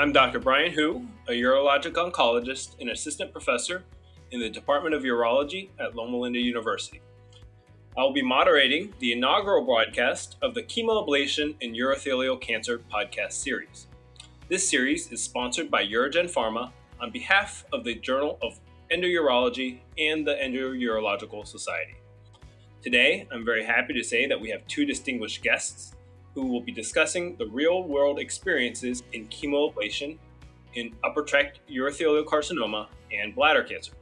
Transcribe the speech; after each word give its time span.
I'm 0.00 0.12
Dr. 0.12 0.38
Brian 0.38 0.72
Hu, 0.72 1.06
a 1.28 1.32
urologic 1.32 1.92
oncologist 1.92 2.80
and 2.80 2.88
assistant 2.88 3.32
professor 3.32 3.84
in 4.30 4.40
the 4.40 4.48
Department 4.48 4.94
of 4.94 5.02
Urology 5.02 5.68
at 5.78 5.94
Loma 5.94 6.16
Linda 6.16 6.38
University. 6.38 7.02
I 7.98 8.00
will 8.00 8.14
be 8.14 8.22
moderating 8.22 8.94
the 8.98 9.12
inaugural 9.12 9.62
broadcast 9.62 10.36
of 10.40 10.54
the 10.54 10.62
Chemoablation 10.62 11.54
in 11.60 11.74
Urothelial 11.74 12.40
Cancer 12.40 12.80
podcast 12.90 13.32
series. 13.32 13.88
This 14.48 14.66
series 14.66 15.12
is 15.12 15.22
sponsored 15.22 15.70
by 15.70 15.84
UroGen 15.84 16.32
Pharma 16.32 16.72
on 16.98 17.10
behalf 17.10 17.66
of 17.70 17.84
the 17.84 17.96
Journal 17.96 18.38
of 18.40 18.58
Endourology 18.90 19.80
and 19.98 20.26
the 20.26 20.32
Endourological 20.36 21.46
Society. 21.46 21.96
Today, 22.82 23.28
I'm 23.30 23.44
very 23.44 23.66
happy 23.66 23.92
to 23.92 24.02
say 24.02 24.26
that 24.26 24.40
we 24.40 24.48
have 24.48 24.66
two 24.66 24.86
distinguished 24.86 25.42
guests 25.42 25.92
who 26.34 26.46
will 26.46 26.60
be 26.60 26.72
discussing 26.72 27.36
the 27.36 27.46
real 27.46 27.84
world 27.84 28.18
experiences 28.18 29.02
in 29.12 29.26
chemoablation 29.28 30.18
in 30.74 30.94
upper 31.04 31.22
tract 31.22 31.60
urothelial 31.70 32.24
carcinoma 32.24 32.86
and 33.12 33.34
bladder 33.34 33.62
cancer. 33.64 33.92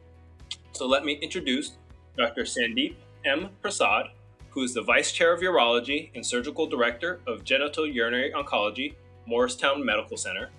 So 0.72 0.86
let 0.86 1.05
me 1.05 1.14
introduce 1.14 1.78
Dr. 2.16 2.42
Sandeep 2.42 2.95
M. 3.24 3.48
Prasad, 3.62 4.10
who 4.50 4.62
is 4.62 4.74
the 4.74 4.83
Vice 4.83 5.12
Chair 5.12 5.33
of 5.33 5.41
Urology 5.41 6.10
and 6.14 6.24
Surgical 6.24 6.66
Director 6.66 7.20
of 7.27 7.45
Genitourinary 7.45 8.33
Oncology, 8.33 8.95
Morristown 9.27 9.84
Medical 9.84 10.16
Center. 10.16 10.50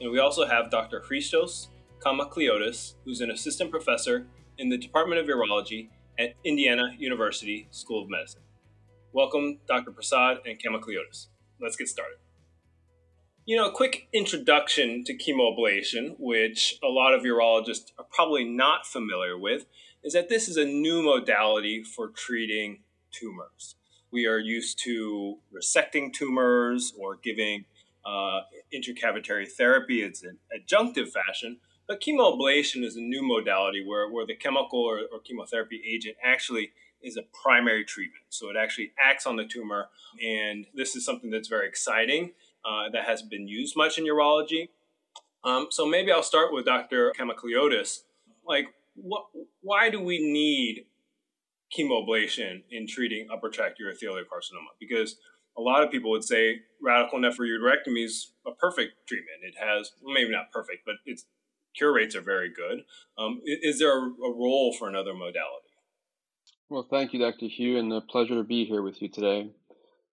And 0.00 0.10
we 0.10 0.18
also 0.18 0.46
have 0.46 0.70
Dr. 0.70 1.00
Christos 1.00 1.68
Kaimakliotis, 2.00 2.94
who's 3.04 3.20
an 3.20 3.30
Assistant 3.30 3.70
Professor 3.70 4.26
in 4.58 4.68
the 4.68 4.78
Department 4.78 5.20
of 5.20 5.26
Urology 5.26 5.88
at 6.18 6.34
Indiana 6.44 6.94
University 6.98 7.66
School 7.70 8.02
of 8.02 8.08
Medicine. 8.08 8.42
Welcome, 9.12 9.60
Dr. 9.66 9.92
Prasad 9.92 10.38
and 10.44 10.58
Kaimakliotis. 10.58 11.28
Let's 11.60 11.76
get 11.76 11.88
started. 11.88 12.18
You 13.46 13.56
know, 13.56 13.68
a 13.68 13.72
quick 13.72 14.08
introduction 14.12 15.04
to 15.04 15.16
chemoablation, 15.16 16.16
which 16.18 16.78
a 16.82 16.88
lot 16.88 17.14
of 17.14 17.22
urologists 17.22 17.92
are 17.98 18.04
probably 18.10 18.44
not 18.44 18.84
familiar 18.84 19.38
with, 19.38 19.66
is 20.02 20.12
that 20.12 20.28
this 20.28 20.48
is 20.48 20.56
a 20.56 20.64
new 20.64 21.02
modality 21.02 21.82
for 21.82 22.08
treating 22.08 22.80
tumors. 23.12 23.76
We 24.10 24.26
are 24.26 24.38
used 24.38 24.78
to 24.84 25.38
resecting 25.54 26.12
tumors 26.12 26.92
or 26.98 27.16
giving 27.16 27.64
uh, 28.04 28.40
intracavitary 28.74 29.48
therapy 29.48 30.02
as 30.02 30.22
an 30.24 30.38
adjunctive 30.54 31.10
fashion, 31.10 31.58
but 31.88 32.00
chemoablation 32.00 32.82
is 32.82 32.96
a 32.96 33.00
new 33.00 33.22
modality 33.22 33.84
where, 33.86 34.10
where 34.10 34.26
the 34.26 34.34
chemical 34.34 34.80
or, 34.80 35.00
or 35.12 35.20
chemotherapy 35.20 35.80
agent 35.88 36.16
actually 36.22 36.72
is 37.06 37.16
a 37.16 37.22
primary 37.42 37.84
treatment. 37.84 38.24
So 38.30 38.50
it 38.50 38.56
actually 38.60 38.92
acts 38.98 39.26
on 39.26 39.36
the 39.36 39.44
tumor. 39.44 39.86
And 40.22 40.66
this 40.74 40.96
is 40.96 41.04
something 41.04 41.30
that's 41.30 41.48
very 41.48 41.68
exciting 41.68 42.32
uh, 42.64 42.90
that 42.92 43.04
hasn't 43.04 43.30
been 43.30 43.46
used 43.48 43.76
much 43.76 43.96
in 43.96 44.04
urology. 44.04 44.68
Um, 45.44 45.68
so 45.70 45.86
maybe 45.86 46.10
I'll 46.10 46.22
start 46.22 46.52
with 46.52 46.64
Dr. 46.66 47.12
Kaimakliotis. 47.18 48.00
Like, 48.46 48.66
what, 48.94 49.26
why 49.60 49.90
do 49.90 50.00
we 50.00 50.18
need 50.18 50.86
chemoablation 51.76 52.62
in 52.70 52.86
treating 52.86 53.28
upper 53.32 53.48
tract 53.48 53.80
urothelial 53.80 54.22
carcinoma? 54.22 54.74
Because 54.80 55.16
a 55.56 55.60
lot 55.60 55.82
of 55.82 55.90
people 55.90 56.10
would 56.10 56.24
say 56.24 56.60
radical 56.82 57.18
nephroureterectomy 57.18 58.04
is 58.04 58.32
a 58.46 58.50
perfect 58.50 58.92
treatment. 59.06 59.38
It 59.42 59.54
has, 59.60 59.92
maybe 60.04 60.30
not 60.30 60.50
perfect, 60.52 60.80
but 60.84 60.96
its 61.04 61.26
cure 61.76 61.94
rates 61.94 62.16
are 62.16 62.22
very 62.22 62.50
good. 62.52 62.84
Um, 63.18 63.40
is 63.44 63.78
there 63.78 63.96
a 63.96 64.10
role 64.20 64.74
for 64.78 64.88
another 64.88 65.14
modality? 65.14 65.65
Well, 66.68 66.84
thank 66.88 67.12
you, 67.12 67.18
Dr. 67.20 67.48
Hu, 67.48 67.76
and 67.76 67.92
a 67.92 68.00
pleasure 68.00 68.34
to 68.36 68.44
be 68.44 68.64
here 68.64 68.82
with 68.82 69.00
you 69.02 69.08
today. 69.08 69.52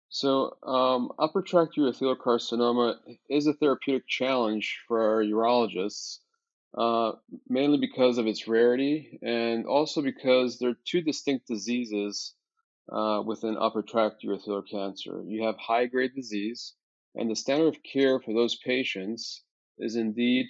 So, 0.08 0.56
um, 0.64 1.12
upper 1.18 1.42
tract 1.42 1.76
urothelial 1.76 2.16
carcinoma 2.18 2.98
is 3.28 3.46
a 3.46 3.54
therapeutic 3.54 4.06
challenge 4.08 4.80
for 4.88 5.00
our 5.02 5.22
urologists, 5.24 6.20
uh, 6.78 7.12
mainly 7.48 7.78
because 7.78 8.18
of 8.18 8.26
its 8.26 8.48
rarity 8.48 9.18
and 9.22 9.66
also 9.66 10.02
because 10.02 10.58
there 10.58 10.70
are 10.70 10.78
two 10.84 11.02
distinct 11.02 11.46
diseases 11.48 12.34
uh, 12.92 13.22
within 13.24 13.56
upper 13.58 13.82
tract 13.82 14.22
urothelial 14.24 14.68
cancer. 14.68 15.22
You 15.26 15.44
have 15.44 15.56
high 15.58 15.86
grade 15.86 16.14
disease, 16.14 16.74
and 17.14 17.30
the 17.30 17.36
standard 17.36 17.68
of 17.68 17.82
care 17.82 18.20
for 18.20 18.34
those 18.34 18.56
patients 18.56 19.44
is 19.78 19.96
indeed 19.96 20.48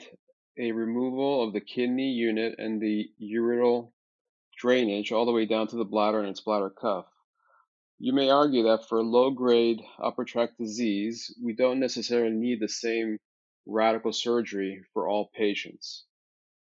a 0.58 0.72
removal 0.72 1.42
of 1.44 1.52
the 1.52 1.60
kidney 1.60 2.10
unit 2.12 2.56
and 2.58 2.80
the 2.80 3.10
ureteral 3.22 3.92
drainage 4.60 5.10
all 5.10 5.24
the 5.24 5.32
way 5.32 5.46
down 5.46 5.66
to 5.68 5.76
the 5.76 5.84
bladder 5.84 6.20
and 6.20 6.28
its 6.28 6.40
bladder 6.40 6.70
cuff. 6.70 7.06
You 7.98 8.12
may 8.12 8.30
argue 8.30 8.64
that 8.64 8.88
for 8.88 9.02
low 9.02 9.30
grade 9.30 9.82
upper 9.98 10.24
tract 10.24 10.58
disease, 10.58 11.34
we 11.42 11.54
don't 11.54 11.80
necessarily 11.80 12.34
need 12.34 12.60
the 12.60 12.68
same 12.68 13.18
radical 13.66 14.12
surgery 14.12 14.82
for 14.92 15.08
all 15.08 15.30
patients. 15.34 16.04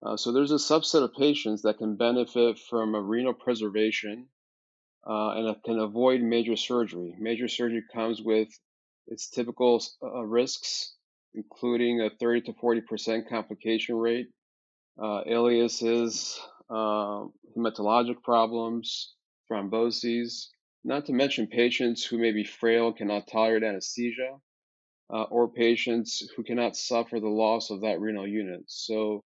Uh, 0.03 0.18
so 0.18 0.32
there's 0.32 0.52
a 0.52 0.56
subset 0.56 1.03
of 1.03 1.14
patients 1.14 1.62
that 1.62 1.78
can 1.78 1.96
benefit 1.96 2.59
from 2.59 2.94
a 2.94 3.02
renal 3.02 3.34
preservation 3.34 4.28
uh, 5.08 5.32
and 5.32 5.64
can 5.64 5.80
avoid 5.80 6.22
major 6.22 6.56
surgery. 6.56 7.16
Major 7.20 7.48
surgery 7.48 7.84
comes 7.94 8.22
with 8.22 8.50
its 9.08 9.30
typical 9.30 9.84
uh, 10.02 10.24
risks, 10.24 10.96
including 11.34 12.02
a 12.02 12.09
30 12.09 12.42
to 12.42 12.53
40% 12.53 13.30
complication 13.30 13.96
rate, 13.96 14.28
uh, 15.02 15.22
uh, 16.73 17.25
hematologic 17.56 18.23
problems, 18.23 19.13
thromboses, 19.50 20.47
not 20.84 21.06
to 21.06 21.13
mention 21.13 21.47
patients 21.47 22.03
who 22.03 22.17
may 22.17 22.31
be 22.31 22.44
frail, 22.44 22.91
cannot 22.91 23.28
tolerate 23.28 23.63
anesthesia, 23.63 24.38
uh, 25.13 25.23
or 25.23 25.47
patients 25.47 26.28
who 26.35 26.44
cannot 26.44 26.75
suffer 26.75 27.19
the 27.19 27.28
loss 27.28 27.69
of 27.69 27.81
that 27.81 28.00
renal 28.00 28.28
unit. 28.28 28.63
So, 28.67 29.23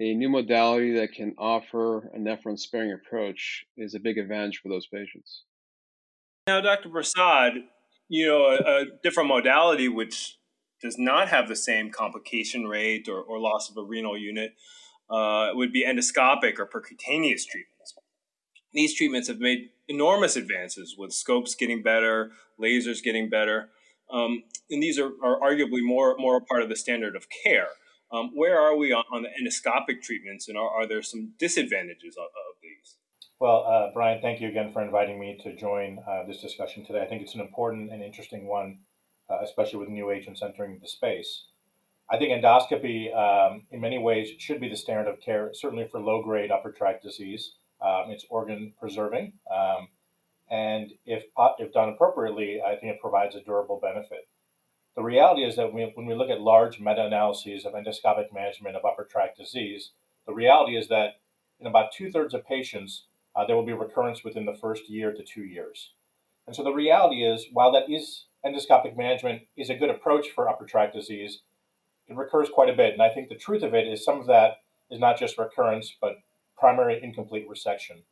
a 0.00 0.14
new 0.14 0.28
modality 0.28 0.94
that 0.94 1.12
can 1.12 1.34
offer 1.38 2.10
a 2.14 2.18
nephron 2.18 2.58
sparing 2.58 2.92
approach 2.92 3.64
is 3.76 3.94
a 3.94 4.00
big 4.00 4.18
advantage 4.18 4.60
for 4.62 4.68
those 4.68 4.86
patients. 4.86 5.42
Now, 6.46 6.60
Dr. 6.60 6.88
Prasad, 6.88 7.52
you 8.08 8.26
know, 8.26 8.44
a, 8.44 8.56
a 8.56 8.84
different 9.02 9.28
modality 9.28 9.88
which 9.88 10.36
does 10.82 10.98
not 10.98 11.28
have 11.28 11.48
the 11.48 11.56
same 11.56 11.90
complication 11.90 12.66
rate 12.66 13.08
or, 13.08 13.20
or 13.20 13.38
loss 13.38 13.70
of 13.70 13.76
a 13.76 13.82
renal 13.82 14.18
unit 14.18 14.52
uh, 15.10 15.50
would 15.54 15.72
be 15.72 15.84
endoscopic 15.84 16.58
or 16.58 16.66
percutaneous 16.66 17.44
treatments. 17.46 17.94
These 18.72 18.94
treatments 18.94 19.28
have 19.28 19.38
made 19.38 19.68
enormous 19.88 20.36
advances 20.36 20.96
with 20.98 21.12
scopes 21.12 21.54
getting 21.54 21.82
better, 21.82 22.32
lasers 22.60 23.02
getting 23.02 23.30
better, 23.30 23.70
um, 24.10 24.42
and 24.70 24.82
these 24.82 24.98
are, 24.98 25.10
are 25.22 25.40
arguably 25.40 25.82
more 25.82 26.16
more 26.18 26.38
a 26.38 26.40
part 26.40 26.62
of 26.62 26.68
the 26.68 26.76
standard 26.76 27.16
of 27.16 27.26
care. 27.44 27.68
Um, 28.12 28.30
where 28.34 28.60
are 28.60 28.76
we 28.76 28.92
on, 28.92 29.04
on, 29.12 29.22
the 29.22 29.28
endoscopic 29.28 30.02
treatments, 30.02 30.48
and 30.48 30.56
are, 30.56 30.68
are 30.68 30.86
there 30.86 31.02
some 31.02 31.32
disadvantages 31.38 32.16
of, 32.16 32.24
of 32.24 32.56
these? 32.62 32.96
Well, 33.40 33.64
uh, 33.66 33.92
Brian, 33.92 34.20
thank 34.22 34.40
you 34.40 34.48
again 34.48 34.72
for 34.72 34.82
inviting 34.82 35.18
me 35.18 35.38
to 35.42 35.56
join 35.56 35.98
uh, 36.08 36.24
this 36.26 36.40
discussion 36.40 36.84
today. 36.84 37.02
I 37.02 37.06
think 37.06 37.22
it's 37.22 37.34
an 37.34 37.40
important 37.40 37.90
and 37.90 38.02
interesting 38.02 38.46
one, 38.46 38.78
uh, 39.28 39.38
especially 39.42 39.80
with 39.80 39.88
new 39.88 40.10
agents 40.10 40.42
entering 40.42 40.78
the 40.80 40.88
space. 40.88 41.46
I 42.10 42.18
think 42.18 42.30
endoscopy, 42.32 43.14
um, 43.16 43.62
in 43.70 43.80
many 43.80 43.98
ways, 43.98 44.28
should 44.38 44.60
be 44.60 44.68
the 44.68 44.76
standard 44.76 45.08
of 45.08 45.20
care, 45.20 45.50
certainly 45.54 45.88
for 45.90 46.00
low 46.00 46.22
grade 46.22 46.50
upper 46.50 46.70
tract 46.70 47.02
disease. 47.02 47.54
Um, 47.80 48.10
it's 48.10 48.26
organ 48.28 48.72
preserving. 48.78 49.32
Um, 49.50 49.88
and 50.50 50.92
if, 51.06 51.24
if 51.58 51.72
done 51.72 51.88
appropriately, 51.88 52.60
I 52.62 52.76
think 52.76 52.94
it 52.94 53.00
provides 53.00 53.34
a 53.34 53.42
durable 53.42 53.80
benefit. 53.80 54.28
The 54.96 55.02
reality 55.02 55.44
is 55.44 55.56
that 55.56 55.72
we, 55.72 55.90
when 55.94 56.06
we 56.06 56.14
look 56.14 56.30
at 56.30 56.40
large 56.40 56.78
meta 56.78 57.06
analyses 57.06 57.64
of 57.64 57.72
endoscopic 57.72 58.32
management 58.32 58.76
of 58.76 58.84
upper 58.84 59.04
tract 59.04 59.38
disease, 59.38 59.90
the 60.26 60.34
reality 60.34 60.76
is 60.76 60.88
that 60.88 61.20
in 61.58 61.66
about 61.66 61.92
two 61.92 62.10
thirds 62.10 62.34
of 62.34 62.46
patients, 62.46 63.06
uh, 63.34 63.44
there 63.46 63.56
will 63.56 63.66
be 63.66 63.72
recurrence 63.72 64.22
within 64.22 64.44
the 64.44 64.54
first 64.54 64.88
year 64.88 65.12
to 65.12 65.24
two 65.24 65.42
years. 65.42 65.94
And 66.46 66.54
so 66.54 66.62
the 66.62 66.72
reality 66.72 67.24
is, 67.24 67.46
while 67.52 67.72
that 67.72 67.90
is 67.90 68.26
endoscopic 68.44 68.96
management 68.96 69.42
is 69.56 69.70
a 69.70 69.74
good 69.74 69.90
approach 69.90 70.28
for 70.28 70.48
upper 70.48 70.66
tract 70.66 70.94
disease, 70.94 71.40
it 72.08 72.16
recurs 72.16 72.48
quite 72.52 72.68
a 72.68 72.76
bit. 72.76 72.92
And 72.92 73.02
I 73.02 73.08
think 73.08 73.28
the 73.28 73.34
truth 73.34 73.62
of 73.62 73.74
it 73.74 73.86
is 73.86 74.04
some 74.04 74.20
of 74.20 74.26
that 74.26 74.58
is 74.90 75.00
not 75.00 75.18
just 75.18 75.38
recurrence, 75.38 75.96
but 76.00 76.16
primary 76.56 77.02
incomplete 77.02 77.48
resection. 77.48 78.02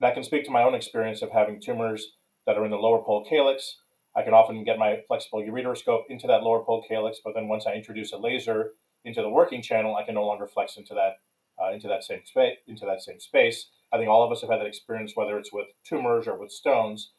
And 0.00 0.08
I 0.08 0.12
can 0.12 0.22
speak 0.22 0.44
to 0.44 0.50
my 0.50 0.62
own 0.62 0.74
experience 0.74 1.22
of 1.22 1.30
having 1.30 1.60
tumors 1.60 2.12
that 2.46 2.56
are 2.56 2.64
in 2.64 2.70
the 2.70 2.76
lower 2.76 3.02
pole 3.02 3.26
calyx. 3.28 3.78
I 4.16 4.22
can 4.22 4.34
often 4.34 4.64
get 4.64 4.78
my 4.78 5.02
flexible 5.06 5.42
ureteroscope 5.42 6.04
into 6.08 6.26
that 6.26 6.42
lower 6.42 6.62
pole 6.64 6.84
calyx, 6.88 7.18
but 7.22 7.34
then 7.34 7.48
once 7.48 7.66
I 7.66 7.74
introduce 7.74 8.12
a 8.12 8.18
laser 8.18 8.72
into 9.04 9.22
the 9.22 9.28
working 9.28 9.62
channel, 9.62 9.96
I 9.96 10.04
can 10.04 10.14
no 10.14 10.26
longer 10.26 10.46
flex 10.46 10.76
into 10.76 10.94
that 10.94 11.20
uh, 11.60 11.72
into 11.72 11.88
that 11.88 12.04
same 12.04 12.20
space. 12.24 12.56
Into 12.66 12.86
that 12.86 13.02
same 13.02 13.20
space. 13.20 13.68
I 13.92 13.96
think 13.96 14.08
all 14.08 14.24
of 14.24 14.30
us 14.30 14.42
have 14.42 14.50
had 14.50 14.60
that 14.60 14.66
experience, 14.66 15.12
whether 15.14 15.38
it's 15.38 15.52
with 15.52 15.66
tumors 15.84 16.28
or 16.28 16.38
with 16.38 16.52
stones. 16.52 17.12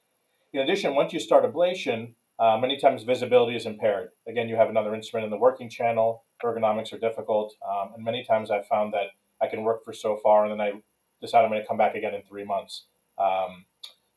In 0.54 0.62
addition, 0.62 0.96
once 0.96 1.14
you 1.14 1.20
start 1.20 1.44
ablation, 1.44 2.14
uh, 2.40 2.58
many 2.58 2.78
times 2.78 3.04
visibility 3.04 3.56
is 3.56 3.66
impaired. 3.66 4.10
Again, 4.28 4.48
you 4.48 4.56
have 4.56 4.70
another 4.70 4.96
instrument 4.96 5.26
in 5.26 5.32
the 5.32 5.38
working 5.38 5.70
channel. 5.70 6.24
Ergonomics 6.44 6.94
are 6.94 7.00
difficult, 7.00 7.54
um, 7.68 7.92
and 7.96 8.04
many 8.04 8.24
times 8.24 8.50
I've 8.50 8.68
found 8.68 8.94
that 8.94 9.08
I 9.42 9.48
can 9.48 9.64
work 9.64 9.84
for 9.84 9.94
so 9.94 10.18
far, 10.24 10.46
and 10.46 10.52
then 10.52 10.62
I 10.62 10.72
decide 11.22 11.44
I'm 11.44 11.52
going 11.52 11.62
to 11.62 11.68
come 11.68 11.78
back 11.78 11.96
again 11.96 12.14
in 12.14 12.22
three 12.24 12.46
months. 12.46 12.86
Um, 13.18 13.66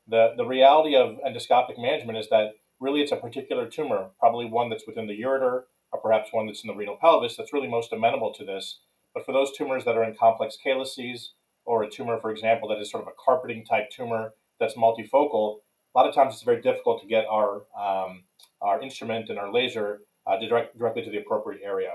the 0.07 0.35
the 0.37 0.47
reality 0.47 0.95
of 0.95 1.19
endoscopic 1.27 1.81
management 1.81 2.19
is 2.19 2.29
that 2.31 2.53
really 2.81 3.01
it's 3.01 3.13
a 3.13 3.17
particular 3.17 3.67
tumor, 3.69 4.11
probably 4.19 4.47
one 4.47 4.71
that's 4.71 4.87
within 4.87 5.07
the 5.07 5.21
ureter 5.21 5.65
or 5.93 6.01
perhaps 6.03 6.33
one 6.33 6.47
that's 6.47 6.65
in 6.65 6.69
the 6.69 6.75
renal 6.75 6.97
pelvis 7.01 7.37
that's 7.37 7.53
really 7.53 7.69
most 7.69 7.93
amenable 7.93 8.33
to 8.35 8.45
this. 8.45 8.81
But 9.15 9.27
for 9.27 9.33
those 9.33 9.53
tumors 9.57 9.85
that 9.85 9.97
are 9.97 10.05
in 10.05 10.15
complex 10.15 10.57
calyces, 10.63 11.33
or 11.65 11.83
a 11.83 11.91
tumor, 11.91 12.19
for 12.21 12.31
example, 12.31 12.69
that 12.69 12.79
is 12.79 12.91
sort 12.91 13.05
of 13.05 13.09
a 13.09 13.17
carpeting 13.25 13.65
type 13.65 13.91
tumor 13.91 14.35
that's 14.59 14.75
multifocal, 14.75 15.59
a 15.95 15.99
lot 15.99 16.09
of 16.09 16.15
times 16.15 16.35
it's 16.35 16.43
very 16.43 16.61
difficult 16.63 17.01
to 17.03 17.07
get 17.07 17.25
our 17.27 17.63
um, 17.79 18.25
our 18.61 18.81
instrument 18.81 19.29
and 19.29 19.39
our 19.39 19.53
laser 19.53 20.01
uh, 20.27 20.39
direct, 20.39 20.79
directly 20.79 21.03
to 21.03 21.11
the 21.11 21.19
appropriate 21.19 21.61
area. 21.65 21.91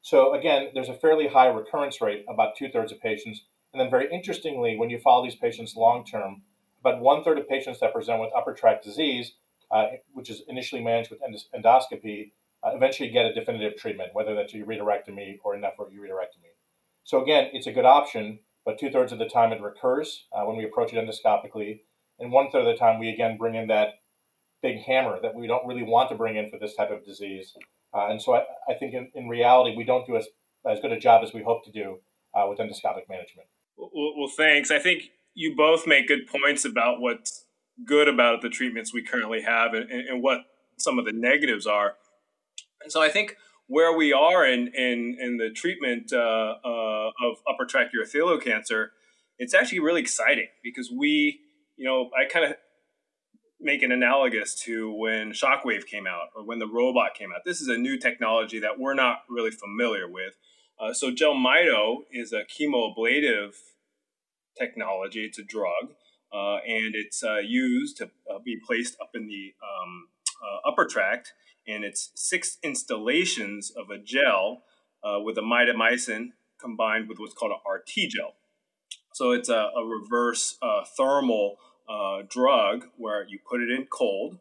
So 0.00 0.34
again, 0.34 0.68
there's 0.74 0.88
a 0.88 0.94
fairly 0.94 1.28
high 1.28 1.48
recurrence 1.48 2.00
rate, 2.00 2.24
about 2.28 2.56
two 2.56 2.68
thirds 2.70 2.92
of 2.92 3.00
patients. 3.00 3.44
And 3.72 3.80
then 3.80 3.90
very 3.90 4.10
interestingly, 4.10 4.76
when 4.76 4.90
you 4.90 4.98
follow 4.98 5.22
these 5.22 5.34
patients 5.34 5.76
long 5.76 6.04
term, 6.04 6.42
about 6.80 7.00
one 7.00 7.22
third 7.22 7.38
of 7.38 7.48
patients 7.48 7.80
that 7.80 7.92
present 7.92 8.20
with 8.20 8.30
upper 8.34 8.54
tract 8.54 8.84
disease, 8.84 9.32
uh, 9.70 9.86
which 10.12 10.30
is 10.30 10.42
initially 10.48 10.82
managed 10.82 11.10
with 11.10 11.20
endoscopy, 11.54 12.32
uh, 12.64 12.70
eventually 12.74 13.10
get 13.10 13.26
a 13.26 13.34
definitive 13.34 13.76
treatment, 13.76 14.14
whether 14.14 14.34
that's 14.34 14.54
a 14.54 14.56
ureterectomy 14.56 15.38
or 15.44 15.54
a 15.54 15.58
nephroureterectomy. 15.58 16.54
So 17.04 17.22
again, 17.22 17.50
it's 17.52 17.66
a 17.66 17.72
good 17.72 17.84
option, 17.84 18.40
but 18.64 18.78
two 18.78 18.90
thirds 18.90 19.12
of 19.12 19.18
the 19.18 19.28
time 19.28 19.52
it 19.52 19.60
recurs 19.60 20.26
uh, 20.32 20.44
when 20.44 20.56
we 20.56 20.64
approach 20.64 20.92
it 20.92 20.96
endoscopically, 20.96 21.80
and 22.18 22.32
one 22.32 22.50
third 22.50 22.66
of 22.66 22.66
the 22.66 22.78
time 22.78 22.98
we 22.98 23.10
again 23.10 23.36
bring 23.36 23.54
in 23.54 23.68
that 23.68 24.00
big 24.62 24.80
hammer 24.80 25.18
that 25.22 25.34
we 25.34 25.46
don't 25.46 25.66
really 25.66 25.82
want 25.82 26.08
to 26.10 26.16
bring 26.16 26.36
in 26.36 26.50
for 26.50 26.58
this 26.58 26.74
type 26.74 26.90
of 26.90 27.04
disease. 27.04 27.54
Uh, 27.94 28.08
and 28.08 28.20
so 28.20 28.34
I, 28.34 28.44
I 28.68 28.74
think 28.74 28.94
in, 28.94 29.10
in, 29.14 29.28
reality, 29.28 29.76
we 29.76 29.84
don't 29.84 30.06
do 30.06 30.16
as, 30.16 30.26
as 30.68 30.80
good 30.80 30.92
a 30.92 30.98
job 30.98 31.22
as 31.24 31.32
we 31.32 31.42
hope 31.42 31.64
to 31.64 31.70
do 31.70 31.98
uh, 32.34 32.46
with 32.48 32.58
endoscopic 32.58 33.08
management. 33.08 33.48
Well, 33.76 33.90
well, 34.16 34.30
thanks. 34.36 34.70
I 34.70 34.78
think 34.78 35.10
you 35.34 35.54
both 35.56 35.86
make 35.86 36.08
good 36.08 36.26
points 36.26 36.64
about 36.64 37.00
what's 37.00 37.44
good 37.86 38.08
about 38.08 38.42
the 38.42 38.48
treatments 38.48 38.92
we 38.92 39.02
currently 39.02 39.42
have 39.42 39.72
and, 39.72 39.88
and 39.90 40.22
what 40.22 40.40
some 40.76 40.98
of 40.98 41.04
the 41.04 41.12
negatives 41.12 41.66
are. 41.66 41.94
And 42.82 42.90
so 42.90 43.00
I 43.00 43.08
think 43.08 43.36
where 43.66 43.96
we 43.96 44.12
are 44.12 44.44
in 44.44 44.68
in, 44.74 45.16
in 45.20 45.36
the 45.36 45.50
treatment 45.50 46.12
uh, 46.12 46.54
uh, 46.64 47.10
of 47.22 47.36
upper 47.48 47.64
tract 47.64 47.94
urothelial 47.94 48.42
cancer, 48.42 48.92
it's 49.38 49.54
actually 49.54 49.80
really 49.80 50.00
exciting 50.00 50.48
because 50.62 50.90
we, 50.90 51.40
you 51.78 51.84
know, 51.84 52.10
I 52.18 52.28
kind 52.30 52.44
of 52.44 52.56
make 53.60 53.82
an 53.82 53.92
analogous 53.92 54.54
to 54.54 54.92
when 54.92 55.32
Shockwave 55.32 55.86
came 55.86 56.06
out 56.06 56.28
or 56.36 56.44
when 56.44 56.58
the 56.58 56.66
robot 56.66 57.14
came 57.14 57.30
out. 57.32 57.44
This 57.44 57.60
is 57.60 57.68
a 57.68 57.76
new 57.76 57.96
technology 57.98 58.58
that 58.60 58.78
we're 58.78 58.94
not 58.94 59.22
really 59.28 59.50
familiar 59.50 60.08
with. 60.08 60.34
Uh, 60.78 60.92
so 60.92 61.10
Jelmyto 61.10 62.04
is 62.12 62.32
a 62.32 62.42
chemoablative 62.44 63.54
technology. 64.56 65.24
It's 65.24 65.38
a 65.38 65.42
drug, 65.42 65.94
uh, 66.32 66.58
and 66.66 66.94
it's 66.94 67.24
uh, 67.24 67.38
used 67.38 67.96
to 67.98 68.10
uh, 68.32 68.38
be 68.44 68.56
placed 68.64 68.96
up 69.00 69.10
in 69.14 69.26
the 69.26 69.54
um, 69.62 70.08
uh, 70.42 70.68
upper 70.68 70.86
tract. 70.86 71.32
And 71.66 71.84
it's 71.84 72.12
six 72.14 72.58
installations 72.62 73.70
of 73.70 73.90
a 73.90 73.98
gel 73.98 74.62
uh, 75.02 75.20
with 75.20 75.36
a 75.36 75.42
mitomycin 75.42 76.28
combined 76.60 77.08
with 77.08 77.18
what's 77.18 77.34
called 77.34 77.52
an 77.52 77.58
RT 77.70 78.10
gel. 78.10 78.34
So 79.12 79.32
it's 79.32 79.48
a, 79.48 79.70
a 79.76 79.84
reverse 79.84 80.56
thermal 80.96 81.56
uh, 81.88 82.22
drug 82.28 82.86
where 82.96 83.26
you 83.26 83.38
put 83.48 83.62
it 83.62 83.70
in 83.70 83.86
cold 83.86 84.38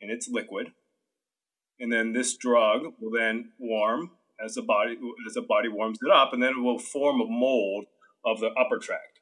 and 0.00 0.10
it's 0.10 0.28
liquid, 0.28 0.72
and 1.80 1.92
then 1.92 2.12
this 2.12 2.36
drug 2.36 2.94
will 3.00 3.10
then 3.10 3.52
warm 3.58 4.12
as 4.44 4.54
the 4.54 4.62
body 4.62 4.96
as 5.26 5.34
the 5.34 5.42
body 5.42 5.68
warms 5.68 5.98
it 6.02 6.10
up, 6.10 6.32
and 6.32 6.42
then 6.42 6.50
it 6.50 6.60
will 6.60 6.78
form 6.78 7.20
a 7.20 7.26
mold 7.26 7.86
of 8.24 8.40
the 8.40 8.48
upper 8.48 8.78
tract. 8.78 9.20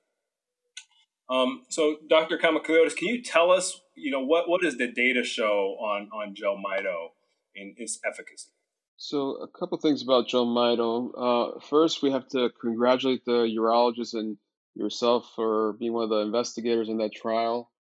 Um, 1.29 1.63
so, 1.69 1.97
Dr. 2.09 2.39
Kaimakliotis, 2.39 2.97
can 2.97 3.09
you 3.09 3.23
tell 3.23 3.51
us, 3.51 3.81
you 3.97 4.13
know, 4.13 4.21
what, 4.21 4.49
what 4.49 4.63
does 4.63 4.77
the 4.77 4.87
data 4.87 5.25
show 5.25 5.77
on 5.81 6.09
on 6.13 6.35
Jelmyto 6.35 7.09
in 7.55 7.75
its 7.77 7.99
efficacy? 8.07 8.51
So, 8.97 9.37
a 9.43 9.49
couple 9.49 9.79
things 9.79 10.03
about 10.03 10.29
Jelmyto. 10.29 11.11
Uh, 11.17 11.61
first, 11.61 12.03
we 12.03 12.13
have 12.13 12.29
to 12.29 12.51
congratulate 12.61 13.25
the 13.25 13.53
urologists 13.59 14.15
and 14.15 14.37
yourself 14.77 15.33
for 15.35 15.73
being 15.75 15.93
one 15.93 16.05
of 16.05 16.11
the 16.11 16.21
investigators 16.21 16.89
in 16.89 16.99
that 16.99 17.15
trial. 17.15 17.71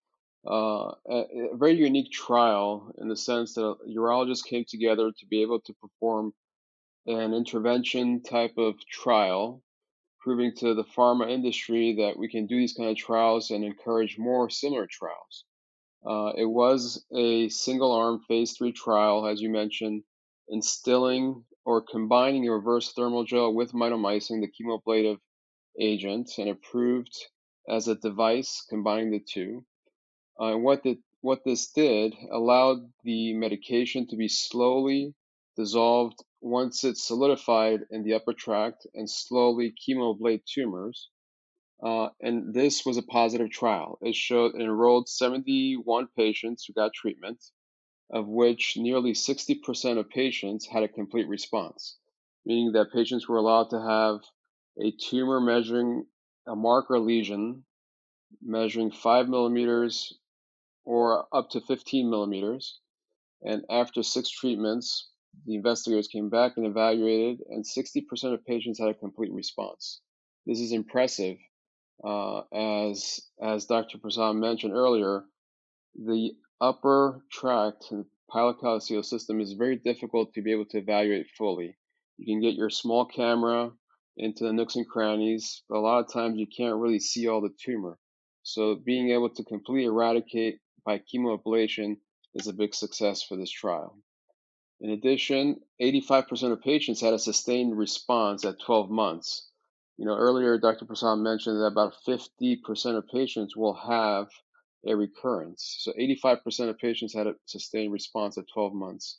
Uh, 0.46 0.94
a, 1.08 1.24
a, 1.52 1.56
very 1.56 1.74
unique 1.74 2.12
trial 2.12 2.92
in 2.98 3.08
the 3.08 3.16
sense 3.16 3.54
that 3.54 3.76
urologists 3.88 4.44
came 4.44 4.64
together 4.64 5.10
to 5.10 5.26
be 5.26 5.42
able 5.42 5.60
to 5.60 5.74
perform 5.74 6.32
an 7.06 7.34
intervention 7.34 8.22
type 8.22 8.56
of 8.56 8.74
trial, 8.86 9.62
proving 10.20 10.52
to 10.54 10.74
the 10.74 10.84
pharma 10.84 11.28
industry 11.30 11.96
that 11.96 12.16
we 12.16 12.28
can 12.28 12.46
do 12.46 12.56
these 12.56 12.74
kind 12.74 12.90
of 12.90 12.96
trials 12.96 13.50
and 13.50 13.64
encourage 13.64 14.18
more 14.18 14.48
similar 14.48 14.86
trials. 14.86 15.44
Uh, 16.06 16.32
it 16.36 16.44
was 16.44 17.04
a 17.12 17.48
single 17.48 17.92
arm 17.92 18.20
phase 18.28 18.56
three 18.56 18.72
trial, 18.72 19.26
as 19.26 19.40
you 19.40 19.50
mentioned, 19.50 20.04
instilling 20.48 21.44
or 21.64 21.82
combining 21.82 22.46
a 22.46 22.52
reverse 22.52 22.92
thermal 22.92 23.24
gel 23.24 23.52
with 23.52 23.72
mitomycin, 23.72 24.40
the 24.40 24.48
chemoablative 24.48 25.18
agent 25.80 26.30
and 26.38 26.48
approved 26.48 27.14
as 27.68 27.88
a 27.88 27.94
device 27.94 28.64
combining 28.68 29.10
the 29.10 29.20
two. 29.20 29.64
Uh, 30.40 30.54
and 30.54 30.62
what, 30.62 30.82
the, 30.82 30.98
what 31.20 31.44
this 31.44 31.70
did 31.72 32.14
allowed 32.30 32.78
the 33.04 33.34
medication 33.34 34.06
to 34.08 34.16
be 34.16 34.28
slowly 34.28 35.14
dissolved 35.56 36.22
once 36.40 36.84
it's 36.84 37.06
solidified 37.06 37.80
in 37.90 38.04
the 38.04 38.14
upper 38.14 38.32
tract 38.32 38.86
and 38.94 39.08
slowly 39.10 39.72
chemoablate 39.72 40.44
tumors. 40.44 41.08
Uh, 41.82 42.08
and 42.20 42.54
this 42.54 42.86
was 42.86 42.96
a 42.96 43.02
positive 43.02 43.50
trial. 43.50 43.98
It 44.00 44.14
showed 44.14 44.54
it 44.54 44.62
enrolled 44.62 45.08
71 45.08 46.08
patients 46.16 46.64
who 46.64 46.72
got 46.72 46.94
treatment, 46.94 47.42
of 48.10 48.26
which 48.28 48.74
nearly 48.76 49.12
60% 49.12 49.98
of 49.98 50.08
patients 50.08 50.66
had 50.66 50.84
a 50.84 50.88
complete 50.88 51.28
response, 51.28 51.96
meaning 52.46 52.72
that 52.72 52.92
patients 52.92 53.28
were 53.28 53.36
allowed 53.36 53.70
to 53.70 53.80
have 53.80 54.20
a 54.82 54.90
tumor 54.92 55.40
measuring 55.40 56.04
a 56.46 56.54
marker 56.54 56.98
lesion 56.98 57.64
measuring 58.42 58.90
5 58.90 59.28
millimeters 59.28 60.18
or 60.84 61.26
up 61.32 61.50
to 61.50 61.60
15 61.60 62.08
millimeters. 62.08 62.80
And 63.42 63.64
after 63.70 64.02
six 64.02 64.30
treatments, 64.30 65.10
the 65.44 65.54
investigators 65.54 66.08
came 66.08 66.30
back 66.30 66.56
and 66.56 66.66
evaluated, 66.66 67.44
and 67.50 67.64
60% 67.64 68.32
of 68.32 68.46
patients 68.46 68.78
had 68.78 68.88
a 68.88 68.94
complete 68.94 69.32
response. 69.32 70.00
This 70.46 70.60
is 70.60 70.72
impressive. 70.72 71.36
Uh, 72.02 72.42
as, 72.52 73.20
as 73.42 73.66
Dr. 73.66 73.98
Prasad 73.98 74.36
mentioned 74.36 74.72
earlier, 74.72 75.24
the 75.94 76.32
upper 76.60 77.24
tract 77.30 77.86
and 77.90 78.06
pyelocalyceal 78.30 79.04
system 79.04 79.40
is 79.40 79.52
very 79.52 79.76
difficult 79.76 80.32
to 80.34 80.42
be 80.42 80.52
able 80.52 80.66
to 80.66 80.78
evaluate 80.78 81.26
fully. 81.36 81.76
You 82.18 82.26
can 82.26 82.40
get 82.40 82.54
your 82.54 82.70
small 82.70 83.04
camera 83.04 83.72
into 84.16 84.44
the 84.44 84.52
nooks 84.52 84.76
and 84.76 84.88
crannies, 84.88 85.62
but 85.68 85.76
a 85.76 85.80
lot 85.80 86.04
of 86.04 86.12
times 86.12 86.38
you 86.38 86.46
can't 86.46 86.80
really 86.80 86.98
see 86.98 87.28
all 87.28 87.40
the 87.40 87.54
tumor. 87.62 87.98
So 88.42 88.76
being 88.76 89.10
able 89.10 89.30
to 89.30 89.44
completely 89.44 89.84
eradicate 89.84 90.60
by 90.84 91.00
chemoablation 91.00 91.96
is 92.34 92.46
a 92.46 92.52
big 92.52 92.74
success 92.74 93.22
for 93.22 93.36
this 93.36 93.50
trial. 93.50 93.98
In 94.80 94.90
addition, 94.90 95.60
85% 95.80 96.52
of 96.52 96.60
patients 96.62 97.00
had 97.00 97.14
a 97.14 97.18
sustained 97.18 97.76
response 97.76 98.44
at 98.44 98.60
12 98.60 98.90
months. 98.90 99.48
You 99.96 100.04
know, 100.04 100.16
earlier 100.16 100.58
Dr. 100.58 100.84
Prasad 100.84 101.18
mentioned 101.18 101.56
that 101.56 101.66
about 101.66 101.94
50% 102.06 102.96
of 102.96 103.08
patients 103.08 103.56
will 103.56 103.74
have 103.74 104.28
a 104.86 104.94
recurrence. 104.94 105.76
So 105.80 105.92
85% 105.92 106.68
of 106.68 106.78
patients 106.78 107.14
had 107.14 107.26
a 107.26 107.34
sustained 107.46 107.92
response 107.92 108.36
at 108.38 108.44
12 108.52 108.74
months. 108.74 109.18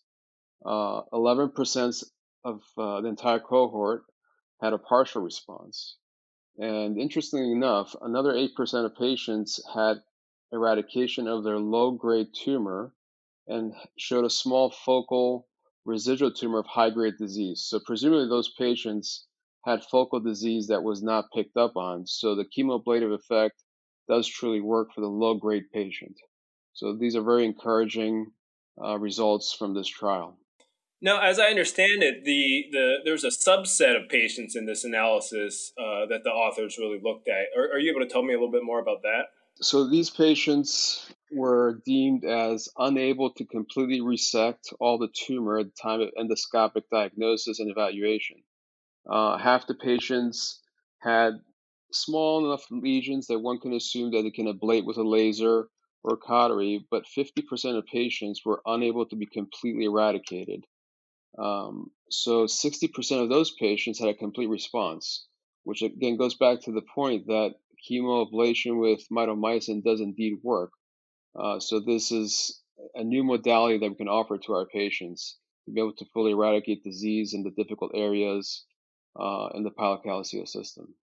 Uh, 0.66 1.02
11% 1.12 2.04
of 2.44 2.62
uh, 2.78 3.02
the 3.02 3.10
entire 3.10 3.40
cohort 3.40 4.04
had 4.60 4.74
a 4.74 4.78
partial 4.78 5.22
response. 5.22 5.98
And 6.58 7.00
interestingly 7.00 7.52
enough, 7.52 7.96
another 8.02 8.34
8% 8.34 8.86
of 8.86 8.96
patients 8.96 9.60
had 9.74 10.02
eradication 10.52 11.28
of 11.28 11.44
their 11.44 11.60
low 11.60 11.92
grade 11.92 12.34
tumor 12.34 12.94
and 13.48 13.74
showed 13.98 14.26
a 14.26 14.30
small 14.30 14.70
focal 14.70 15.48
residual 15.86 16.32
tumor 16.32 16.60
of 16.60 16.66
high 16.66 16.90
grade 16.90 17.18
disease. 17.18 17.62
So, 17.62 17.80
presumably, 17.80 18.28
those 18.28 18.54
patients 18.58 19.28
had 19.64 19.84
focal 19.84 20.20
disease 20.20 20.68
that 20.68 20.84
was 20.84 21.04
not 21.04 21.32
picked 21.34 21.58
up 21.58 21.78
on. 21.78 22.08
So, 22.08 22.36
the 22.36 22.46
chemoablative 22.46 23.14
effect 23.14 23.64
does 24.10 24.28
truly 24.28 24.62
work 24.62 24.94
for 24.94 25.02
the 25.02 25.08
low 25.08 25.36
grade 25.36 25.72
patient. 25.72 26.18
So, 26.74 26.94
these 26.94 27.16
are 27.16 27.22
very 27.22 27.46
encouraging 27.46 28.32
uh, 28.82 28.98
results 28.98 29.54
from 29.54 29.74
this 29.74 29.88
trial. 29.88 30.38
Now, 31.00 31.22
as 31.22 31.38
I 31.38 31.46
understand 31.46 32.02
it, 32.02 32.26
the, 32.26 32.66
the 32.72 32.96
there's 33.06 33.24
a 33.24 33.28
subset 33.28 34.02
of 34.02 34.10
patients 34.10 34.56
in 34.56 34.66
this 34.66 34.84
analysis 34.84 35.72
uh, 35.78 36.08
that 36.08 36.24
the 36.24 36.32
authors 36.32 36.78
really 36.80 37.00
looked 37.02 37.28
at. 37.28 37.46
Are, 37.58 37.74
are 37.74 37.80
you 37.80 37.92
able 37.92 38.02
to 38.06 38.12
tell 38.12 38.24
me 38.24 38.34
a 38.34 38.38
little 38.38 38.52
bit 38.52 38.64
more 38.64 38.80
about 38.80 39.04
that? 39.04 39.26
So 39.62 39.88
these 39.88 40.10
patients 40.10 41.12
were 41.32 41.82
deemed 41.86 42.26
as 42.26 42.70
unable 42.78 43.32
to 43.34 43.46
completely 43.46 44.02
resect 44.02 44.74
all 44.80 44.98
the 44.98 45.10
tumor 45.14 45.60
at 45.60 45.68
the 45.68 45.82
time 45.82 46.02
of 46.02 46.10
endoscopic 46.18 46.84
diagnosis 46.92 47.60
and 47.60 47.70
evaluation. 47.70 48.38
Uh, 49.10 49.38
half 49.38 49.68
the 49.68 49.76
patients 49.76 50.62
had 51.00 51.34
small 51.92 52.46
enough 52.46 52.66
lesions 52.72 53.28
that 53.28 53.40
one 53.40 53.60
can 53.60 53.74
assume 53.74 54.12
that 54.12 54.26
it 54.26 54.34
can 54.34 54.52
ablate 54.52 54.86
with 54.86 54.98
a 54.98 55.04
laser 55.04 55.68
or 56.04 56.18
cautery, 56.18 56.86
but 56.90 57.06
50% 57.06 57.78
of 57.78 57.86
patients 57.86 58.42
were 58.46 58.62
unable 58.66 59.06
to 59.06 59.16
be 59.16 59.26
completely 59.26 59.86
eradicated. 59.86 60.66
Um, 61.38 61.92
so 62.10 62.46
60% 62.46 63.24
of 63.24 63.30
those 63.30 63.52
patients 63.52 64.00
had 64.00 64.10
a 64.10 64.14
complete 64.14 64.50
response, 64.50 65.28
which 65.64 65.82
again 65.82 66.18
goes 66.18 66.36
back 66.36 66.62
to 66.62 66.72
the 66.72 66.82
point 66.82 67.28
that 67.28 67.56
chemoablation 67.90 68.80
with 68.80 69.08
mitomycin 69.12 69.84
does 69.84 70.02
indeed 70.02 70.40
work. 70.44 70.72
Uh, 71.38 71.60
so 71.60 71.80
this 71.80 72.12
is 72.12 72.62
a 72.96 73.04
new 73.04 73.24
modality 73.24 73.78
that 73.78 73.90
we 73.90 73.96
can 73.96 74.08
offer 74.08 74.38
to 74.38 74.54
our 74.54 74.66
patients 74.66 75.38
to 75.66 75.72
be 75.72 75.80
able 75.80 75.94
to 75.94 76.06
fully 76.14 76.32
eradicate 76.32 76.84
disease 76.84 77.34
in 77.34 77.44
the 77.44 77.52
difficult 77.52 77.92
areas 77.94 78.66
uh, 79.20 79.50
in 79.54 79.64
the 79.64 79.72
pyelocalyceal 79.72 80.48
system. 80.48 80.96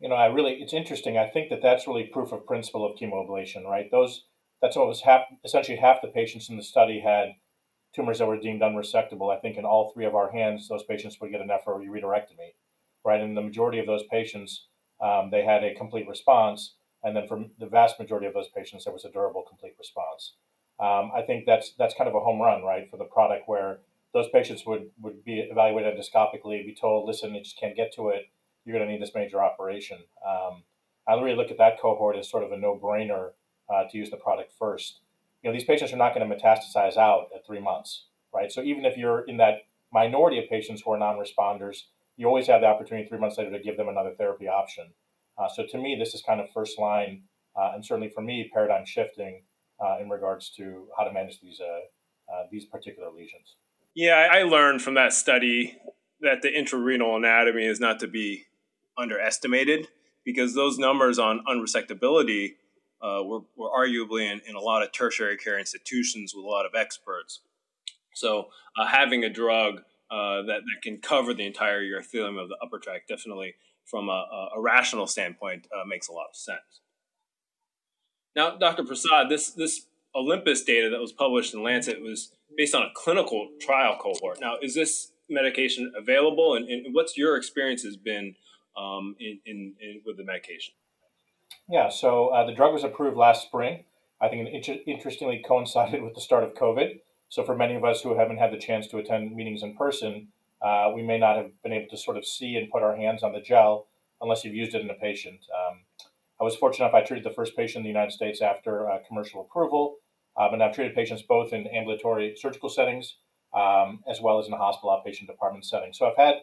You 0.00 0.08
know, 0.08 0.14
I 0.14 0.26
really, 0.26 0.54
it's 0.54 0.74
interesting. 0.74 1.18
I 1.18 1.28
think 1.28 1.50
that 1.50 1.62
that's 1.62 1.86
really 1.86 2.04
proof 2.04 2.32
of 2.32 2.46
principle 2.46 2.84
of 2.84 2.96
chemoablation, 2.96 3.64
right? 3.64 3.90
Those, 3.90 4.24
that's 4.60 4.76
what 4.76 4.86
was 4.86 5.02
essentially 5.44 5.78
half 5.78 6.02
the 6.02 6.08
patients 6.08 6.48
in 6.48 6.56
the 6.56 6.62
study 6.62 7.00
had 7.00 7.34
tumors 7.94 8.18
that 8.18 8.26
were 8.26 8.38
deemed 8.38 8.62
unresectable. 8.62 9.34
I 9.34 9.40
think 9.40 9.56
in 9.56 9.64
all 9.64 9.90
three 9.92 10.04
of 10.04 10.14
our 10.14 10.30
hands, 10.30 10.68
those 10.68 10.84
patients 10.84 11.20
would 11.20 11.30
get 11.30 11.40
an 11.40 11.48
nephroureterectomy, 11.48 12.54
right? 13.04 13.20
And 13.20 13.36
the 13.36 13.42
majority 13.42 13.78
of 13.78 13.86
those 13.86 14.02
patients, 14.10 14.66
um, 15.00 15.30
they 15.30 15.44
had 15.44 15.62
a 15.62 15.74
complete 15.74 16.08
response. 16.08 16.74
And 17.02 17.14
then 17.14 17.28
for 17.28 17.44
the 17.58 17.66
vast 17.66 18.00
majority 18.00 18.26
of 18.26 18.34
those 18.34 18.48
patients, 18.48 18.84
there 18.84 18.92
was 18.92 19.04
a 19.04 19.10
durable 19.10 19.44
complete 19.48 19.74
response. 19.78 20.34
Um, 20.80 21.12
I 21.14 21.22
think 21.22 21.46
that's 21.46 21.74
that's 21.78 21.94
kind 21.94 22.08
of 22.08 22.16
a 22.16 22.20
home 22.20 22.40
run, 22.40 22.62
right, 22.62 22.90
for 22.90 22.96
the 22.96 23.04
product 23.04 23.44
where 23.46 23.78
those 24.12 24.28
patients 24.32 24.64
would, 24.66 24.90
would 25.00 25.24
be 25.24 25.40
evaluated 25.40 25.94
endoscopically, 25.94 26.64
be 26.64 26.74
told, 26.74 27.06
listen, 27.06 27.34
you 27.34 27.42
just 27.42 27.58
can't 27.58 27.76
get 27.76 27.92
to 27.94 28.08
it. 28.08 28.30
You're 28.64 28.76
going 28.76 28.86
to 28.86 28.92
need 28.92 29.02
this 29.02 29.14
major 29.14 29.42
operation. 29.42 29.98
Um, 30.26 30.62
I 31.06 31.14
really 31.14 31.36
look 31.36 31.50
at 31.50 31.58
that 31.58 31.80
cohort 31.80 32.16
as 32.16 32.30
sort 32.30 32.44
of 32.44 32.52
a 32.52 32.56
no-brainer 32.56 33.32
uh, 33.68 33.84
to 33.90 33.98
use 33.98 34.10
the 34.10 34.16
product 34.16 34.52
first. 34.58 35.00
You 35.42 35.50
know, 35.50 35.54
these 35.54 35.64
patients 35.64 35.92
are 35.92 35.96
not 35.96 36.14
going 36.14 36.26
to 36.26 36.34
metastasize 36.34 36.96
out 36.96 37.28
three 37.46 37.60
months, 37.60 38.06
right? 38.34 38.50
So 38.50 38.62
even 38.62 38.84
if 38.84 38.96
you're 38.96 39.22
in 39.22 39.36
that 39.38 39.66
minority 39.92 40.38
of 40.38 40.48
patients 40.48 40.82
who 40.84 40.92
are 40.92 40.98
non-responders, 40.98 41.82
you 42.16 42.26
always 42.26 42.46
have 42.46 42.60
the 42.60 42.66
opportunity 42.66 43.08
three 43.08 43.18
months 43.18 43.38
later 43.38 43.50
to 43.50 43.58
give 43.58 43.76
them 43.76 43.88
another 43.88 44.12
therapy 44.16 44.48
option. 44.48 44.92
Uh, 45.38 45.48
so 45.48 45.64
to 45.66 45.78
me, 45.78 45.96
this 45.98 46.14
is 46.14 46.22
kind 46.22 46.40
of 46.40 46.46
first 46.52 46.78
line, 46.78 47.22
uh, 47.56 47.72
and 47.74 47.84
certainly 47.84 48.08
for 48.08 48.20
me, 48.20 48.50
paradigm 48.52 48.84
shifting 48.84 49.42
uh, 49.84 49.96
in 50.00 50.08
regards 50.08 50.50
to 50.50 50.86
how 50.96 51.04
to 51.04 51.12
manage 51.12 51.40
these 51.40 51.60
uh, 51.60 52.32
uh, 52.32 52.44
these 52.50 52.64
particular 52.64 53.10
lesions. 53.10 53.56
Yeah, 53.94 54.28
I 54.30 54.42
learned 54.42 54.80
from 54.82 54.94
that 54.94 55.12
study 55.12 55.76
that 56.20 56.42
the 56.42 56.48
intrarenal 56.48 57.16
anatomy 57.16 57.66
is 57.66 57.80
not 57.80 58.00
to 58.00 58.08
be 58.08 58.44
underestimated 58.96 59.88
because 60.24 60.54
those 60.54 60.78
numbers 60.78 61.18
on 61.18 61.44
unresectability 61.46 62.54
uh, 63.04 63.22
were, 63.22 63.40
were 63.56 63.68
arguably 63.68 64.32
in, 64.32 64.40
in 64.48 64.54
a 64.54 64.60
lot 64.60 64.82
of 64.82 64.90
tertiary 64.92 65.36
care 65.36 65.58
institutions 65.58 66.34
with 66.34 66.44
a 66.44 66.48
lot 66.48 66.64
of 66.64 66.72
experts. 66.74 67.40
So 68.14 68.48
uh, 68.78 68.86
having 68.86 69.24
a 69.24 69.28
drug 69.28 69.82
uh, 70.10 70.42
that, 70.42 70.60
that 70.62 70.82
can 70.82 70.98
cover 70.98 71.34
the 71.34 71.46
entire 71.46 71.82
urothelium 71.82 72.40
of 72.40 72.48
the 72.48 72.56
upper 72.62 72.78
tract 72.78 73.08
definitely 73.08 73.54
from 73.84 74.08
a, 74.08 74.50
a 74.56 74.60
rational 74.60 75.06
standpoint 75.06 75.66
uh, 75.74 75.84
makes 75.86 76.08
a 76.08 76.12
lot 76.12 76.26
of 76.30 76.36
sense. 76.36 76.80
Now, 78.34 78.56
Dr. 78.56 78.84
Prasad, 78.84 79.28
this, 79.28 79.50
this 79.50 79.86
Olympus 80.14 80.62
data 80.64 80.88
that 80.90 81.00
was 81.00 81.12
published 81.12 81.54
in 81.54 81.62
Lancet 81.62 82.00
was 82.00 82.32
based 82.56 82.74
on 82.74 82.82
a 82.82 82.90
clinical 82.94 83.50
trial 83.60 83.98
cohort. 84.00 84.40
Now, 84.40 84.56
is 84.62 84.74
this 84.74 85.12
medication 85.28 85.92
available, 85.96 86.54
and, 86.54 86.68
and 86.68 86.94
what's 86.94 87.16
your 87.16 87.36
experience 87.36 87.82
has 87.82 87.96
been 87.96 88.36
um, 88.76 89.16
in, 89.20 89.40
in, 89.44 89.74
in, 89.80 90.02
with 90.06 90.16
the 90.16 90.24
medication? 90.24 90.74
Yeah, 91.68 91.88
so 91.88 92.28
uh, 92.28 92.44
the 92.44 92.52
drug 92.52 92.72
was 92.72 92.84
approved 92.84 93.16
last 93.16 93.42
spring. 93.42 93.84
I 94.20 94.28
think 94.28 94.48
it 94.48 94.82
interestingly 94.86 95.42
coincided 95.46 96.02
with 96.02 96.14
the 96.14 96.20
start 96.20 96.44
of 96.44 96.54
COVID. 96.54 97.00
So 97.28 97.42
for 97.42 97.56
many 97.56 97.74
of 97.74 97.84
us 97.84 98.02
who 98.02 98.16
haven't 98.16 98.38
had 98.38 98.52
the 98.52 98.58
chance 98.58 98.86
to 98.88 98.98
attend 98.98 99.34
meetings 99.34 99.62
in 99.62 99.74
person, 99.74 100.28
uh, 100.62 100.90
we 100.94 101.02
may 101.02 101.18
not 101.18 101.36
have 101.36 101.50
been 101.62 101.72
able 101.72 101.88
to 101.90 101.96
sort 101.96 102.16
of 102.16 102.26
see 102.26 102.56
and 102.56 102.70
put 102.70 102.82
our 102.82 102.96
hands 102.96 103.22
on 103.22 103.32
the 103.32 103.40
gel 103.40 103.86
unless 104.20 104.44
you've 104.44 104.54
used 104.54 104.74
it 104.74 104.82
in 104.82 104.90
a 104.90 104.94
patient. 104.94 105.40
Um, 105.52 105.80
I 106.40 106.44
was 106.44 106.56
fortunate 106.56 106.86
enough, 106.86 106.94
I 106.94 107.04
treated 107.06 107.24
the 107.24 107.34
first 107.34 107.56
patient 107.56 107.78
in 107.78 107.82
the 107.82 107.88
United 107.88 108.12
States 108.12 108.40
after 108.40 108.90
uh, 108.90 108.98
commercial 109.06 109.40
approval. 109.40 109.96
Um, 110.38 110.54
and 110.54 110.62
I've 110.62 110.74
treated 110.74 110.94
patients 110.94 111.22
both 111.22 111.52
in 111.52 111.66
ambulatory 111.66 112.34
surgical 112.36 112.68
settings 112.68 113.16
um, 113.54 114.00
as 114.08 114.20
well 114.20 114.38
as 114.38 114.46
in 114.46 114.52
a 114.52 114.56
hospital 114.56 114.90
outpatient 114.90 115.26
department 115.26 115.64
setting. 115.64 115.92
So 115.92 116.06
I've 116.06 116.16
had 116.16 116.36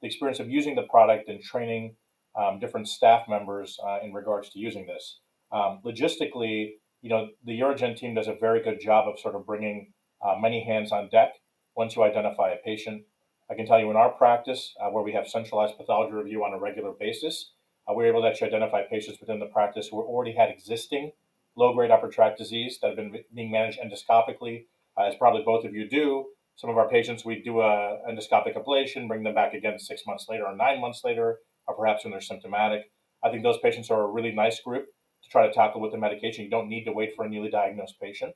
the 0.00 0.06
experience 0.06 0.40
of 0.40 0.50
using 0.50 0.74
the 0.74 0.82
product 0.82 1.28
and 1.28 1.40
training 1.42 1.96
um, 2.36 2.58
different 2.58 2.88
staff 2.88 3.28
members 3.28 3.78
uh, 3.86 3.98
in 4.02 4.12
regards 4.12 4.50
to 4.50 4.58
using 4.58 4.86
this. 4.86 5.20
Um, 5.52 5.80
logistically, 5.84 6.72
you 7.02 7.10
know, 7.10 7.28
the 7.44 7.60
UroGen 7.60 7.96
team 7.96 8.14
does 8.14 8.28
a 8.28 8.34
very 8.34 8.62
good 8.62 8.80
job 8.80 9.08
of 9.08 9.18
sort 9.20 9.34
of 9.34 9.46
bringing 9.46 9.92
uh, 10.24 10.34
many 10.40 10.64
hands 10.64 10.92
on 10.92 11.08
deck 11.08 11.34
once 11.76 11.94
you 11.94 12.02
identify 12.02 12.50
a 12.50 12.56
patient. 12.64 13.02
I 13.50 13.54
can 13.54 13.66
tell 13.66 13.78
you 13.78 13.90
in 13.90 13.96
our 13.96 14.10
practice, 14.10 14.74
uh, 14.80 14.88
where 14.90 15.04
we 15.04 15.12
have 15.12 15.28
centralized 15.28 15.76
pathology 15.76 16.12
review 16.12 16.44
on 16.44 16.52
a 16.52 16.58
regular 16.58 16.92
basis, 16.98 17.52
uh, 17.88 17.94
we're 17.94 18.06
able 18.06 18.22
to 18.22 18.28
actually 18.28 18.48
identify 18.48 18.82
patients 18.82 19.20
within 19.20 19.38
the 19.38 19.46
practice 19.46 19.88
who 19.88 20.00
already 20.00 20.32
had 20.32 20.50
existing 20.50 21.12
low-grade 21.56 21.90
upper 21.90 22.08
tract 22.08 22.38
disease 22.38 22.78
that 22.80 22.88
have 22.88 22.96
been 22.96 23.16
being 23.34 23.50
managed 23.50 23.80
endoscopically, 23.80 24.66
uh, 24.98 25.04
as 25.04 25.14
probably 25.16 25.42
both 25.44 25.64
of 25.64 25.74
you 25.74 25.88
do. 25.88 26.26
Some 26.56 26.70
of 26.70 26.76
our 26.76 26.88
patients, 26.88 27.24
we 27.24 27.42
do 27.42 27.60
a 27.60 27.98
endoscopic 28.08 28.56
ablation, 28.56 29.08
bring 29.08 29.22
them 29.22 29.34
back 29.34 29.54
again 29.54 29.78
six 29.78 30.02
months 30.06 30.26
later 30.28 30.44
or 30.44 30.56
nine 30.56 30.80
months 30.80 31.02
later, 31.04 31.38
or 31.66 31.74
perhaps 31.74 32.04
when 32.04 32.12
they're 32.12 32.20
symptomatic. 32.20 32.90
I 33.24 33.30
think 33.30 33.42
those 33.42 33.58
patients 33.62 33.90
are 33.90 34.02
a 34.02 34.06
really 34.06 34.32
nice 34.32 34.60
group 34.60 34.86
to 35.22 35.30
try 35.30 35.46
to 35.46 35.52
tackle 35.52 35.80
with 35.80 35.92
the 35.92 35.98
medication. 35.98 36.44
You 36.44 36.50
don't 36.50 36.68
need 36.68 36.84
to 36.84 36.92
wait 36.92 37.14
for 37.16 37.24
a 37.24 37.28
newly 37.28 37.50
diagnosed 37.50 37.96
patient. 38.00 38.34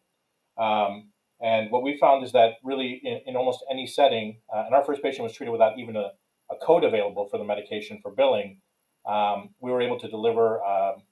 Um, 0.59 1.11
and 1.41 1.71
what 1.71 1.83
we 1.83 1.97
found 1.99 2.25
is 2.25 2.33
that 2.33 2.55
really 2.63 3.01
in, 3.03 3.21
in 3.27 3.37
almost 3.37 3.65
any 3.71 3.87
setting, 3.87 4.41
uh, 4.55 4.65
and 4.67 4.75
our 4.75 4.85
first 4.85 5.03
patient 5.03 5.23
was 5.23 5.33
treated 5.33 5.53
without 5.53 5.79
even 5.79 5.97
a, 5.97 6.11
a 6.51 6.57
code 6.63 6.85
available 6.85 7.29
for 7.31 7.39
the 7.39 7.45
medication 7.45 7.99
for 8.03 8.11
billing, 8.11 8.61
um, 9.09 9.51
we 9.61 9.71
were 9.71 9.81
able 9.81 9.99
to 9.99 10.09
deliver 10.09 10.63
um, 10.63 11.03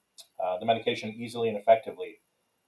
uh, 0.43 0.59
the 0.59 0.65
medication 0.65 1.13
easily 1.13 1.49
and 1.49 1.57
effectively. 1.57 2.19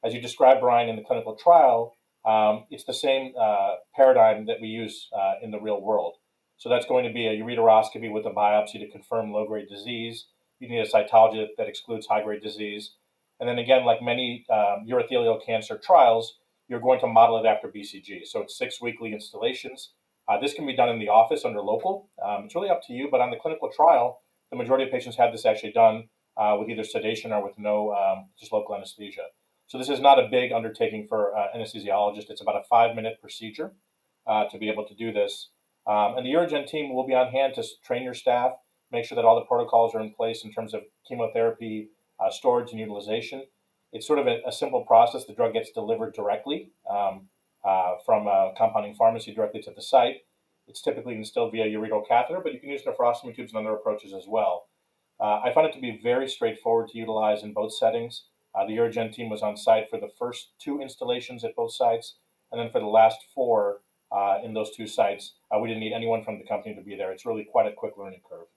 As 0.03 0.13
you 0.13 0.21
described, 0.21 0.61
Brian, 0.61 0.89
in 0.89 0.95
the 0.95 1.03
clinical 1.03 1.35
trial, 1.35 1.95
um, 2.25 2.65
it's 2.71 2.85
the 2.85 2.93
same 2.93 3.33
uh, 3.39 3.75
paradigm 3.95 4.45
that 4.47 4.57
we 4.61 4.67
use 4.67 5.09
uh, 5.15 5.33
in 5.43 5.51
the 5.51 5.59
real 5.59 5.81
world. 5.81 6.15
So 6.61 6.69
that's 6.69 6.85
going 6.85 7.05
to 7.05 7.11
be 7.11 7.25
a 7.25 7.35
ureteroscopy 7.35 8.13
with 8.13 8.27
a 8.27 8.29
biopsy 8.29 8.73
to 8.73 8.87
confirm 8.87 9.31
low 9.31 9.47
grade 9.47 9.67
disease. 9.67 10.27
You 10.59 10.69
need 10.69 10.77
a 10.77 10.87
cytology 10.87 11.47
that 11.57 11.67
excludes 11.67 12.05
high 12.05 12.21
grade 12.21 12.43
disease. 12.43 12.91
And 13.39 13.49
then 13.49 13.57
again, 13.57 13.83
like 13.83 13.99
many 14.03 14.45
um, 14.47 14.85
urothelial 14.87 15.43
cancer 15.43 15.79
trials, 15.83 16.37
you're 16.67 16.79
going 16.79 16.99
to 16.99 17.07
model 17.07 17.43
it 17.43 17.47
after 17.47 17.67
BCG. 17.67 18.27
So 18.27 18.41
it's 18.41 18.55
six 18.55 18.79
weekly 18.79 19.11
installations. 19.11 19.93
Uh, 20.27 20.39
this 20.39 20.53
can 20.53 20.67
be 20.67 20.75
done 20.75 20.89
in 20.89 20.99
the 20.99 21.09
office 21.09 21.45
under 21.45 21.61
local. 21.61 22.11
Um, 22.23 22.43
it's 22.45 22.53
really 22.53 22.69
up 22.69 22.81
to 22.85 22.93
you, 22.93 23.07
but 23.09 23.21
on 23.21 23.31
the 23.31 23.37
clinical 23.37 23.71
trial, 23.75 24.21
the 24.51 24.55
majority 24.55 24.85
of 24.85 24.91
patients 24.91 25.17
had 25.17 25.33
this 25.33 25.47
actually 25.47 25.71
done 25.71 26.09
uh, 26.37 26.57
with 26.59 26.69
either 26.69 26.83
sedation 26.83 27.31
or 27.31 27.43
with 27.43 27.57
no 27.57 27.91
um, 27.91 28.27
just 28.39 28.53
local 28.53 28.75
anesthesia. 28.75 29.23
So 29.65 29.79
this 29.79 29.89
is 29.89 29.99
not 29.99 30.19
a 30.19 30.27
big 30.29 30.51
undertaking 30.51 31.07
for 31.09 31.35
uh, 31.35 31.47
anesthesiologist. 31.57 32.29
It's 32.29 32.41
about 32.41 32.57
a 32.57 32.63
five 32.69 32.95
minute 32.95 33.17
procedure 33.19 33.73
uh, 34.27 34.45
to 34.49 34.59
be 34.59 34.69
able 34.69 34.85
to 34.85 34.93
do 34.93 35.11
this. 35.11 35.49
Um, 35.87 36.17
and 36.17 36.25
the 36.25 36.31
UroGen 36.31 36.67
team 36.67 36.93
will 36.93 37.05
be 37.05 37.15
on 37.15 37.31
hand 37.31 37.55
to 37.55 37.63
train 37.83 38.03
your 38.03 38.13
staff, 38.13 38.51
make 38.91 39.05
sure 39.05 39.15
that 39.15 39.25
all 39.25 39.35
the 39.35 39.45
protocols 39.45 39.95
are 39.95 40.01
in 40.01 40.13
place 40.13 40.43
in 40.43 40.51
terms 40.51 40.73
of 40.73 40.81
chemotherapy 41.07 41.89
uh, 42.19 42.29
storage 42.29 42.71
and 42.71 42.79
utilization. 42.79 43.43
It's 43.91 44.07
sort 44.07 44.19
of 44.19 44.27
a, 44.27 44.39
a, 44.47 44.51
simple 44.51 44.85
process. 44.85 45.25
The 45.25 45.33
drug 45.33 45.53
gets 45.53 45.71
delivered 45.71 46.13
directly 46.13 46.71
um, 46.89 47.27
uh, 47.65 47.95
from 48.05 48.27
a 48.27 48.53
compounding 48.57 48.93
pharmacy 48.95 49.33
directly 49.33 49.61
to 49.63 49.71
the 49.75 49.81
site. 49.81 50.17
It's 50.67 50.81
typically 50.81 51.15
instilled 51.15 51.51
via 51.51 51.65
ureteral 51.65 52.07
catheter, 52.07 52.39
but 52.41 52.53
you 52.53 52.59
can 52.59 52.69
use 52.69 52.83
nephrostomy 52.83 53.35
tubes 53.35 53.53
and 53.53 53.65
other 53.65 53.75
approaches 53.75 54.13
as 54.13 54.25
well. 54.27 54.67
Uh, 55.19 55.41
I 55.43 55.51
found 55.53 55.67
it 55.67 55.73
to 55.73 55.81
be 55.81 55.99
very 56.01 56.29
straightforward 56.29 56.89
to 56.89 56.97
utilize 56.97 57.43
in 57.43 57.53
both 57.53 57.73
settings. 57.73 58.25
Uh, 58.55 58.65
the 58.65 58.73
UroGen 58.73 59.13
team 59.13 59.29
was 59.29 59.41
on 59.41 59.57
site 59.57 59.89
for 59.89 59.99
the 59.99 60.09
first 60.19 60.51
two 60.59 60.81
installations 60.81 61.43
at 61.43 61.55
both 61.55 61.73
sites, 61.73 62.15
and 62.51 62.59
then 62.59 62.71
for 62.71 62.79
the 62.79 62.87
last 62.87 63.19
four 63.33 63.81
uh, 64.11 64.37
in 64.43 64.53
those 64.53 64.75
two 64.75 64.87
sites, 64.87 65.33
uh, 65.53 65.59
we 65.59 65.67
didn't 65.67 65.81
need 65.81 65.93
anyone 65.93 66.23
from 66.23 66.37
the 66.37 66.45
company 66.45 66.75
to 66.75 66.81
be 66.81 66.95
there. 66.95 67.11
It's 67.11 67.25
really 67.25 67.43
quite 67.43 67.67
a 67.67 67.71
quick 67.71 67.93
learning 67.97 68.21
curve. 68.27 68.47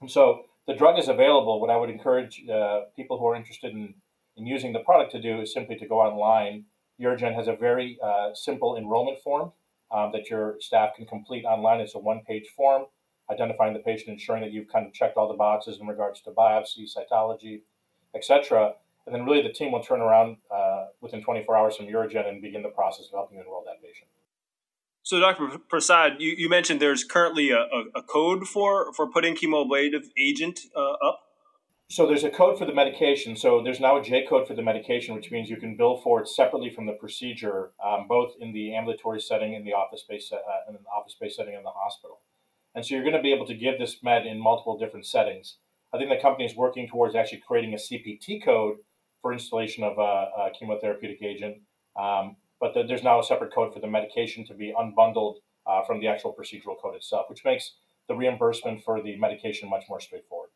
And 0.00 0.10
so 0.10 0.44
the 0.66 0.74
drug 0.74 0.98
is 0.98 1.08
available. 1.08 1.60
What 1.60 1.70
I 1.70 1.76
would 1.76 1.90
encourage 1.90 2.44
uh, 2.48 2.82
people 2.94 3.18
who 3.18 3.26
are 3.26 3.36
interested 3.36 3.72
in, 3.72 3.94
in 4.36 4.46
using 4.46 4.72
the 4.72 4.80
product 4.80 5.12
to 5.12 5.20
do 5.20 5.40
is 5.40 5.52
simply 5.52 5.76
to 5.76 5.86
go 5.86 6.00
online. 6.00 6.64
UroGen 7.00 7.34
has 7.34 7.48
a 7.48 7.54
very 7.54 7.98
uh, 8.02 8.34
simple 8.34 8.76
enrollment 8.76 9.20
form 9.20 9.52
um, 9.90 10.10
that 10.12 10.30
your 10.30 10.56
staff 10.60 10.96
can 10.96 11.06
complete 11.06 11.44
online. 11.44 11.80
It's 11.80 11.94
a 11.94 11.98
one 11.98 12.22
page 12.26 12.48
form 12.56 12.86
identifying 13.30 13.74
the 13.74 13.80
patient, 13.80 14.08
ensuring 14.08 14.42
that 14.42 14.52
you've 14.52 14.68
kind 14.68 14.86
of 14.86 14.92
checked 14.92 15.16
all 15.16 15.28
the 15.28 15.34
boxes 15.34 15.78
in 15.80 15.86
regards 15.86 16.20
to 16.22 16.30
biopsy, 16.30 16.86
cytology, 16.86 17.62
etc. 18.14 18.74
And 19.06 19.14
then 19.14 19.24
really 19.24 19.42
the 19.42 19.52
team 19.52 19.72
will 19.72 19.82
turn 19.82 20.00
around 20.00 20.36
uh, 20.54 20.86
within 21.00 21.22
24 21.22 21.56
hours 21.56 21.76
from 21.76 21.86
UroGen 21.86 22.28
and 22.28 22.40
begin 22.40 22.62
the 22.62 22.68
process 22.68 23.06
of 23.06 23.12
helping 23.12 23.38
you 23.38 23.42
enroll 23.42 23.64
that 23.66 23.82
patient. 23.82 24.08
So, 25.06 25.20
Dr. 25.20 25.56
Prasad, 25.68 26.16
you, 26.18 26.34
you 26.36 26.48
mentioned 26.48 26.80
there's 26.80 27.04
currently 27.04 27.52
a, 27.52 27.58
a, 27.60 27.84
a, 27.94 28.02
code 28.02 28.48
for, 28.48 28.92
for 28.92 29.06
putting 29.06 29.36
chemoablative 29.36 30.06
agent 30.18 30.58
uh, 30.74 30.94
up. 30.94 31.20
So 31.88 32.08
there's 32.08 32.24
a 32.24 32.28
code 32.28 32.58
for 32.58 32.64
the 32.64 32.74
medication. 32.74 33.36
So 33.36 33.62
there's 33.62 33.78
now 33.78 33.98
a 33.98 34.02
J 34.02 34.26
code 34.28 34.48
for 34.48 34.54
the 34.54 34.62
medication, 34.62 35.14
which 35.14 35.30
means 35.30 35.48
you 35.48 35.58
can 35.58 35.76
bill 35.76 35.96
for 35.96 36.22
it 36.22 36.26
separately 36.26 36.70
from 36.70 36.86
the 36.86 36.94
procedure, 36.94 37.70
um, 37.84 38.08
both 38.08 38.32
in 38.40 38.52
the 38.52 38.74
ambulatory 38.74 39.20
setting, 39.20 39.54
in 39.54 39.64
the 39.64 39.74
office-based, 39.74 40.32
uh, 40.32 40.38
in 40.68 40.74
the 40.74 40.80
office-based 40.90 41.36
setting, 41.36 41.54
in 41.54 41.62
the 41.62 41.70
hospital. 41.70 42.22
And 42.74 42.84
so 42.84 42.96
you're 42.96 43.04
going 43.04 43.14
to 43.14 43.22
be 43.22 43.32
able 43.32 43.46
to 43.46 43.54
give 43.54 43.78
this 43.78 44.02
med 44.02 44.26
in 44.26 44.40
multiple 44.40 44.76
different 44.76 45.06
settings. 45.06 45.58
I 45.94 45.98
think 45.98 46.10
the 46.10 46.20
company 46.20 46.46
is 46.46 46.56
working 46.56 46.88
towards 46.88 47.14
actually 47.14 47.44
creating 47.46 47.74
a 47.74 47.76
CPT 47.76 48.44
code 48.44 48.78
for 49.22 49.32
installation 49.32 49.84
of 49.84 49.98
a, 49.98 50.00
a 50.00 50.50
chemotherapeutic 50.60 51.22
agent. 51.22 51.58
Um, 51.96 52.38
but 52.60 52.74
the, 52.74 52.82
there's 52.82 53.02
now 53.02 53.20
a 53.20 53.24
separate 53.24 53.54
code 53.54 53.72
for 53.72 53.80
the 53.80 53.86
medication 53.86 54.46
to 54.46 54.54
be 54.54 54.72
unbundled 54.78 55.36
uh, 55.66 55.84
from 55.84 56.00
the 56.00 56.06
actual 56.06 56.34
procedural 56.34 56.80
code 56.80 56.94
itself, 56.94 57.26
which 57.28 57.44
makes 57.44 57.72
the 58.08 58.14
reimbursement 58.14 58.82
for 58.82 59.02
the 59.02 59.16
medication 59.16 59.68
much 59.68 59.84
more 59.88 60.00
straightforward. 60.00 60.50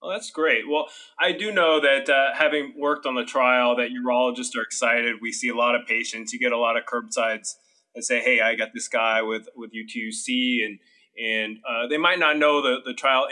Well, 0.00 0.10
that's 0.10 0.30
great. 0.30 0.68
Well, 0.68 0.86
I 1.18 1.32
do 1.32 1.50
know 1.50 1.80
that 1.80 2.08
uh, 2.08 2.34
having 2.34 2.74
worked 2.78 3.06
on 3.06 3.14
the 3.14 3.24
trial, 3.24 3.74
that 3.76 3.88
urologists 3.90 4.56
are 4.56 4.62
excited. 4.62 5.16
We 5.22 5.32
see 5.32 5.48
a 5.48 5.54
lot 5.54 5.74
of 5.74 5.86
patients. 5.86 6.32
You 6.32 6.38
get 6.38 6.52
a 6.52 6.58
lot 6.58 6.76
of 6.76 6.84
curbsides 6.84 7.54
that 7.94 8.04
say, 8.04 8.20
"Hey, 8.20 8.40
I 8.40 8.54
got 8.56 8.74
this 8.74 8.88
guy 8.88 9.22
with 9.22 9.48
with 9.56 9.72
UTUC," 9.72 10.64
and 10.64 10.78
and 11.18 11.58
uh, 11.68 11.86
they 11.88 11.96
might 11.96 12.18
not 12.18 12.36
know 12.38 12.60
the 12.60 12.78
the 12.84 12.92
trial, 12.92 13.26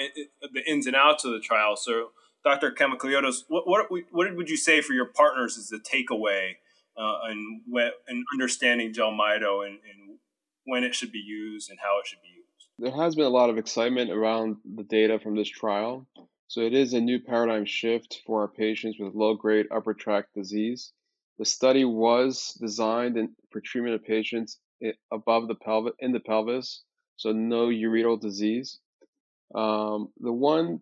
the 0.53 0.69
ins 0.69 0.87
and 0.87 0.97
outs 0.97 1.25
of 1.27 1.33
the 1.33 1.39
trial. 1.39 1.77
So, 1.77 2.13
Dr. 2.43 2.73
Kaimakliotis, 2.73 3.45
what 3.49 3.69
what 3.69 3.87
what 4.11 4.35
would 4.35 4.49
you 4.49 4.57
say 4.57 4.81
for 4.81 4.95
your 4.95 5.07
partners 5.07 5.59
is 5.59 5.69
the 5.69 5.79
takeaway 5.79 6.55
uh, 6.97 7.19
and 7.25 7.63
and 8.09 8.25
understanding 8.33 8.93
JELMYTO 8.93 9.67
and, 9.67 9.75
and 9.75 10.19
when 10.65 10.85
it 10.85 10.95
should 10.95 11.13
be 11.13 11.19
used 11.19 11.71
and 11.71 11.79
how 11.81 11.99
it 12.01 12.07
should 12.07 12.23
be 12.23 12.29
used? 12.29 12.69
There 12.79 13.05
has 13.05 13.15
been 13.15 13.27
a 13.27 13.31
lot 13.31 13.51
of 13.51 13.59
excitement 13.59 14.11
around 14.11 14.57
the 14.65 14.85
data 14.85 15.19
from 15.19 15.37
this 15.37 15.49
trial. 15.49 16.07
So 16.49 16.61
it 16.61 16.75
is 16.75 16.93
a 16.93 17.01
new 17.01 17.21
paradigm 17.21 17.65
shift 17.65 18.21
for 18.27 18.43
our 18.43 18.49
patients 18.49 18.99
with 18.99 19.15
low-grade 19.15 19.67
upper 19.75 19.95
tract 19.95 20.35
disease. 20.35 20.93
The 21.39 21.45
study 21.45 21.85
was 21.85 22.57
designed 22.61 23.17
in, 23.17 23.35
for 23.51 23.61
treatment 23.61 23.95
of 23.97 24.05
patients 24.05 24.59
above 25.11 25.49
the 25.49 25.55
pelvis, 25.55 25.95
in 25.99 26.13
the 26.13 26.21
pelvis, 26.21 26.83
so 27.17 27.33
no 27.33 27.69
ureteral 27.69 28.21
disease. 28.21 28.79
Um, 29.55 30.09
the 30.21 30.33
one 30.33 30.81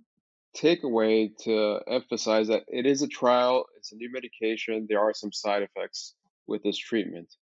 takeaway 0.57 1.31
to 1.45 1.81
emphasize 1.87 2.49
that 2.49 2.65
it 2.69 2.87
is 2.87 3.03
a 3.03 3.09
trial, 3.09 3.67
it's 3.77 3.93
a 3.93 3.97
new 3.97 4.11
medication, 4.13 4.87
there 4.89 5.01
are 5.01 5.15
some 5.15 5.33
side 5.33 5.63
effects 5.63 6.15
with 6.47 6.63
this 6.63 6.77
treatment. 6.77 7.35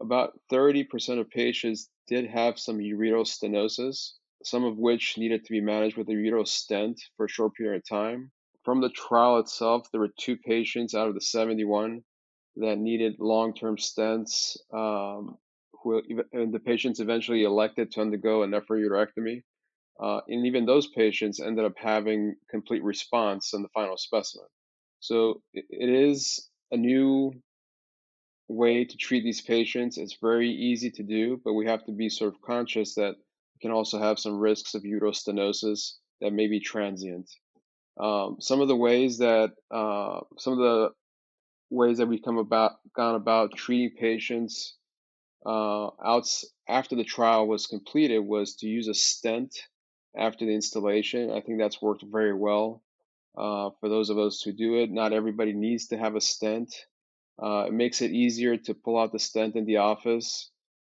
About 0.00 0.38
30% 0.52 1.18
of 1.18 1.28
patients 1.30 1.88
did 2.06 2.26
have 2.26 2.58
some 2.58 2.78
ureteral 2.78 3.26
stenosis, 3.26 4.12
some 4.44 4.64
of 4.64 4.78
which 4.78 5.18
needed 5.18 5.44
to 5.44 5.52
be 5.52 5.60
managed 5.60 5.96
with 5.96 6.08
a 6.08 6.12
ureteral 6.12 6.46
stent 6.46 7.00
for 7.16 7.26
a 7.26 7.28
short 7.28 7.54
period 7.54 7.78
of 7.78 7.88
time. 7.88 8.30
From 8.64 8.80
the 8.80 8.90
trial 8.90 9.38
itself, 9.38 9.90
there 9.90 10.00
were 10.00 10.12
two 10.18 10.36
patients 10.36 10.94
out 10.94 11.08
of 11.08 11.14
the 11.14 11.20
71 11.20 12.02
that 12.56 12.78
needed 12.78 13.16
long 13.18 13.54
term 13.54 13.76
stents. 13.76 14.56
Um, 14.72 15.38
who, 15.82 16.02
and 16.32 16.52
the 16.52 16.60
patients 16.60 17.00
eventually 17.00 17.44
elected 17.44 17.92
to 17.92 18.00
undergo 18.00 18.42
a 18.42 18.46
nephroureterectomy. 18.46 19.42
Uh, 20.00 20.20
and 20.28 20.46
even 20.46 20.64
those 20.64 20.86
patients 20.86 21.40
ended 21.40 21.64
up 21.64 21.74
having 21.76 22.36
complete 22.50 22.84
response 22.84 23.52
in 23.52 23.62
the 23.62 23.68
final 23.68 23.96
specimen. 23.96 24.46
So 25.00 25.42
it, 25.52 25.64
is 25.70 26.48
a 26.70 26.76
new 26.76 27.32
way 28.48 28.84
to 28.84 28.96
treat 28.96 29.24
these 29.24 29.40
patients. 29.40 29.98
It's 29.98 30.16
very 30.20 30.50
easy 30.50 30.90
to 30.92 31.02
do, 31.02 31.40
but 31.44 31.54
we 31.54 31.66
have 31.66 31.84
to 31.86 31.92
be 31.92 32.08
sort 32.08 32.34
of 32.34 32.40
conscious 32.42 32.94
that 32.94 33.14
we 33.16 33.60
can 33.60 33.70
also 33.70 33.98
have 33.98 34.18
some 34.18 34.38
risks 34.38 34.74
of 34.74 34.82
uterostenosis 34.82 35.94
that 36.20 36.32
may 36.32 36.46
be 36.46 36.60
transient. 36.60 37.30
Um, 38.00 38.36
some 38.40 38.60
of 38.60 38.68
the 38.68 38.76
ways 38.76 39.18
that 39.18 39.50
uh, 39.72 40.20
some 40.38 40.52
of 40.52 40.58
the 40.58 40.90
ways 41.70 41.98
that 41.98 42.06
we 42.06 42.20
come 42.20 42.38
about 42.38 42.72
gone 42.94 43.16
about 43.16 43.56
treating 43.56 43.96
patients 43.98 44.76
uh, 45.44 45.88
outs 46.04 46.44
after 46.68 46.96
the 46.96 47.04
trial 47.04 47.46
was 47.46 47.66
completed 47.66 48.20
was 48.20 48.56
to 48.56 48.66
use 48.66 48.88
a 48.88 48.94
stent 48.94 49.54
after 50.18 50.44
the 50.44 50.54
installation. 50.54 51.30
I 51.30 51.40
think 51.40 51.58
that's 51.58 51.80
worked 51.80 52.04
very 52.04 52.34
well 52.34 52.82
uh, 53.36 53.70
for 53.80 53.88
those 53.88 54.10
of 54.10 54.18
us 54.18 54.42
who 54.42 54.52
do 54.52 54.76
it. 54.76 54.90
Not 54.90 55.12
everybody 55.12 55.52
needs 55.52 55.88
to 55.88 55.98
have 55.98 56.16
a 56.16 56.20
stent. 56.20 56.74
Uh, 57.40 57.66
it 57.68 57.72
makes 57.72 58.02
it 58.02 58.10
easier 58.10 58.56
to 58.56 58.74
pull 58.74 58.98
out 58.98 59.12
the 59.12 59.18
stent 59.18 59.54
in 59.54 59.64
the 59.64 59.76
office, 59.76 60.50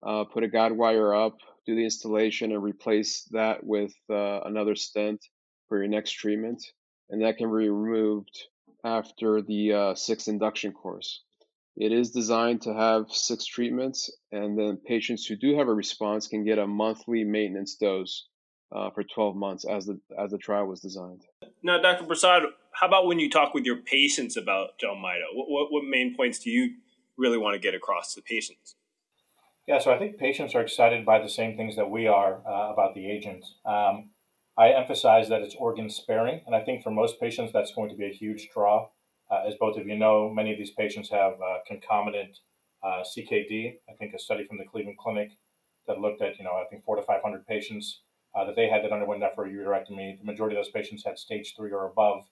uh, 0.05 0.23
put 0.23 0.43
a 0.43 0.47
guide 0.47 0.71
wire 0.71 1.13
up, 1.13 1.37
do 1.65 1.75
the 1.75 1.83
installation, 1.83 2.53
and 2.53 2.63
replace 2.63 3.23
that 3.31 3.63
with 3.63 3.93
uh, 4.09 4.39
another 4.41 4.75
stent 4.75 5.25
for 5.67 5.77
your 5.77 5.87
next 5.87 6.13
treatment. 6.13 6.63
And 7.09 7.23
that 7.23 7.37
can 7.37 7.47
be 7.49 7.69
removed 7.69 8.37
after 8.85 9.41
the 9.41 9.73
uh, 9.73 9.95
sixth 9.95 10.29
induction 10.29 10.71
course. 10.71 11.23
It 11.75 11.91
is 11.91 12.11
designed 12.11 12.61
to 12.63 12.73
have 12.73 13.11
six 13.11 13.45
treatments, 13.45 14.09
and 14.31 14.57
then 14.57 14.77
patients 14.77 15.25
who 15.25 15.35
do 15.35 15.57
have 15.57 15.67
a 15.67 15.73
response 15.73 16.27
can 16.27 16.43
get 16.45 16.59
a 16.59 16.67
monthly 16.67 17.23
maintenance 17.23 17.75
dose 17.75 18.27
uh, 18.71 18.89
for 18.91 19.03
12 19.03 19.35
months 19.35 19.65
as 19.65 19.85
the 19.85 19.99
as 20.17 20.31
the 20.31 20.37
trial 20.37 20.65
was 20.65 20.79
designed. 20.79 21.25
Now, 21.63 21.81
Dr. 21.81 22.05
Prasad, 22.05 22.43
how 22.73 22.87
about 22.87 23.07
when 23.07 23.19
you 23.19 23.29
talk 23.29 23.53
with 23.53 23.65
your 23.65 23.77
patients 23.77 24.37
about 24.37 24.79
JELMYTO? 24.79 25.33
What, 25.33 25.49
what, 25.49 25.71
what 25.71 25.83
main 25.85 26.15
points 26.15 26.39
do 26.39 26.49
you 26.49 26.75
really 27.17 27.37
want 27.37 27.55
to 27.55 27.59
get 27.59 27.73
across 27.73 28.13
to 28.15 28.21
patients? 28.21 28.75
Yeah, 29.67 29.79
so 29.79 29.93
I 29.93 29.99
think 29.99 30.17
patients 30.17 30.55
are 30.55 30.61
excited 30.61 31.05
by 31.05 31.19
the 31.21 31.29
same 31.29 31.55
things 31.55 31.75
that 31.75 31.91
we 31.91 32.07
are 32.07 32.41
uh, 32.47 32.73
about 32.73 32.95
the 32.95 33.09
agent. 33.09 33.45
Um, 33.65 34.11
I 34.57 34.69
emphasize 34.69 35.29
that 35.29 35.41
it's 35.41 35.55
organ 35.55 35.89
sparing, 35.89 36.41
and 36.45 36.55
I 36.55 36.61
think 36.61 36.83
for 36.83 36.91
most 36.91 37.19
patients 37.19 37.53
that's 37.53 37.73
going 37.73 37.89
to 37.89 37.95
be 37.95 38.05
a 38.05 38.13
huge 38.13 38.49
draw. 38.53 38.89
Uh, 39.31 39.43
as 39.47 39.53
both 39.59 39.77
of 39.77 39.85
you 39.85 39.95
know, 39.95 40.29
many 40.29 40.51
of 40.51 40.57
these 40.57 40.71
patients 40.71 41.09
have 41.11 41.33
uh, 41.33 41.59
concomitant 41.67 42.39
uh, 42.83 43.03
CKD. 43.03 43.75
I 43.87 43.93
think 43.99 44.13
a 44.15 44.19
study 44.19 44.45
from 44.47 44.57
the 44.57 44.65
Cleveland 44.65 44.97
Clinic 44.97 45.29
that 45.87 45.99
looked 45.99 46.21
at, 46.21 46.39
you 46.39 46.45
know, 46.45 46.53
I 46.53 46.65
think 46.69 46.83
four 46.83 46.95
to 46.95 47.03
500 47.03 47.45
patients 47.45 48.01
uh, 48.35 48.45
that 48.45 48.55
they 48.55 48.69
had 48.69 48.83
that 48.83 48.91
underwent 48.91 49.21
nephroureterectomy. 49.21 50.19
The 50.19 50.25
majority 50.25 50.55
of 50.55 50.63
those 50.63 50.71
patients 50.71 51.03
had 51.05 51.17
stage 51.17 51.53
three 51.57 51.71
or 51.71 51.87
above 51.87 52.23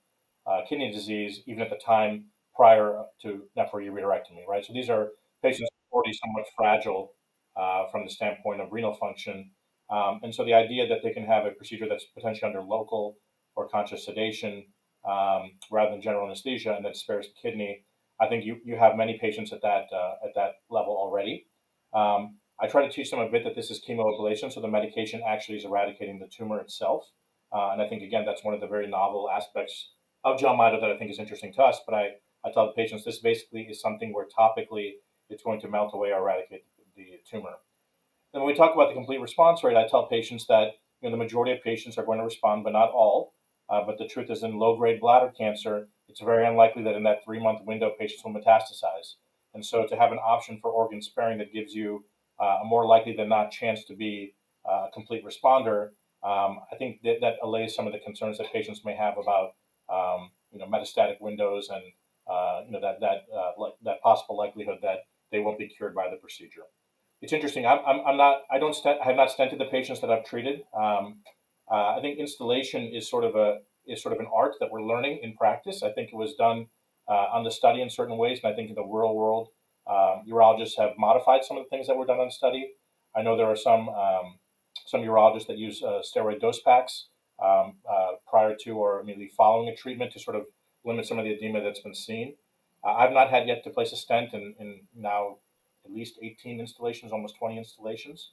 uh, 0.45 0.61
kidney 0.67 0.91
disease, 0.91 1.41
even 1.47 1.61
at 1.61 1.69
the 1.69 1.79
time 1.83 2.25
prior 2.55 3.03
to 3.21 3.43
nephroureterectomy, 3.57 4.45
right? 4.47 4.65
So 4.65 4.73
these 4.73 4.89
are 4.89 5.09
patients 5.43 5.69
already 5.91 6.13
somewhat 6.13 6.45
fragile 6.55 7.13
uh, 7.55 7.85
from 7.91 8.05
the 8.05 8.11
standpoint 8.11 8.61
of 8.61 8.71
renal 8.71 8.93
function. 8.93 9.51
Um, 9.89 10.19
and 10.23 10.33
so 10.33 10.43
the 10.43 10.53
idea 10.53 10.87
that 10.87 10.99
they 11.03 11.11
can 11.11 11.25
have 11.25 11.45
a 11.45 11.51
procedure 11.51 11.87
that's 11.87 12.05
potentially 12.05 12.47
under 12.47 12.61
local 12.61 13.17
or 13.55 13.69
conscious 13.69 14.05
sedation 14.05 14.65
um, 15.07 15.51
rather 15.71 15.91
than 15.91 16.01
general 16.01 16.25
anesthesia 16.25 16.73
and 16.73 16.85
that 16.85 16.97
spares 16.97 17.27
the 17.27 17.49
kidney, 17.49 17.85
I 18.19 18.27
think 18.27 18.45
you, 18.45 18.57
you 18.65 18.75
have 18.75 18.95
many 18.95 19.17
patients 19.19 19.53
at 19.53 19.61
that 19.61 19.85
uh, 19.93 20.15
at 20.25 20.33
that 20.35 20.53
level 20.69 20.95
already. 20.97 21.47
Um, 21.93 22.37
I 22.59 22.67
try 22.67 22.85
to 22.85 22.91
teach 22.91 23.11
them 23.11 23.19
a 23.19 23.29
bit 23.29 23.43
that 23.43 23.55
this 23.55 23.69
is 23.69 23.83
chemoablation, 23.87 24.51
so 24.51 24.61
the 24.61 24.67
medication 24.67 25.21
actually 25.27 25.57
is 25.57 25.65
eradicating 25.65 26.19
the 26.19 26.27
tumor 26.27 26.59
itself. 26.59 27.11
Uh, 27.53 27.69
and 27.71 27.81
I 27.81 27.87
think, 27.87 28.03
again, 28.03 28.25
that's 28.25 28.43
one 28.43 28.53
of 28.53 28.61
the 28.61 28.67
very 28.67 28.87
novel 28.87 29.29
aspects 29.29 29.91
of 30.23 30.39
JELMYTO 30.39 30.81
that 30.81 30.91
I 30.91 30.97
think 30.97 31.11
is 31.11 31.19
interesting 31.19 31.53
to 31.53 31.63
us. 31.63 31.79
But 31.85 31.95
I, 31.95 32.09
I 32.43 32.51
tell 32.51 32.65
the 32.65 32.73
patients 32.73 33.05
this 33.05 33.19
basically 33.19 33.63
is 33.63 33.79
something 33.79 34.11
where 34.11 34.25
topically 34.25 34.95
it's 35.29 35.43
going 35.43 35.61
to 35.61 35.69
melt 35.69 35.91
away 35.93 36.11
or 36.11 36.19
eradicate 36.19 36.65
the 36.95 37.19
tumor. 37.29 37.57
Then 38.33 38.41
when 38.41 38.51
we 38.51 38.57
talk 38.57 38.73
about 38.73 38.89
the 38.89 38.95
complete 38.95 39.21
response 39.21 39.63
rate, 39.63 39.77
I 39.77 39.87
tell 39.87 40.07
patients 40.07 40.47
that 40.47 40.71
you 41.01 41.09
know, 41.09 41.11
the 41.11 41.23
majority 41.23 41.51
of 41.51 41.61
patients 41.63 41.97
are 41.97 42.05
going 42.05 42.19
to 42.19 42.25
respond, 42.25 42.63
but 42.63 42.73
not 42.73 42.89
all. 42.89 43.33
Uh, 43.69 43.81
but 43.85 43.97
the 43.97 44.07
truth 44.07 44.29
is, 44.29 44.43
in 44.43 44.57
low 44.57 44.77
grade 44.77 44.99
bladder 44.99 45.31
cancer, 45.37 45.89
it's 46.07 46.21
very 46.21 46.47
unlikely 46.47 46.83
that 46.83 46.95
in 46.95 47.03
that 47.03 47.23
three 47.23 47.39
month 47.39 47.59
window, 47.65 47.91
patients 47.99 48.23
will 48.23 48.33
metastasize. 48.33 49.15
And 49.53 49.65
so, 49.65 49.85
to 49.85 49.95
have 49.95 50.11
an 50.11 50.19
option 50.19 50.59
for 50.61 50.71
organ 50.71 51.01
sparing 51.01 51.37
that 51.39 51.53
gives 51.53 51.73
you 51.73 52.05
uh, 52.39 52.59
a 52.61 52.65
more 52.65 52.85
likely 52.85 53.15
than 53.15 53.29
not 53.29 53.51
chance 53.51 53.83
to 53.85 53.95
be 53.95 54.35
uh, 54.67 54.87
a 54.87 54.91
complete 54.93 55.23
responder, 55.25 55.89
um, 56.23 56.59
I 56.71 56.75
think 56.77 57.01
that, 57.03 57.17
that 57.21 57.35
allays 57.43 57.75
some 57.75 57.87
of 57.87 57.93
the 57.93 57.99
concerns 57.99 58.37
that 58.37 58.51
patients 58.51 58.81
may 58.83 58.95
have 58.95 59.15
about 59.17 59.51
um, 59.89 60.31
you 60.51 60.59
know 60.59 60.65
metastatic 60.65 61.21
windows 61.21 61.69
and 61.69 61.83
uh, 62.29 62.61
you 62.65 62.71
know 62.71 62.81
that 62.81 62.99
that 62.99 63.25
uh, 63.35 63.51
that 63.83 64.01
possible 64.01 64.37
likelihood 64.37 64.79
that 64.81 64.99
they 65.31 65.39
won't 65.39 65.59
be 65.59 65.67
cured 65.67 65.95
by 65.95 66.09
the 66.09 66.17
procedure. 66.17 66.63
It's 67.21 67.33
interesting. 67.33 67.65
I'm, 67.65 67.79
I'm, 67.85 68.01
I'm 68.05 68.17
not. 68.17 68.41
I 68.51 68.59
don't. 68.59 68.75
I 68.85 69.05
have 69.05 69.15
not 69.15 69.29
stented 69.29 69.57
the 69.57 69.65
patients 69.65 70.01
that 70.01 70.09
I've 70.09 70.25
treated. 70.25 70.61
Um, 70.77 71.21
uh, 71.71 71.95
I 71.97 71.99
think 72.01 72.19
installation 72.19 72.83
is 72.93 73.09
sort 73.09 73.23
of 73.23 73.35
a 73.35 73.59
is 73.87 74.01
sort 74.01 74.13
of 74.13 74.19
an 74.19 74.27
art 74.33 74.55
that 74.59 74.69
we're 74.71 74.83
learning 74.83 75.19
in 75.23 75.35
practice. 75.35 75.81
I 75.83 75.91
think 75.91 76.09
it 76.09 76.15
was 76.15 76.35
done 76.35 76.67
uh, 77.07 77.27
on 77.33 77.43
the 77.43 77.51
study 77.51 77.81
in 77.81 77.89
certain 77.89 78.17
ways, 78.17 78.39
and 78.43 78.51
I 78.51 78.55
think 78.55 78.69
in 78.69 78.75
the 78.75 78.83
real 78.83 79.15
world, 79.15 79.49
um, 79.89 80.23
urologists 80.27 80.77
have 80.77 80.97
modified 80.97 81.43
some 81.43 81.57
of 81.57 81.63
the 81.63 81.69
things 81.69 81.87
that 81.87 81.97
were 81.97 82.05
done 82.05 82.19
on 82.19 82.31
study. 82.31 82.73
I 83.15 83.21
know 83.21 83.37
there 83.37 83.47
are 83.47 83.55
some 83.55 83.89
um, 83.89 84.35
some 84.85 85.01
urologists 85.01 85.47
that 85.47 85.57
use 85.57 85.81
uh, 85.83 86.01
steroid 86.01 86.39
dose 86.39 86.61
packs 86.61 87.07
um, 87.43 87.75
uh, 87.89 88.11
prior 88.29 88.55
to 88.63 88.71
or 88.71 88.99
immediately 88.99 89.31
following 89.35 89.67
a 89.69 89.75
treatment 89.75 90.11
to 90.13 90.19
sort 90.19 90.35
of 90.35 90.45
limit 90.85 91.05
some 91.05 91.19
of 91.19 91.25
the 91.25 91.31
edema 91.31 91.61
that's 91.61 91.81
been 91.81 91.95
seen. 91.95 92.35
Uh, 92.83 92.93
I've 92.93 93.11
not 93.11 93.29
had 93.29 93.47
yet 93.47 93.63
to 93.63 93.69
place 93.69 93.91
a 93.91 93.95
stent 93.97 94.33
in, 94.33 94.55
in 94.59 94.81
now 94.95 95.37
at 95.85 95.91
least 95.91 96.19
18 96.21 96.59
installations, 96.59 97.11
almost 97.11 97.37
20 97.37 97.57
installations. 97.57 98.31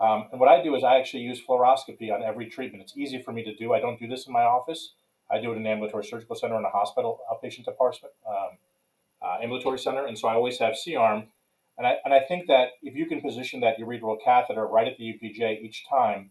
Um, 0.00 0.28
and 0.32 0.40
what 0.40 0.48
I 0.48 0.62
do 0.62 0.74
is 0.74 0.82
I 0.82 0.98
actually 0.98 1.22
use 1.22 1.40
fluoroscopy 1.40 2.12
on 2.12 2.22
every 2.22 2.46
treatment. 2.46 2.82
It's 2.82 2.96
easy 2.96 3.22
for 3.22 3.32
me 3.32 3.44
to 3.44 3.54
do. 3.54 3.72
I 3.72 3.80
don't 3.80 3.98
do 3.98 4.08
this 4.08 4.26
in 4.26 4.32
my 4.32 4.42
office, 4.42 4.94
I 5.30 5.40
do 5.40 5.52
it 5.52 5.56
in 5.56 5.60
an 5.60 5.66
ambulatory 5.66 6.04
surgical 6.04 6.36
center 6.36 6.58
in 6.58 6.64
a 6.64 6.70
hospital 6.70 7.20
outpatient 7.30 7.64
department, 7.64 8.12
um, 8.28 8.58
uh, 9.24 9.38
ambulatory 9.42 9.78
center, 9.78 10.06
and 10.06 10.18
so 10.18 10.28
I 10.28 10.34
always 10.34 10.58
have 10.58 10.76
C-arm. 10.76 11.24
And 11.76 11.86
I, 11.86 11.96
and 12.04 12.14
I 12.14 12.20
think 12.20 12.46
that 12.46 12.68
if 12.82 12.94
you 12.94 13.06
can 13.06 13.20
position 13.20 13.60
that 13.60 13.78
ureteral 13.78 14.18
catheter 14.24 14.66
right 14.66 14.86
at 14.86 14.96
the 14.96 15.04
UPJ 15.04 15.62
each 15.62 15.84
time, 15.88 16.30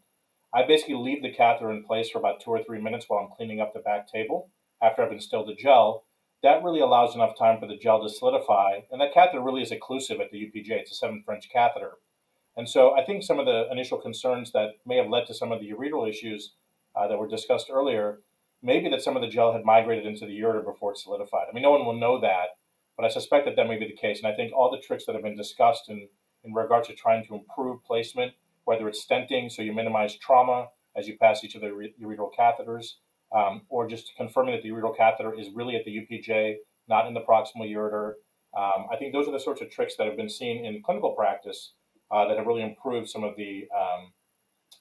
I 0.53 0.63
basically 0.65 0.95
leave 0.95 1.21
the 1.21 1.33
catheter 1.33 1.71
in 1.71 1.83
place 1.83 2.09
for 2.09 2.19
about 2.19 2.39
two 2.39 2.51
or 2.51 2.63
three 2.63 2.79
minutes 2.79 3.05
while 3.07 3.21
I'm 3.21 3.35
cleaning 3.35 3.59
up 3.59 3.73
the 3.73 3.79
back 3.79 4.09
table 4.09 4.51
after 4.81 5.03
I've 5.03 5.11
instilled 5.11 5.49
the 5.49 5.55
gel. 5.55 6.05
That 6.43 6.63
really 6.63 6.81
allows 6.81 7.15
enough 7.15 7.37
time 7.37 7.59
for 7.59 7.67
the 7.67 7.77
gel 7.77 8.01
to 8.03 8.09
solidify. 8.09 8.81
And 8.91 9.01
that 9.01 9.13
catheter 9.13 9.41
really 9.41 9.63
is 9.63 9.71
occlusive 9.71 10.19
at 10.19 10.31
the 10.31 10.37
UPJ. 10.37 10.69
It's 10.69 10.91
a 10.91 10.95
seven 10.95 11.23
French 11.25 11.49
catheter. 11.51 11.93
And 12.55 12.69
so 12.69 12.95
I 12.95 13.03
think 13.03 13.23
some 13.23 13.39
of 13.39 13.45
the 13.45 13.67
initial 13.71 13.97
concerns 13.97 14.51
that 14.51 14.73
may 14.85 14.97
have 14.97 15.09
led 15.09 15.25
to 15.27 15.33
some 15.33 15.51
of 15.51 15.59
the 15.59 15.71
ureteral 15.71 16.07
issues 16.07 16.53
uh, 16.95 17.07
that 17.07 17.17
were 17.17 17.27
discussed 17.27 17.69
earlier, 17.71 18.19
maybe 18.61 18.89
that 18.89 19.01
some 19.01 19.15
of 19.15 19.21
the 19.21 19.27
gel 19.27 19.53
had 19.53 19.65
migrated 19.65 20.05
into 20.05 20.25
the 20.25 20.39
ureter 20.39 20.63
before 20.63 20.91
it 20.91 20.97
solidified. 20.97 21.47
I 21.49 21.53
mean, 21.53 21.63
no 21.63 21.71
one 21.71 21.85
will 21.85 21.97
know 21.97 22.19
that, 22.21 22.57
but 22.97 23.05
I 23.05 23.09
suspect 23.09 23.45
that 23.45 23.55
that 23.55 23.67
may 23.67 23.77
be 23.77 23.87
the 23.87 23.95
case. 23.95 24.19
And 24.19 24.31
I 24.31 24.35
think 24.35 24.53
all 24.53 24.71
the 24.71 24.81
tricks 24.85 25.05
that 25.05 25.15
have 25.15 25.23
been 25.23 25.37
discussed 25.37 25.89
in, 25.89 26.07
in 26.43 26.53
regards 26.53 26.87
to 26.87 26.95
trying 26.95 27.25
to 27.27 27.35
improve 27.35 27.83
placement, 27.83 28.33
whether 28.65 28.87
it's 28.87 29.05
stenting, 29.05 29.51
so 29.51 29.61
you 29.61 29.73
minimize 29.73 30.15
trauma 30.17 30.67
as 30.95 31.07
you 31.07 31.17
pass 31.17 31.43
each 31.43 31.55
of 31.55 31.61
the 31.61 31.91
ureteral 32.01 32.29
catheters, 32.37 32.93
um, 33.35 33.61
or 33.69 33.87
just 33.87 34.11
confirming 34.15 34.53
that 34.53 34.61
the 34.61 34.69
ureteral 34.69 34.95
catheter 34.95 35.33
is 35.33 35.49
really 35.53 35.75
at 35.75 35.85
the 35.85 35.97
UPJ, 35.97 36.55
not 36.87 37.07
in 37.07 37.13
the 37.13 37.21
proximal 37.21 37.69
ureter. 37.69 38.13
Um, 38.55 38.85
I 38.91 38.97
think 38.97 39.11
those 39.11 39.27
are 39.27 39.31
the 39.31 39.39
sorts 39.39 39.61
of 39.61 39.71
tricks 39.71 39.95
that 39.97 40.05
have 40.05 40.15
been 40.15 40.29
seen 40.29 40.63
in 40.63 40.83
clinical 40.83 41.11
practice 41.11 41.73
uh, 42.11 42.27
that 42.27 42.37
have 42.37 42.45
really 42.45 42.61
improved 42.61 43.09
some 43.09 43.23
of 43.23 43.35
the, 43.35 43.67
um, 43.75 44.13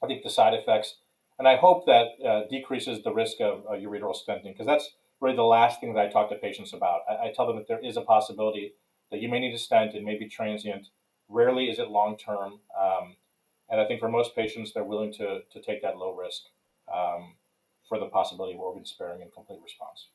I 0.03 0.07
think, 0.07 0.23
the 0.23 0.31
side 0.31 0.53
effects. 0.53 0.97
And 1.39 1.49
I 1.49 1.57
hope 1.57 1.87
that 1.87 2.09
uh, 2.25 2.43
decreases 2.51 3.03
the 3.03 3.13
risk 3.13 3.41
of 3.41 3.65
uh, 3.67 3.73
ureteral 3.73 4.15
stenting 4.15 4.53
because 4.53 4.67
that's 4.67 4.91
really 5.23 5.37
the 5.37 5.43
last 5.43 5.81
thing 5.81 5.95
that 5.95 6.05
I 6.05 6.09
talk 6.09 6.29
to 6.31 6.37
patients 6.37 6.75
about. 6.75 7.03
I, 7.09 7.29
I, 7.29 7.33
tell 7.35 7.47
them 7.47 7.57
that 7.57 7.69
there 7.69 7.79
is 7.79 7.97
a 7.97 8.03
possibility 8.03 8.75
that 9.11 9.21
you 9.21 9.29
may 9.29 9.39
need 9.39 9.55
a 9.55 9.59
stent, 9.59 9.95
it 9.95 10.05
may 10.05 10.19
be 10.19 10.29
transient. 10.29 10.89
Rarely 11.29 11.67
is 11.67 11.79
it 11.79 11.89
long 11.89 12.19
term. 12.19 12.59
Um, 12.79 13.17
and 13.71 13.81
I 13.81 13.87
think 13.87 14.01
for 14.01 14.09
most 14.09 14.35
patients, 14.35 14.73
they're 14.73 14.85
willing 14.85 15.13
to, 15.15 15.41
to 15.51 15.63
take 15.63 15.81
that 15.83 15.97
low 15.97 16.15
risk 16.15 16.43
um, 16.93 17.35
for 17.89 17.99
the 17.99 18.07
possibility 18.07 18.55
of 18.55 18.61
organ 18.61 18.85
sparing 18.85 19.23
and 19.23 19.33
complete 19.33 19.61
response. 19.63 20.09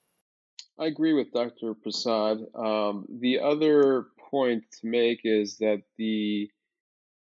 I 0.78 0.86
agree 0.86 1.14
with 1.14 1.32
Dr. 1.32 1.74
Prasad. 1.74 2.40
Um, 2.54 3.08
the 3.10 3.40
other 3.40 4.08
point 4.30 4.64
to 4.82 4.88
make 4.88 5.22
is 5.24 5.58
that 5.58 5.82
the 5.98 6.52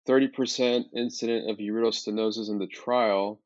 30% 0.09 0.85
incident 0.95 1.49
of 1.49 1.57
ureteral 1.57 1.93
stenosis 1.93 2.49
in 2.49 2.57
the 2.57 2.67
trial 2.67 3.39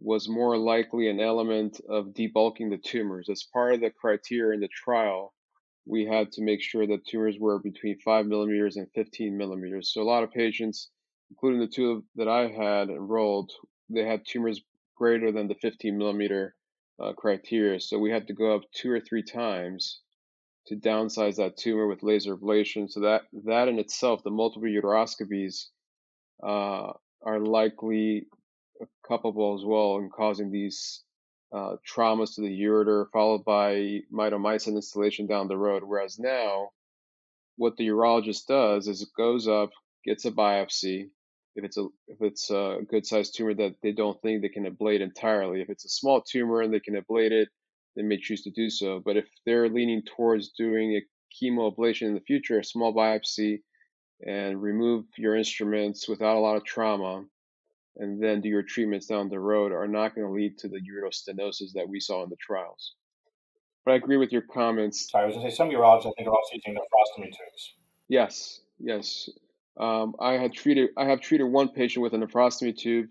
was 0.00 0.28
more 0.28 0.56
likely 0.56 1.08
an 1.08 1.20
element 1.20 1.80
of 1.88 2.14
debulking 2.14 2.70
the 2.70 2.78
tumors. 2.78 3.28
As 3.28 3.48
part 3.52 3.74
of 3.74 3.80
the 3.80 3.90
criteria 3.90 4.54
in 4.54 4.60
the 4.60 4.68
trial, 4.68 5.34
we 5.86 6.04
had 6.04 6.30
to 6.32 6.42
make 6.42 6.60
sure 6.60 6.86
that 6.86 7.06
tumors 7.06 7.36
were 7.38 7.58
between 7.58 7.98
5 8.00 8.26
millimeters 8.26 8.76
and 8.76 8.86
15 8.94 9.36
millimeters. 9.36 9.92
So 9.92 10.02
a 10.02 10.04
lot 10.04 10.22
of 10.22 10.30
patients, 10.30 10.90
including 11.30 11.60
the 11.60 11.66
two 11.66 12.04
that 12.16 12.28
I 12.28 12.48
had 12.48 12.90
enrolled, 12.90 13.50
they 13.88 14.04
had 14.04 14.26
tumors 14.26 14.60
greater 14.96 15.32
than 15.32 15.48
the 15.48 15.54
15 15.54 15.96
millimeter 15.96 16.54
uh, 17.02 17.12
criteria. 17.12 17.80
So 17.80 17.98
we 17.98 18.10
had 18.10 18.26
to 18.26 18.34
go 18.34 18.54
up 18.54 18.62
two 18.72 18.90
or 18.90 19.00
three 19.00 19.22
times 19.22 20.00
to 20.66 20.76
downsize 20.76 21.36
that 21.36 21.56
tumor 21.56 21.86
with 21.86 22.02
laser 22.02 22.36
ablation. 22.36 22.90
So 22.90 23.00
that 23.00 23.22
that 23.44 23.68
in 23.68 23.78
itself, 23.78 24.22
the 24.22 24.30
multiple 24.30 24.68
uteroscopies 24.68 25.70
uh, 26.42 26.92
are 27.22 27.40
likely 27.40 28.26
culpable 29.06 29.54
as 29.58 29.64
well 29.64 29.98
in 29.98 30.10
causing 30.10 30.50
these 30.50 31.02
uh, 31.52 31.76
traumas 31.86 32.34
to 32.34 32.42
the 32.42 32.60
ureter, 32.62 33.06
followed 33.12 33.44
by 33.44 34.00
mitomycin 34.12 34.74
installation 34.74 35.26
down 35.26 35.48
the 35.48 35.56
road. 35.56 35.82
Whereas 35.84 36.18
now, 36.18 36.70
what 37.56 37.76
the 37.76 37.88
urologist 37.88 38.46
does 38.46 38.86
is 38.88 39.02
it 39.02 39.08
goes 39.16 39.48
up, 39.48 39.70
gets 40.04 40.24
a 40.24 40.30
biopsy. 40.30 41.10
If 41.56 41.64
it's 41.64 41.76
a 41.76 41.86
if 42.06 42.20
it's 42.20 42.50
a 42.50 42.78
good 42.88 43.04
sized 43.04 43.34
tumor 43.36 43.54
that 43.54 43.76
they 43.82 43.92
don't 43.92 44.20
think 44.22 44.42
they 44.42 44.48
can 44.48 44.64
ablate 44.64 45.00
entirely, 45.00 45.60
if 45.60 45.70
it's 45.70 45.84
a 45.84 45.88
small 45.88 46.20
tumor 46.22 46.60
and 46.60 46.72
they 46.72 46.80
can 46.80 46.94
ablate 46.94 47.32
it, 47.32 47.48
they 47.96 48.02
may 48.02 48.18
choose 48.18 48.42
to 48.42 48.50
do 48.50 48.70
so. 48.70 49.00
But 49.04 49.16
if 49.16 49.26
they're 49.44 49.68
leaning 49.68 50.02
towards 50.02 50.50
doing 50.50 50.92
a 50.92 51.02
chemoablation 51.34 52.02
in 52.02 52.14
the 52.14 52.20
future, 52.20 52.60
a 52.60 52.64
small 52.64 52.94
biopsy, 52.94 53.62
and 54.24 54.62
remove 54.62 55.06
your 55.16 55.36
instruments 55.36 56.08
without 56.08 56.36
a 56.36 56.40
lot 56.40 56.56
of 56.56 56.64
trauma, 56.64 57.24
and 57.98 58.22
then 58.22 58.40
do 58.40 58.48
your 58.48 58.62
treatments 58.62 59.06
down 59.06 59.28
the 59.28 59.40
road 59.40 59.72
are 59.72 59.88
not 59.88 60.14
going 60.14 60.26
to 60.26 60.32
lead 60.32 60.58
to 60.58 60.68
the 60.68 60.78
ureteral 60.78 61.12
stenosis 61.12 61.72
that 61.74 61.88
we 61.88 62.00
saw 62.00 62.22
in 62.22 62.30
the 62.30 62.36
trials. 62.36 62.94
But 63.84 63.92
I 63.92 63.96
agree 63.96 64.16
with 64.16 64.32
your 64.32 64.42
comments. 64.42 65.10
Sorry, 65.10 65.24
I 65.24 65.26
was 65.26 65.34
going 65.34 65.46
to 65.46 65.50
say 65.50 65.56
some 65.56 65.70
urologists 65.70 66.06
I 66.06 66.12
think 66.16 66.28
are 66.28 66.34
also 66.34 66.54
using 66.54 66.74
nephrostomy 66.74 67.26
tubes. 67.26 67.74
Yes, 68.08 68.60
yes. 68.78 69.28
Um, 69.78 70.14
I 70.20 70.32
had 70.34 70.52
treated 70.52 70.90
I 70.96 71.06
have 71.06 71.20
treated 71.20 71.44
one 71.44 71.68
patient 71.68 72.02
with 72.02 72.12
a 72.12 72.16
nephrostomy 72.16 72.76
tube, 72.76 73.08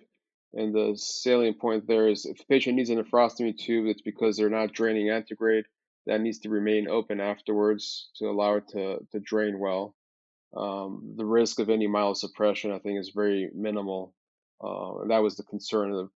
and 0.54 0.74
the 0.74 0.94
salient 0.96 1.60
point 1.60 1.88
there 1.88 2.10
is 2.10 2.26
if 2.26 2.38
the 2.38 2.46
patient 2.46 2.76
needs 2.76 2.90
a 2.90 2.96
nephrostomy 2.96 3.58
tube, 3.58 3.88
it's 3.88 4.02
because 4.02 4.38
they're 4.38 4.50
not 4.50 4.74
draining 4.74 5.10
antegrade. 5.10 5.64
That 6.06 6.22
needs 6.22 6.40
to 6.40 6.50
remain 6.50 6.88
open 6.88 7.20
afterwards 7.20 8.10
to 8.18 8.30
allow 8.30 8.56
it 8.56 8.70
to, 8.70 9.00
to 9.12 9.20
drain 9.20 9.60
well. 9.60 9.94
Um, 10.56 11.16
the 11.18 11.26
risk 11.26 11.60
of 11.60 11.70
any 11.70 11.88
myelosuppression, 11.88 12.74
I 12.74 12.80
think, 12.80 12.98
is 12.98 13.12
very 13.14 13.50
minimal 13.54 14.14
uh, 14.64 15.00
and 15.02 15.12
that 15.12 15.22
was 15.22 15.36
the 15.36 15.44
concern 15.44 15.92
of 15.94 16.10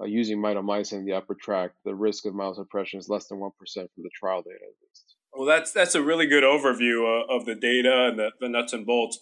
uh, 0.00 0.04
using 0.04 0.38
mitomycin 0.38 0.98
in 0.98 1.04
the 1.04 1.12
upper 1.12 1.34
tract. 1.34 1.76
The 1.84 1.94
risk 1.94 2.26
of 2.26 2.34
myelosuppression 2.34 2.98
is 2.98 3.08
less 3.08 3.26
than 3.26 3.38
1% 3.38 3.50
from 3.52 3.88
the 3.96 4.10
trial 4.14 4.42
data, 4.42 4.56
at 4.62 4.74
least. 4.82 5.14
Well, 5.32 5.46
that's, 5.46 5.72
that's 5.72 5.94
a 5.94 6.02
really 6.02 6.26
good 6.26 6.44
overview 6.44 7.02
uh, 7.02 7.34
of 7.34 7.44
the 7.44 7.54
data 7.54 8.08
and 8.08 8.18
the, 8.18 8.30
the 8.40 8.48
nuts 8.48 8.72
and 8.72 8.86
bolts. 8.86 9.18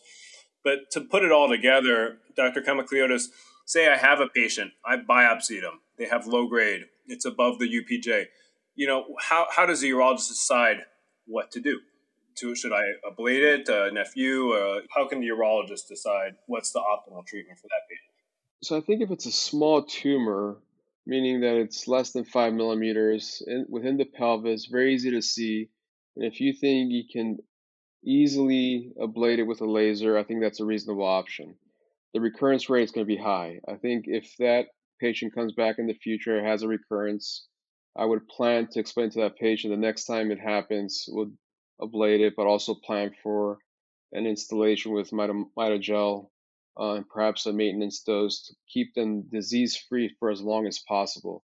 But 0.64 0.90
to 0.92 1.00
put 1.00 1.24
it 1.24 1.32
all 1.32 1.48
together, 1.48 2.18
Dr. 2.36 2.60
Kaimakliotis, 2.60 3.24
say 3.66 3.90
I 3.90 3.96
have 3.96 4.20
a 4.20 4.28
patient, 4.28 4.72
I 4.84 4.96
biopsied 4.96 5.62
them, 5.62 5.80
they 5.98 6.06
have 6.06 6.26
low 6.26 6.46
grade, 6.46 6.82
it's 7.06 7.24
above 7.24 7.58
the 7.58 7.66
UPJ. 7.66 8.26
You 8.74 8.86
know, 8.86 9.04
how, 9.20 9.46
how 9.54 9.66
does 9.66 9.80
the 9.80 9.90
urologist 9.90 10.28
decide 10.28 10.78
what 11.26 11.50
to 11.52 11.60
do? 11.60 11.80
To, 12.38 12.54
should 12.54 12.72
I 12.72 12.82
ablate 13.06 13.42
it, 13.42 13.68
uh, 13.68 13.90
nephew? 13.92 14.52
Uh, 14.52 14.80
how 14.94 15.06
can 15.06 15.20
the 15.20 15.28
urologist 15.28 15.88
decide 15.88 16.32
what's 16.46 16.72
the 16.72 16.78
optimal 16.78 17.26
treatment 17.26 17.58
for 17.58 17.68
that 17.68 17.82
patient? 17.90 18.11
So 18.62 18.76
I 18.76 18.80
think 18.80 19.02
if 19.02 19.10
it's 19.10 19.26
a 19.26 19.32
small 19.32 19.82
tumor, 19.82 20.56
meaning 21.04 21.40
that 21.40 21.56
it's 21.56 21.88
less 21.88 22.12
than 22.12 22.24
five 22.24 22.52
millimeters 22.52 23.42
in, 23.44 23.66
within 23.68 23.96
the 23.96 24.04
pelvis, 24.04 24.66
very 24.66 24.94
easy 24.94 25.10
to 25.10 25.20
see, 25.20 25.68
and 26.14 26.24
if 26.24 26.40
you 26.40 26.52
think 26.52 26.92
you 26.92 27.02
can 27.12 27.38
easily 28.04 28.92
ablate 29.00 29.38
it 29.38 29.48
with 29.48 29.62
a 29.62 29.70
laser, 29.70 30.16
I 30.16 30.22
think 30.22 30.40
that's 30.40 30.60
a 30.60 30.64
reasonable 30.64 31.04
option. 31.04 31.56
The 32.14 32.20
recurrence 32.20 32.70
rate 32.70 32.84
is 32.84 32.92
going 32.92 33.04
to 33.04 33.12
be 33.12 33.20
high. 33.20 33.58
I 33.66 33.74
think 33.76 34.04
if 34.06 34.36
that 34.38 34.66
patient 35.00 35.34
comes 35.34 35.52
back 35.54 35.80
in 35.80 35.88
the 35.88 35.94
future, 35.94 36.44
has 36.44 36.62
a 36.62 36.68
recurrence, 36.68 37.48
I 37.96 38.04
would 38.04 38.28
plan 38.28 38.68
to 38.70 38.78
explain 38.80 39.10
to 39.10 39.22
that 39.22 39.38
patient 39.38 39.72
the 39.72 39.76
next 39.76 40.04
time 40.04 40.30
it 40.30 40.38
happens, 40.38 41.06
we'll 41.08 41.32
ablate 41.80 42.20
it, 42.20 42.34
but 42.36 42.46
also 42.46 42.74
plan 42.74 43.10
for 43.24 43.58
an 44.12 44.24
installation 44.24 44.92
with 44.92 45.10
mitogel 45.10 46.28
uh, 46.78 46.94
and 46.94 47.08
perhaps 47.08 47.46
a 47.46 47.52
maintenance 47.52 48.00
dose 48.00 48.46
to 48.46 48.54
keep 48.68 48.94
them 48.94 49.22
disease 49.22 49.76
free 49.76 50.14
for 50.18 50.30
as 50.30 50.40
long 50.40 50.66
as 50.66 50.78
possible. 50.78 51.44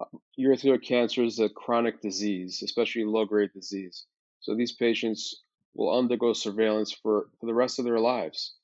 Uh, 0.00 0.76
cancer 0.78 1.24
is 1.24 1.38
a 1.38 1.48
chronic 1.48 2.00
disease, 2.00 2.62
especially 2.62 3.04
low 3.04 3.24
grade 3.24 3.50
disease. 3.52 4.06
So 4.40 4.54
these 4.54 4.72
patients 4.72 5.42
will 5.74 5.96
undergo 5.96 6.32
surveillance 6.32 6.92
for, 6.92 7.28
for 7.40 7.46
the 7.46 7.54
rest 7.54 7.78
of 7.78 7.84
their 7.84 7.98
lives 7.98 8.54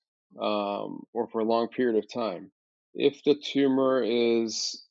um, 0.40 1.04
or 1.12 1.28
for 1.28 1.40
a 1.40 1.44
long 1.44 1.68
period 1.68 1.96
of 1.96 2.12
time. 2.12 2.50
If 2.94 3.24
the 3.24 3.34
tumor 3.34 4.02
is 4.02 4.84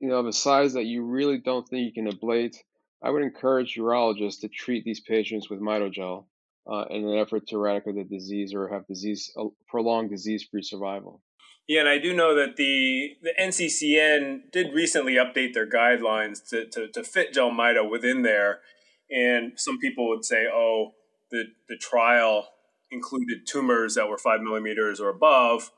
you 0.00 0.08
know, 0.08 0.16
of 0.16 0.26
a 0.26 0.32
size 0.32 0.72
that 0.74 0.84
you 0.84 1.04
really 1.04 1.38
don't 1.38 1.66
think 1.68 1.84
you 1.84 1.92
can 1.92 2.10
ablate, 2.10 2.56
I 3.02 3.10
would 3.10 3.22
encourage 3.22 3.76
urologists 3.76 4.40
to 4.40 4.48
treat 4.48 4.84
these 4.84 5.00
patients 5.00 5.48
with 5.48 5.60
mitogel 5.60 6.26
uh, 6.70 6.84
in 6.90 7.08
an 7.08 7.18
effort 7.18 7.46
to 7.48 7.56
eradicate 7.56 7.96
the 7.96 8.04
disease 8.04 8.54
or 8.54 8.68
have 8.68 8.86
disease 8.86 9.32
uh, 9.38 9.44
prolonged 9.68 10.10
disease-free 10.10 10.62
survival. 10.62 11.20
Yeah, 11.68 11.80
and 11.80 11.88
I 11.88 11.98
do 11.98 12.14
know 12.14 12.34
that 12.34 12.56
the 12.56 13.16
the 13.22 13.32
NCCN 13.40 14.50
did 14.50 14.74
recently 14.74 15.14
update 15.14 15.54
their 15.54 15.68
guidelines 15.68 16.46
to, 16.50 16.66
to, 16.66 16.88
to 16.88 17.04
fit 17.04 17.32
Jelmyto 17.32 17.88
within 17.88 18.22
there, 18.22 18.60
and 19.10 19.52
some 19.56 19.78
people 19.78 20.08
would 20.08 20.24
say, 20.24 20.46
oh, 20.52 20.94
the 21.30 21.44
the 21.68 21.76
trial 21.76 22.48
included 22.90 23.46
tumors 23.46 23.94
that 23.94 24.08
were 24.08 24.18
five 24.18 24.40
millimeters 24.40 25.00
or 25.00 25.08
above. 25.08 25.70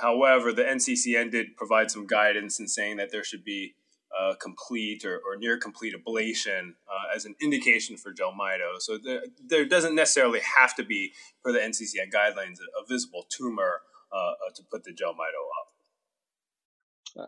However, 0.00 0.52
the 0.52 0.62
NCCN 0.62 1.30
did 1.30 1.56
provide 1.56 1.90
some 1.90 2.06
guidance 2.06 2.60
in 2.60 2.68
saying 2.68 2.98
that 2.98 3.10
there 3.10 3.24
should 3.24 3.44
be 3.44 3.74
uh, 4.18 4.34
complete 4.40 5.04
or, 5.04 5.16
or, 5.18 5.36
near 5.36 5.58
complete 5.58 5.94
ablation 5.94 6.74
uh, 6.88 7.14
as 7.14 7.24
an 7.24 7.34
indication 7.42 7.96
for 7.96 8.12
Jelmyto. 8.12 8.80
So 8.80 8.98
there, 8.98 9.22
there, 9.44 9.64
doesn't 9.66 9.94
necessarily 9.94 10.40
have 10.58 10.74
to 10.76 10.84
be, 10.84 11.12
for 11.42 11.52
the 11.52 11.58
NCCN 11.58 12.12
guidelines, 12.12 12.58
a, 12.60 12.82
a 12.82 12.86
visible 12.88 13.26
tumor 13.28 13.82
uh, 14.12 14.16
uh, 14.16 14.50
to 14.54 14.62
put 14.70 14.84
the 14.84 14.92
Jelmyto 14.92 15.42
up. 15.60 15.68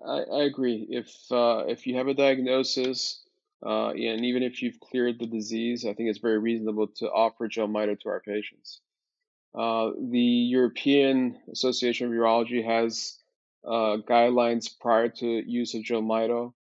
I, 0.07 0.37
I 0.37 0.43
agree. 0.45 0.87
If 0.89 1.11
uh, 1.31 1.65
if 1.69 1.87
you 1.87 1.97
have 1.97 2.09
a 2.09 2.15
diagnosis 2.15 3.25
Uh, 3.65 3.91
and 3.91 4.25
even 4.25 4.43
if 4.43 4.63
you've 4.63 4.81
cleared 4.81 5.19
the 5.19 5.27
disease, 5.27 5.85
I 5.85 5.93
think 5.93 6.09
it's 6.09 6.19
very 6.19 6.39
reasonable 6.39 6.89
to 6.97 7.11
offer 7.11 7.49
Jelmyto 7.49 7.99
to 8.01 8.09
our 8.09 8.21
patients. 8.21 8.81
Uh, 9.55 9.91
the 10.11 10.19
European 10.19 11.37
Association 11.53 12.07
of 12.07 12.13
Urology 12.13 12.65
has 12.65 13.19
uh, 13.67 13.99
guidelines 14.09 14.69
prior 14.81 15.09
to 15.09 15.27
use 15.27 15.75
of 15.75 15.83
Jelmyto, 15.83 16.55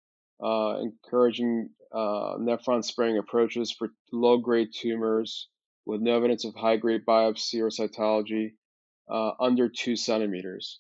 uh, 0.43 0.79
encouraging 0.81 1.69
uh, 1.93 2.37
nephron 2.37 2.83
sparing 2.83 3.17
approaches 3.17 3.71
for 3.71 3.89
low 4.11 4.37
grade 4.37 4.69
tumors 4.73 5.47
with 5.85 6.01
no 6.01 6.15
evidence 6.15 6.45
of 6.45 6.53
high 6.55 6.77
grade 6.77 7.05
biopsy 7.07 7.61
or 7.61 7.69
cytology 7.69 8.51
uh, 9.09 9.31
under 9.39 9.69
two 9.69 9.95
centimeters. 9.95 10.79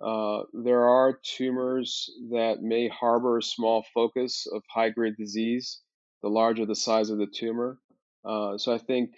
Uh, 0.00 0.42
there 0.52 0.88
are 0.88 1.20
tumors 1.22 2.10
that 2.32 2.60
may 2.60 2.88
harbor 2.88 3.38
a 3.38 3.42
small 3.42 3.84
focus 3.94 4.46
of 4.52 4.62
high 4.68 4.90
grade 4.90 5.16
disease, 5.16 5.80
the 6.22 6.28
larger 6.28 6.66
the 6.66 6.74
size 6.74 7.08
of 7.08 7.18
the 7.18 7.26
tumor. 7.26 7.78
Uh, 8.24 8.58
so 8.58 8.74
I 8.74 8.78
think, 8.78 9.10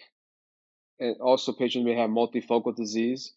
and 1.01 1.16
also 1.20 1.53
patients 1.53 1.85
may 1.85 1.97
have 1.97 2.11
multifocal 2.11 2.77
disease. 2.77 3.33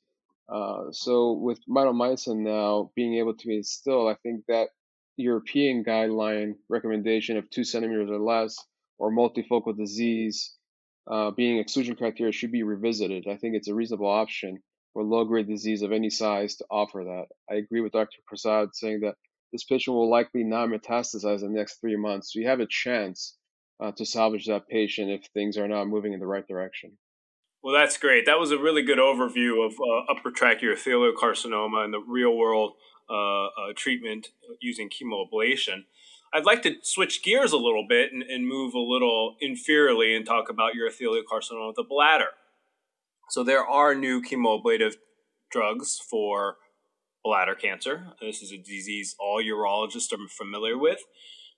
Uh, 0.49 0.91
so 0.91 1.33
with 1.33 1.59
mitomycin 1.69 2.39
now 2.39 2.91
being 2.95 3.15
able 3.15 3.35
to 3.35 3.47
be 3.47 3.57
instilled, 3.57 4.09
I 4.09 4.15
think 4.23 4.45
that 4.47 4.69
European 5.17 5.83
guideline 5.83 6.53
recommendation 6.69 7.37
of 7.37 7.49
two 7.49 7.63
centimeters 7.63 8.09
or 8.09 8.19
less 8.19 8.55
or 8.97 9.11
multifocal 9.11 9.75
disease 9.75 10.55
uh, 11.09 11.31
being 11.31 11.57
exclusion 11.57 11.95
criteria 11.95 12.31
should 12.31 12.51
be 12.51 12.63
revisited. 12.63 13.27
I 13.29 13.37
think 13.37 13.55
it's 13.55 13.67
a 13.67 13.73
reasonable 13.73 14.09
option 14.09 14.59
for 14.93 15.03
low 15.03 15.25
grade 15.25 15.47
disease 15.47 15.81
of 15.81 15.91
any 15.91 16.09
size 16.09 16.55
to 16.57 16.65
offer 16.69 17.03
that. 17.03 17.25
I 17.49 17.57
agree 17.57 17.81
with 17.81 17.93
Dr. 17.93 18.17
Prasad 18.27 18.69
saying 18.73 19.01
that 19.01 19.15
this 19.51 19.63
patient 19.63 19.95
will 19.95 20.09
likely 20.09 20.43
not 20.43 20.69
metastasize 20.69 21.41
in 21.41 21.53
the 21.53 21.57
next 21.57 21.79
three 21.79 21.95
months. 21.95 22.33
So 22.33 22.39
you 22.39 22.47
have 22.47 22.59
a 22.59 22.67
chance 22.67 23.37
uh, 23.79 23.91
to 23.93 24.05
salvage 24.05 24.47
that 24.47 24.67
patient 24.67 25.09
if 25.09 25.25
things 25.33 25.57
are 25.57 25.67
not 25.67 25.87
moving 25.87 26.13
in 26.13 26.19
the 26.19 26.27
right 26.27 26.47
direction. 26.47 26.97
Well, 27.63 27.73
that's 27.73 27.97
great. 27.97 28.25
That 28.25 28.39
was 28.39 28.51
a 28.51 28.57
really 28.57 28.83
good 28.83 28.97
overview 28.97 29.65
of 29.65 29.73
uh, 29.73 30.11
upper 30.11 30.31
tract 30.31 30.61
urothelial 30.61 31.13
carcinoma 31.13 31.83
and 31.83 31.93
the 31.93 32.03
real 32.05 32.35
world 32.35 32.73
uh, 33.09 33.45
uh 33.45 33.73
treatment 33.75 34.29
using 34.59 34.89
chemoablation. 34.89 35.85
I'd 36.33 36.45
like 36.45 36.61
to 36.63 36.75
switch 36.81 37.23
gears 37.23 37.53
a 37.53 37.57
little 37.57 37.85
bit 37.87 38.11
and, 38.11 38.21
and 38.21 38.47
move 38.47 38.73
a 38.73 38.79
little 38.79 39.35
inferiorly 39.41 40.15
and 40.15 40.25
talk 40.25 40.49
about 40.49 40.73
urothelial 40.73 41.23
carcinoma 41.23 41.69
of 41.69 41.75
the 41.75 41.83
bladder. 41.83 42.31
So 43.29 43.43
there 43.43 43.65
are 43.65 43.95
new 43.95 44.21
chemoablative 44.21 44.95
drugs 45.51 45.99
for 45.99 46.57
bladder 47.23 47.55
cancer. 47.55 48.07
This 48.21 48.41
is 48.41 48.51
a 48.51 48.57
disease 48.57 49.15
all 49.19 49.41
urologists 49.41 50.13
are 50.13 50.27
familiar 50.29 50.77
with. 50.77 50.99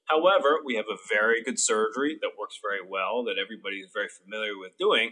However, 0.05 0.57
we 0.65 0.75
have 0.75 0.85
a 0.89 0.97
very 1.07 1.43
good 1.43 1.59
surgery 1.59 2.17
that 2.21 2.31
works 2.39 2.59
very 2.61 2.87
well 2.87 3.23
that 3.25 3.37
everybody 3.39 3.77
is 3.77 3.91
very 3.93 4.07
familiar 4.09 4.57
with 4.57 4.77
doing. 4.79 5.11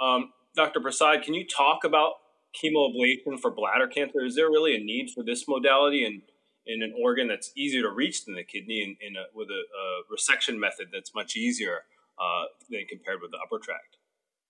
Um, 0.00 0.32
Dr. 0.56 0.80
Prasad, 0.80 1.22
can 1.22 1.34
you 1.34 1.46
talk 1.46 1.84
about 1.84 2.14
chemoablation 2.54 3.38
for 3.40 3.50
bladder 3.50 3.86
cancer? 3.86 4.24
Is 4.24 4.36
there 4.36 4.48
really 4.48 4.76
a 4.76 4.78
need 4.78 5.10
for 5.10 5.22
this 5.22 5.46
modality 5.48 6.04
in, 6.04 6.22
in 6.66 6.82
an 6.82 6.94
organ 7.02 7.28
that's 7.28 7.52
easier 7.56 7.82
to 7.82 7.90
reach 7.90 8.24
than 8.24 8.34
the 8.34 8.44
kidney 8.44 8.82
in, 8.82 8.96
in 9.06 9.16
a, 9.16 9.24
with 9.34 9.48
a, 9.48 9.52
a, 9.52 10.02
resection 10.12 10.58
method 10.58 10.88
that's 10.92 11.14
much 11.14 11.36
easier 11.36 11.80
uh, 12.18 12.44
than 12.70 12.84
compared 12.88 13.20
with 13.20 13.30
the 13.30 13.38
upper 13.38 13.58
tract? 13.58 13.96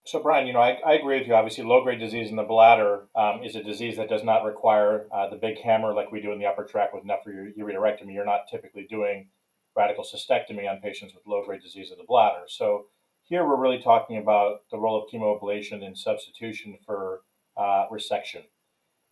So, 0.04 0.20
Brian, 0.20 0.48
you 0.48 0.52
know, 0.52 0.60
I, 0.60 0.80
I 0.84 0.94
agree 0.94 1.18
with 1.18 1.28
you. 1.28 1.34
Obviously, 1.34 1.62
low 1.62 1.84
grade 1.84 2.00
disease 2.00 2.28
in 2.28 2.36
the 2.36 2.42
bladder 2.42 3.06
um, 3.14 3.42
is 3.44 3.54
a 3.54 3.62
disease 3.62 3.96
that 3.98 4.08
does 4.08 4.24
not 4.24 4.44
require 4.44 5.06
uh, 5.14 5.30
the 5.30 5.36
big 5.36 5.60
hammer 5.60 5.94
like 5.94 6.10
we 6.10 6.20
do 6.20 6.32
in 6.32 6.40
the 6.40 6.46
upper 6.46 6.64
tract 6.64 6.92
with 6.92 7.04
nephroureterectomy. 7.04 8.12
You're 8.12 8.24
not 8.24 8.48
typically 8.50 8.84
doing 8.90 9.28
radical 9.76 10.04
cystectomy 10.04 10.68
on 10.68 10.80
patients 10.80 11.14
with 11.14 11.22
low 11.24 11.44
grade 11.44 11.62
disease 11.62 11.92
of 11.92 11.98
the 11.98 12.04
bladder. 12.04 12.42
So, 12.48 12.86
here 13.22 13.46
we're 13.46 13.60
really 13.60 13.80
talking 13.80 14.18
about 14.18 14.62
the 14.72 14.78
role 14.78 15.00
of 15.00 15.08
chemoablation 15.08 15.86
in 15.86 15.94
substitution 15.94 16.76
for 16.84 17.20
uh, 17.56 17.86
resection. 17.90 18.42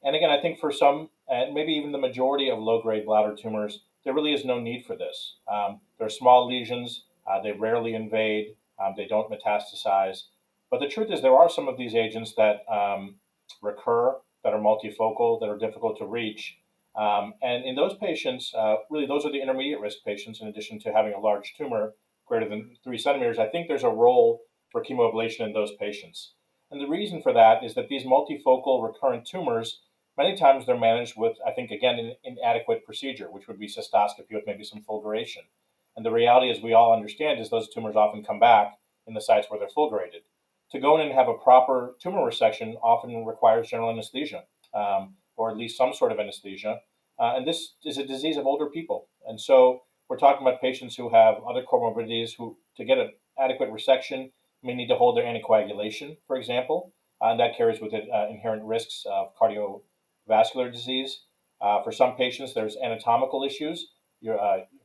And 0.02 0.16
again, 0.16 0.30
I 0.30 0.40
think 0.40 0.58
for 0.58 0.72
some, 0.72 1.10
and 1.28 1.54
maybe 1.54 1.72
even 1.72 1.92
the 1.92 1.98
majority 1.98 2.50
of 2.50 2.58
low 2.58 2.80
grade 2.80 3.04
bladder 3.04 3.36
tumors, 3.36 3.80
there 4.04 4.14
really 4.14 4.32
is 4.32 4.44
no 4.44 4.58
need 4.58 4.86
for 4.86 4.96
this. 4.96 5.36
Um, 5.50 5.80
they're 5.98 6.08
small 6.08 6.46
lesions, 6.46 7.04
uh, 7.30 7.40
they 7.42 7.52
rarely 7.52 7.94
invade, 7.94 8.56
um, 8.82 8.94
they 8.96 9.06
don't 9.06 9.30
metastasize. 9.30 10.22
But 10.70 10.80
the 10.80 10.88
truth 10.88 11.10
is, 11.10 11.20
there 11.20 11.36
are 11.36 11.50
some 11.50 11.68
of 11.68 11.76
these 11.76 11.94
agents 11.94 12.34
that 12.36 12.60
um, 12.70 13.16
recur, 13.60 14.16
that 14.42 14.54
are 14.54 14.60
multifocal, 14.60 15.38
that 15.40 15.48
are 15.50 15.58
difficult 15.58 15.98
to 15.98 16.06
reach. 16.06 16.56
Um, 16.96 17.34
and 17.42 17.64
in 17.64 17.74
those 17.74 17.94
patients, 17.98 18.52
uh, 18.54 18.76
really, 18.88 19.06
those 19.06 19.24
are 19.24 19.32
the 19.32 19.42
intermediate 19.42 19.80
risk 19.80 19.98
patients, 20.04 20.40
in 20.40 20.48
addition 20.48 20.78
to 20.80 20.92
having 20.92 21.12
a 21.12 21.20
large 21.20 21.54
tumor 21.58 21.92
greater 22.26 22.48
than 22.48 22.76
three 22.82 22.98
centimeters. 22.98 23.38
I 23.38 23.48
think 23.48 23.68
there's 23.68 23.84
a 23.84 23.88
role 23.88 24.42
for 24.70 24.82
chemoablation 24.82 25.46
in 25.46 25.52
those 25.52 25.72
patients. 25.78 26.32
And 26.70 26.80
the 26.80 26.88
reason 26.88 27.22
for 27.22 27.32
that 27.32 27.64
is 27.64 27.74
that 27.74 27.88
these 27.88 28.04
multifocal 28.04 28.82
recurrent 28.86 29.26
tumors, 29.26 29.80
many 30.16 30.36
times 30.36 30.66
they're 30.66 30.78
managed 30.78 31.14
with, 31.16 31.36
I 31.46 31.50
think, 31.50 31.70
again, 31.70 31.98
an 31.98 32.14
inadequate 32.22 32.84
procedure, 32.84 33.30
which 33.30 33.48
would 33.48 33.58
be 33.58 33.66
cystoscopy 33.66 34.32
with 34.32 34.44
maybe 34.46 34.64
some 34.64 34.82
fulguration. 34.82 35.48
And 35.96 36.06
the 36.06 36.12
reality, 36.12 36.50
as 36.50 36.62
we 36.62 36.72
all 36.72 36.92
understand, 36.92 37.40
is 37.40 37.50
those 37.50 37.68
tumors 37.68 37.96
often 37.96 38.24
come 38.24 38.38
back 38.38 38.78
in 39.06 39.14
the 39.14 39.20
sites 39.20 39.48
where 39.48 39.58
they're 39.58 39.68
fulgurated 39.68 40.22
to 40.70 40.78
go 40.78 40.96
in 40.96 41.06
and 41.06 41.12
have 41.12 41.28
a 41.28 41.34
proper 41.34 41.96
tumor 42.00 42.20
resection 42.20 42.74
often 42.82 43.24
requires 43.24 43.68
general 43.68 43.90
anesthesia, 43.90 44.44
um, 44.74 45.14
or 45.36 45.50
at 45.50 45.56
least 45.56 45.76
some 45.76 45.92
sort 45.92 46.12
of 46.12 46.18
anesthesia. 46.18 46.80
Uh, 47.18 47.34
and 47.36 47.46
this 47.46 47.74
is 47.84 47.98
a 47.98 48.06
disease 48.06 48.36
of 48.36 48.46
older 48.46 48.66
people. 48.66 49.08
And 49.26 49.40
so 49.40 49.82
we're 50.08 50.16
talking 50.16 50.46
about 50.46 50.60
patients 50.60 50.96
who 50.96 51.10
have 51.10 51.36
other 51.48 51.62
comorbidities 51.62 52.30
who, 52.38 52.56
to 52.76 52.84
get 52.84 52.98
an 52.98 53.12
adequate 53.38 53.70
resection, 53.70 54.30
may 54.62 54.74
need 54.74 54.88
to 54.88 54.96
hold 54.96 55.16
their 55.16 55.24
anticoagulation, 55.24 56.16
for 56.26 56.36
example. 56.36 56.92
Uh, 57.22 57.30
and 57.30 57.40
that 57.40 57.56
carries 57.56 57.80
with 57.80 57.92
it 57.92 58.08
uh, 58.12 58.26
inherent 58.30 58.64
risks 58.64 59.04
of 59.10 59.28
cardiovascular 59.36 60.72
disease. 60.72 61.24
Uh, 61.60 61.82
for 61.82 61.92
some 61.92 62.16
patients, 62.16 62.54
there's 62.54 62.76
anatomical 62.82 63.44
issues. 63.44 63.88
Your, 64.22 64.38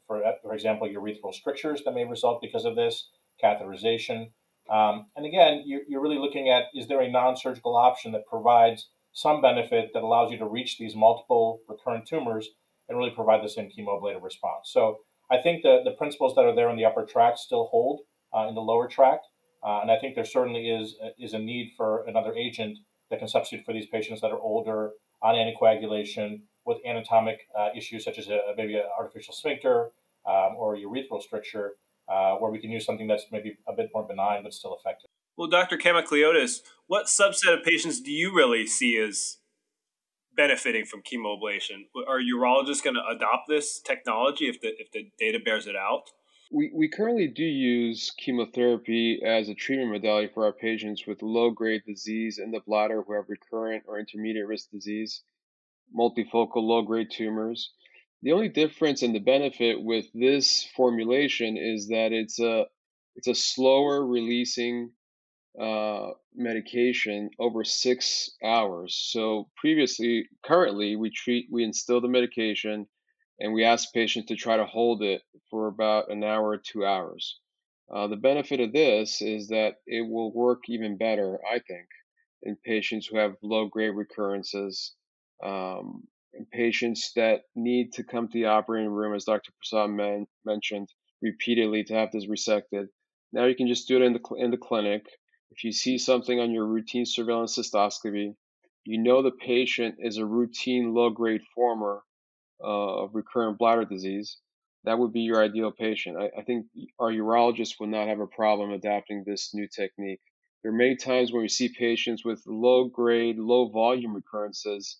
for, 0.08 0.22
for 0.42 0.54
example, 0.54 0.88
urethral 0.88 1.34
strictures 1.34 1.82
that 1.86 1.94
may 1.94 2.06
result 2.06 2.42
because 2.42 2.66
of 2.66 2.76
this, 2.76 3.10
catheterization. 3.44 4.32
Um, 4.70 5.08
and 5.16 5.26
again, 5.26 5.64
you're, 5.66 5.82
you're 5.88 6.02
really 6.02 6.18
looking 6.18 6.50
at 6.50 6.66
is 6.74 6.88
there 6.88 7.02
a 7.02 7.10
non 7.10 7.38
surgical 7.38 7.76
option 7.76 8.12
that 8.14 8.26
provides 8.28 8.90
some 9.14 9.42
benefit 9.42 9.92
that 9.94 10.04
allows 10.04 10.32
you 10.32 10.38
to 10.38 10.46
reach 10.46 10.78
these 10.78 10.96
multiple 10.96 11.60
recurrent 11.70 12.06
tumors 12.06 12.50
and 12.90 12.98
really 12.98 13.12
provide 13.12 13.44
the 13.44 13.50
same 13.50 13.70
chemoablative 13.70 14.24
response. 14.24 14.70
So 14.72 15.00
I 15.32 15.38
think 15.38 15.64
the, 15.64 15.82
the 15.84 15.92
principles 15.92 16.36
that 16.36 16.46
are 16.46 16.56
there 16.56 16.70
in 16.70 16.76
the 16.76 16.86
upper 16.86 17.06
tract 17.06 17.40
still 17.40 17.66
hold 17.66 18.02
uh, 18.36 18.48
in 18.48 18.56
the 18.56 18.62
lower 18.62 18.88
tract. 18.88 19.28
Uh, 19.66 19.80
and 19.82 19.90
I 19.90 19.98
think 19.98 20.16
there 20.16 20.26
certainly 20.26 20.70
is, 20.70 20.96
is 21.18 21.34
a 21.34 21.40
need 21.40 21.74
for 21.76 22.06
another 22.06 22.34
agent 22.36 22.78
that 23.10 23.20
can 23.20 23.28
substitute 23.28 23.66
for 23.66 23.74
these 23.74 23.88
patients 23.88 24.22
that 24.22 24.32
are 24.32 24.40
older 24.40 24.92
on 25.22 25.36
anticoagulation 25.36 26.42
with 26.66 26.78
anatomic 26.86 27.48
uh, 27.58 27.70
issues 27.76 28.04
such 28.04 28.20
as 28.20 28.28
a, 28.28 28.40
maybe 28.58 28.76
an 28.76 28.84
artificial 28.98 29.34
sphincter 29.34 29.92
um, 30.28 30.56
or 30.58 30.76
urethral 30.76 31.22
stricture 31.22 31.74
uh, 32.08 32.36
where 32.36 32.52
we 32.52 32.60
can 32.60 32.70
use 32.70 32.86
something 32.86 33.08
that's 33.08 33.26
maybe 33.32 33.58
a 33.68 33.74
bit 33.74 33.90
more 33.94 34.04
benign 34.04 34.44
but 34.44 34.54
still 34.54 34.78
effective. 34.80 35.10
Well, 35.38 35.48
Dr. 35.48 35.78
Kaimakliotis, 35.78 36.62
what 36.88 37.08
subset 37.08 37.58
of 37.58 37.64
patients 37.64 38.00
do 38.00 38.12
you 38.12 38.34
really 38.34 38.68
see 38.68 38.98
as 38.98 39.38
benefiting 40.36 40.86
from 40.86 41.02
chemoablation? 41.02 41.88
Are 42.08 42.20
urologists 42.20 42.84
going 42.84 42.96
to 42.96 43.04
adopt 43.10 43.48
this 43.48 43.80
technology 43.80 44.46
if 44.46 44.62
the 44.62 44.70
if 44.80 44.92
the 44.92 45.10
data 45.20 45.40
bears 45.44 45.68
it 45.68 45.76
out? 45.76 46.12
We, 46.56 46.72
we 46.74 46.88
currently 46.88 47.28
do 47.28 47.44
use 47.44 48.12
chemotherapy 48.12 49.22
as 49.22 49.50
a 49.50 49.54
treatment 49.54 49.92
modality 49.92 50.30
for 50.34 50.46
our 50.46 50.54
patients 50.54 51.06
with 51.06 51.22
low 51.22 51.50
grade 51.50 51.82
disease 51.86 52.40
in 52.40 52.52
the 52.52 52.62
bladder 52.62 53.02
who 53.02 53.12
have 53.12 53.28
recurrent 53.28 53.84
or 53.88 54.00
intermediate 54.00 54.48
risk 54.48 54.72
disease, 54.72 55.22
multifocal 55.94 56.64
low 56.64 56.82
grade 56.82 57.12
tumors. 57.12 57.74
The 58.22 58.32
only 58.32 58.48
difference 58.48 59.04
and 59.04 59.14
the 59.14 59.20
benefit 59.20 59.84
with 59.84 60.06
this 60.14 60.64
formulation 60.78 61.58
is 61.58 61.90
that 61.90 62.14
it's 62.14 62.40
a 62.40 62.68
it's 63.18 63.28
a 63.28 63.36
slower 63.36 64.08
releasing 64.08 64.92
uh, 65.60 66.12
medication 66.34 67.32
over 67.38 67.66
six 67.66 68.30
hours. 68.42 68.96
So 68.96 69.50
previously, 69.58 70.30
currently, 70.42 70.96
we 70.96 71.10
treat 71.10 71.48
we 71.52 71.66
instill 71.66 72.00
the 72.00 72.08
medication, 72.08 72.88
and 73.40 73.54
we 73.54 73.64
ask 73.64 73.94
patients 73.94 74.28
to 74.28 74.36
try 74.36 74.58
to 74.58 74.66
hold 74.66 75.04
it 75.04 75.22
for 75.50 75.68
about 75.68 76.12
an 76.12 76.24
hour 76.24 76.50
or 76.50 76.58
two 76.58 76.86
hours. 76.86 77.40
Uh, 77.94 78.08
the 78.08 78.16
benefit 78.16 78.60
of 78.60 78.74
this 78.74 79.22
is 79.22 79.50
that 79.50 79.76
it 79.86 80.02
will 80.02 80.34
work 80.34 80.64
even 80.68 80.98
better, 80.98 81.40
I 81.46 81.60
think, 81.60 81.88
in 82.44 82.56
patients 82.66 83.08
who 83.08 83.18
have 83.18 83.36
low 83.44 83.68
grade 83.68 83.96
recurrences 83.96 84.96
um, 85.44 86.08
patients 86.52 87.12
that 87.16 87.42
need 87.56 87.94
to 87.94 88.04
come 88.04 88.28
to 88.28 88.34
the 88.34 88.46
operating 88.46 88.90
room, 88.90 89.16
as 89.16 89.26
Dr. 89.26 89.52
Prasad 89.54 89.90
man, 89.90 90.28
mentioned 90.46 90.90
repeatedly, 91.22 91.84
to 91.86 91.94
have 91.94 92.12
this 92.12 92.28
resected. 92.28 92.88
Now 93.32 93.46
you 93.46 93.56
can 93.56 93.68
just 93.68 93.88
do 93.88 93.98
it 93.98 94.02
in 94.02 94.14
the 94.14 94.36
in 94.38 94.52
the 94.52 94.58
clinic. 94.58 95.06
If 95.52 95.64
you 95.64 95.72
see 95.72 95.98
something 95.98 96.40
on 96.40 96.52
your 96.52 96.66
routine 96.66 97.06
surveillance 97.06 97.58
cystoscopy, 97.58 98.36
you 98.86 98.98
know 99.02 99.22
the 99.22 99.32
patient 99.32 99.96
is 100.00 100.18
a 100.18 100.26
routine 100.26 100.94
low 100.94 101.10
grade 101.10 101.42
former 101.54 102.02
of 102.60 103.12
recurrent 103.14 103.58
bladder 103.58 103.86
disease. 103.86 104.38
that 104.84 105.00
would 105.00 105.12
be 105.12 105.22
your 105.22 105.44
ideal 105.44 105.72
patient. 105.72 106.16
I, 106.18 106.30
I 106.40 106.44
think 106.44 106.68
our 107.00 107.12
urologists 107.12 107.80
would 107.80 107.90
not 107.90 108.08
have 108.08 108.20
a 108.20 108.28
problem 108.28 108.72
adapting 108.72 109.24
this 109.26 109.54
new 109.54 109.68
technique. 109.68 110.22
There 110.62 110.72
are 110.72 110.76
many 110.76 110.96
times 110.96 111.32
when 111.32 111.42
we 111.42 111.48
see 111.48 111.70
patients 111.70 112.24
with 112.24 112.44
low 112.46 112.86
grade, 112.86 113.38
low 113.38 113.70
volume 113.70 114.16
recurrences, 114.16 115.00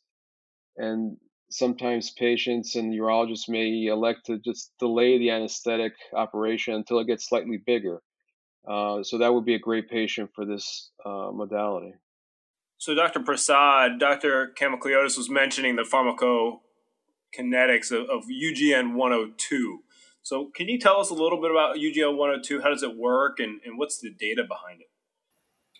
and 0.78 1.18
sometimes 1.50 2.12
patients 2.12 2.76
and 2.76 2.94
urologists 2.94 3.48
may 3.48 3.86
elect 3.86 4.26
to 4.26 4.40
just 4.40 4.72
delay 4.80 5.18
the 5.18 5.32
anesthetic 5.32 5.94
operation 6.14 6.74
until 6.74 7.00
it 7.00 7.08
gets 7.08 7.28
slightly 7.28 7.58
bigger. 7.58 8.02
Uh, 8.68 9.04
so 9.04 9.20
that 9.20 9.34
would 9.34 9.46
be 9.46 9.56
a 9.56 9.60
great 9.60 9.90
patient 9.90 10.32
for 10.34 10.46
this 10.46 10.92
uh, 11.06 11.30
modality. 11.32 11.94
So, 12.78 12.94
Dr. 12.94 13.22
Prasad, 13.22 14.00
Dr. 14.00 14.54
Kaimakliotis 14.60 15.18
was 15.18 15.30
mentioning 15.30 15.76
the 15.76 15.86
pharmacokinetics 17.36 17.92
of, 17.92 18.10
of 18.10 18.26
UGN 18.26 18.94
102. 18.94 19.80
So, 20.22 20.50
can 20.56 20.68
you 20.68 20.80
tell 20.80 21.00
us 21.00 21.10
a 21.10 21.14
little 21.14 21.40
bit 21.40 21.52
about 21.52 21.76
UGN 21.76 22.18
102? 22.18 22.62
How 22.62 22.70
does 22.70 22.84
it 22.84 22.98
work, 22.98 23.40
and, 23.40 23.62
and 23.64 23.78
what's 23.78 24.00
the 24.00 24.10
data 24.10 24.44
behind 24.44 24.82
it? 24.82 24.88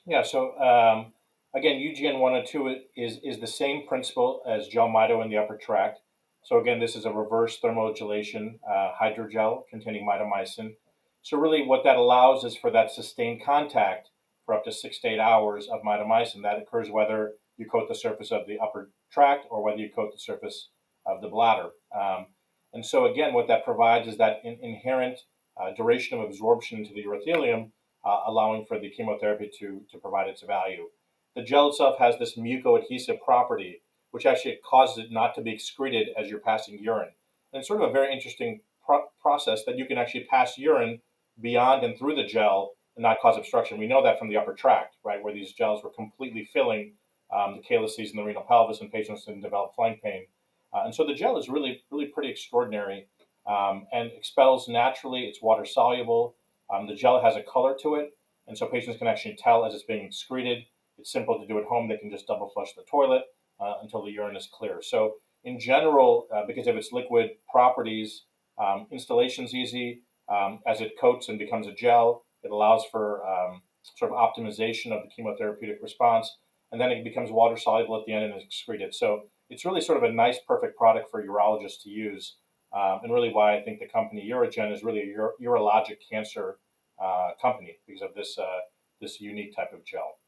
Yeah, 0.06 0.22
so 0.22 0.56
um, 0.60 1.14
again, 1.56 1.78
UGN 1.78 2.20
102 2.20 2.76
is, 2.96 3.18
is 3.24 3.40
the 3.40 3.48
same 3.48 3.88
principle 3.88 4.44
as 4.48 4.70
Jelmyto 4.70 5.24
in 5.24 5.32
the 5.32 5.38
upper 5.38 5.58
tract. 5.58 6.00
So, 6.44 6.60
again, 6.60 6.80
this 6.80 6.96
is 6.96 7.06
a 7.06 7.12
reverse 7.12 7.60
thermodylation 7.60 8.60
uh, 8.70 8.92
hydrogel 9.02 9.64
containing 9.70 10.08
mitomycin. 10.08 10.76
So, 11.24 11.38
really, 11.38 11.66
what 11.66 11.84
that 11.84 11.96
allows 11.96 12.44
is 12.44 12.56
for 12.56 12.70
that 12.70 12.92
sustained 12.92 13.42
contact 13.44 14.10
for 14.46 14.54
up 14.54 14.64
to 14.66 14.72
six 14.72 15.00
to 15.02 15.08
eight 15.08 15.20
hours 15.20 15.68
of 15.68 15.82
mitomycin. 15.82 16.44
That 16.44 16.60
occurs 16.60 16.92
whether 16.92 17.34
you 17.58 17.66
coat 17.66 17.88
the 17.88 17.96
surface 17.96 18.32
of 18.32 18.46
the 18.48 18.60
upper 18.60 18.92
tract 19.12 19.48
or 19.50 19.64
whether 19.64 19.80
you 19.80 19.90
coat 19.90 20.12
the 20.14 20.20
surface 20.20 20.70
of 21.06 21.22
the 21.22 21.28
bladder. 21.28 21.70
Um, 21.98 22.28
and 22.74 22.86
so, 22.86 23.06
again, 23.06 23.34
what 23.34 23.48
that 23.48 23.64
provides 23.64 24.08
is 24.08 24.18
that 24.18 24.42
in, 24.44 24.58
inherent 24.62 25.20
uh, 25.60 25.72
duration 25.74 26.20
of 26.20 26.26
absorption 26.26 26.80
into 26.80 26.94
the 26.94 27.04
urothelium, 27.04 27.72
uh, 28.04 28.22
allowing 28.28 28.66
for 28.66 28.80
the 28.80 28.90
chemotherapy 28.90 29.50
to, 29.60 29.82
to 29.92 29.98
provide 29.98 30.28
its 30.28 30.42
value. 30.44 30.88
The 31.36 31.44
gel 31.44 31.70
itself 31.70 31.98
has 32.00 32.18
this 32.18 32.38
mucoadhesive 32.38 33.22
property, 33.24 33.82
which 34.12 34.26
actually 34.26 34.60
causes 34.70 35.06
it 35.06 35.12
not 35.12 35.36
to 35.36 35.42
be 35.42 35.52
excreted 35.52 36.10
as 36.18 36.30
you're 36.30 36.40
passing 36.40 36.80
urine. 36.80 37.12
And 37.52 37.60
it's 37.60 37.68
sort 37.68 37.82
of 37.82 37.90
a 37.90 37.94
very 37.94 38.14
interesting 38.14 38.62
pro- 38.86 39.08
process 39.22 39.64
that 39.66 39.78
you 39.78 39.86
can 39.86 39.98
actually 39.98 40.26
pass 40.26 40.58
urine 40.58 41.02
beyond 41.42 41.84
and 41.84 41.98
through 41.98 42.16
the 42.16 42.24
gel 42.24 42.74
and 42.96 43.04
not 43.04 43.20
cause 43.22 43.38
obstruction. 43.38 43.78
We 43.78 43.88
know 43.88 44.04
that 44.04 44.20
from 44.20 44.30
the 44.30 44.38
upper 44.38 44.54
tract, 44.54 44.96
right, 45.04 45.22
where 45.22 45.34
these 45.34 45.54
gels 45.54 45.84
were 45.84 45.90
completely 45.90 46.48
filling 46.54 46.94
um, 47.36 47.58
the 47.58 47.64
calyces 47.64 48.12
and 48.12 48.20
the 48.20 48.24
renal 48.24 48.46
pelvis, 48.48 48.82
and 48.82 48.92
patients 48.92 49.26
didn't 49.26 49.42
develop 49.42 49.76
flank 49.76 50.02
pain. 50.02 50.26
Uh, 50.76 50.84
and 50.86 50.94
so 50.94 51.06
the 51.06 51.14
gel 51.14 51.38
is 51.38 51.48
really, 51.48 51.84
really 51.90 52.08
pretty 52.08 52.30
extraordinary 52.30 53.08
um, 53.48 53.88
and 53.94 54.12
expels 54.12 54.68
naturally. 54.68 55.22
It's 55.22 55.42
water 55.42 55.66
soluble. 55.66 56.36
Um, 56.74 56.88
the 56.88 56.96
gel 56.96 57.22
has 57.22 57.36
a 57.36 57.44
color 57.44 57.76
to 57.82 57.96
it, 57.96 58.18
and 58.48 58.58
so 58.58 58.68
patients 58.68 58.98
can 58.98 59.08
actually 59.08 59.38
tell 59.42 59.66
as 59.66 59.74
it's 59.74 59.84
being 59.84 60.06
excreted. 60.06 60.66
It's 60.98 61.12
simple 61.12 61.40
to 61.40 61.48
do 61.48 61.58
at 61.60 61.66
home. 61.66 61.88
They 61.88 61.98
can 61.98 62.10
just 62.10 62.28
double 62.28 62.50
flush 62.50 62.74
the 62.74 62.84
toilet 62.90 63.24
uh, 63.60 63.76
until 63.82 64.04
the 64.04 64.12
urine 64.12 64.36
is 64.36 64.50
clear. 64.52 64.82
So, 64.82 65.16
in 65.44 65.60
general, 65.60 66.28
uh, 66.36 66.42
because 66.48 66.68
of 66.68 66.76
its 66.76 66.92
liquid 66.92 67.32
properties, 67.50 68.24
um, 68.58 68.88
installation's 68.92 69.54
easy. 69.54 70.02
Um, 70.28 70.60
as 70.66 70.82
it 70.82 70.94
coats 71.00 71.30
and 71.30 71.38
becomes 71.38 71.68
a 71.68 71.74
gel, 71.74 72.26
it 72.42 72.50
allows 72.50 72.84
for 72.92 73.24
um, 73.28 73.62
sort 73.96 74.12
of 74.12 74.18
optimization 74.18 74.92
of 74.92 75.04
the 75.04 75.24
chemotherapeutic 75.24 75.84
response, 75.84 76.36
and 76.72 76.82
then 76.82 76.92
it 76.92 77.04
becomes 77.04 77.30
water 77.32 77.58
soluble 77.58 78.00
at 78.00 78.08
the 78.08 78.14
end 78.14 78.26
and 78.26 78.36
is 78.36 78.44
excreted. 78.44 78.96
So 78.96 79.26
it's 79.50 79.66
really 79.66 79.82
sort 79.82 79.98
of 79.98 80.10
a 80.10 80.14
nice, 80.14 80.40
perfect 80.48 80.78
product 80.78 81.10
for 81.10 81.24
urologists 81.24 81.82
to 81.84 81.90
use, 81.90 82.38
um, 82.74 83.00
and 83.04 83.14
really 83.14 83.32
why 83.32 83.58
I 83.58 83.62
think 83.62 83.80
the 83.80 83.88
company 83.88 84.30
UroGen 84.32 84.72
is 84.74 84.84
really 84.84 85.02
a 85.02 85.18
uro- 85.18 85.32
urologic 85.42 85.98
cancer 86.10 86.58
uh, 87.02 87.32
company 87.42 87.78
because 87.86 88.02
of 88.02 88.14
this 88.16 88.38
uh, 88.38 88.60
this 89.02 89.20
unique 89.20 89.56
type 89.56 89.74
of 89.74 89.86
gel. 89.86 90.20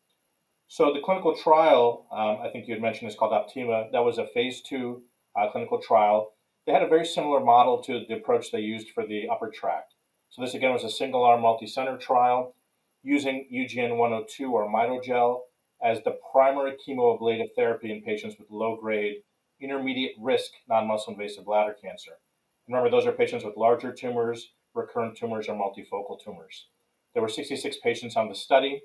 So 0.68 0.94
the 0.94 1.00
clinical 1.00 1.36
trial, 1.36 2.08
um, 2.12 2.46
I 2.46 2.50
think 2.50 2.68
you 2.68 2.74
had 2.74 2.82
mentioned, 2.82 3.10
is 3.10 3.16
called 3.16 3.34
Optima. 3.34 3.88
That 3.92 4.04
was 4.04 4.18
a 4.18 4.28
phase 4.28 4.62
two 4.62 5.04
uh, 5.36 5.50
clinical 5.50 5.82
trial. 5.82 6.34
They 6.66 6.74
had 6.74 6.84
a 6.84 6.88
very 6.88 7.06
similar 7.06 7.40
model 7.40 7.82
to 7.84 8.04
the 8.08 8.16
approach 8.16 8.52
they 8.52 8.60
used 8.60 8.90
for 8.90 9.06
the 9.06 9.30
upper 9.30 9.50
tract. 9.50 9.94
So 10.30 10.42
this 10.42 10.54
again 10.54 10.74
was 10.74 10.84
a 10.84 10.90
single 10.90 11.24
arm 11.24 11.42
multi-center 11.42 11.98
trial 11.98 12.54
using 13.02 13.48
UGN 13.52 13.98
102 13.98 14.52
or 14.52 14.68
mitogel 14.68 15.40
as 15.84 16.04
the 16.04 16.18
primary 16.32 16.76
chemoablative 16.88 17.54
therapy 17.56 17.92
in 17.92 18.02
patients 18.02 18.36
with 18.40 18.50
low 18.50 18.76
grade 18.76 19.18
intermediate 19.60 20.16
risk 20.20 20.52
non-muscle 20.70 21.14
invasive 21.14 21.46
bladder 21.46 21.76
cancer. 21.82 22.14
Remember, 22.68 22.90
those 22.90 23.06
are 23.06 23.12
patients 23.12 23.44
with 23.44 23.58
larger 23.58 23.92
tumors, 23.92 24.50
recurrent 24.74 25.18
tumors, 25.18 25.48
or 25.48 25.56
multifocal 25.56 26.24
tumors. 26.24 26.68
There 27.14 27.24
were 27.24 27.30
66 27.30 27.78
patients 27.84 28.16
on 28.16 28.30
the 28.30 28.36
study. 28.36 28.82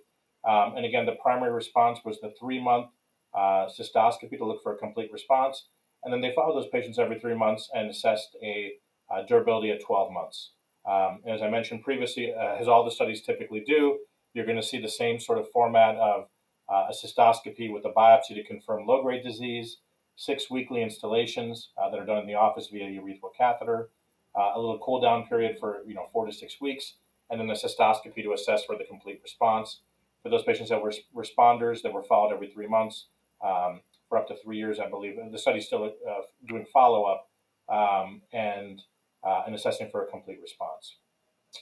Um, 0.48 0.74
and 0.76 0.86
again, 0.86 1.06
the 1.06 1.16
primary 1.22 1.52
response 1.52 2.00
was 2.04 2.20
the 2.20 2.32
three 2.38 2.60
month 2.60 2.86
uh, 3.34 3.68
cystoscopy 3.68 4.38
to 4.38 4.44
look 4.44 4.62
for 4.62 4.74
a 4.74 4.78
complete 4.78 5.12
response. 5.12 5.68
And 6.04 6.12
then 6.12 6.20
they 6.20 6.32
followed 6.34 6.60
those 6.60 6.70
patients 6.70 6.98
every 6.98 7.18
three 7.18 7.34
months 7.34 7.68
and 7.74 7.90
assessed 7.90 8.36
a 8.42 8.72
uh, 9.12 9.22
durability 9.26 9.70
at 9.70 9.82
12 9.84 10.12
months. 10.12 10.52
Um, 10.88 11.20
as 11.26 11.42
I 11.42 11.48
mentioned 11.48 11.82
previously, 11.82 12.32
uh, 12.34 12.56
as 12.58 12.66
all 12.66 12.84
the 12.84 12.90
studies 12.90 13.22
typically 13.22 13.62
do, 13.66 13.98
you're 14.34 14.46
going 14.46 14.60
to 14.60 14.66
see 14.66 14.80
the 14.80 14.88
same 14.88 15.20
sort 15.20 15.38
of 15.38 15.50
format 15.50 15.96
of 15.96 16.26
uh, 16.68 16.88
a 16.90 16.92
cystoscopy 16.92 17.72
with 17.72 17.84
a 17.84 17.90
biopsy 17.90 18.34
to 18.34 18.44
confirm 18.44 18.86
low 18.86 19.02
grade 19.02 19.22
disease, 19.22 19.78
six 20.16 20.50
weekly 20.50 20.82
installations 20.82 21.70
uh, 21.76 21.90
that 21.90 21.98
are 21.98 22.06
done 22.06 22.18
in 22.18 22.26
the 22.26 22.34
office 22.34 22.68
via 22.72 22.84
urethral 22.84 23.34
catheter, 23.36 23.90
uh, 24.38 24.52
a 24.54 24.58
little 24.58 24.78
cool 24.78 25.00
down 25.00 25.26
period 25.26 25.56
for 25.58 25.82
you 25.86 25.94
know 25.94 26.06
four 26.12 26.26
to 26.26 26.32
six 26.32 26.60
weeks, 26.60 26.94
and 27.30 27.40
then 27.40 27.46
the 27.46 27.54
cystoscopy 27.54 28.22
to 28.22 28.32
assess 28.32 28.64
for 28.64 28.76
the 28.76 28.84
complete 28.84 29.20
response. 29.22 29.80
For 30.22 30.28
those 30.28 30.44
patients 30.44 30.70
that 30.70 30.80
were 30.80 30.92
responders 31.16 31.82
that 31.82 31.92
were 31.92 32.04
followed 32.04 32.32
every 32.32 32.48
three 32.48 32.68
months 32.68 33.06
um, 33.44 33.80
for 34.08 34.18
up 34.18 34.28
to 34.28 34.36
three 34.36 34.56
years, 34.56 34.78
I 34.78 34.88
believe, 34.88 35.16
the 35.30 35.38
study's 35.38 35.66
still 35.66 35.84
uh, 35.84 36.20
doing 36.46 36.64
follow 36.72 37.04
up 37.04 37.28
um, 37.68 38.22
and 38.32 38.82
uh, 39.24 39.42
and 39.46 39.54
assessing 39.54 39.88
for 39.90 40.04
a 40.04 40.06
complete 40.06 40.38
response. 40.40 40.96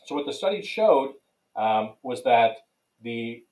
So 0.07 0.15
what 0.15 0.27
the 0.27 0.33
study 0.33 0.63
showed 0.63 1.15
um, 1.57 1.95
was 2.03 2.23
that 2.25 2.57
the 3.03 3.45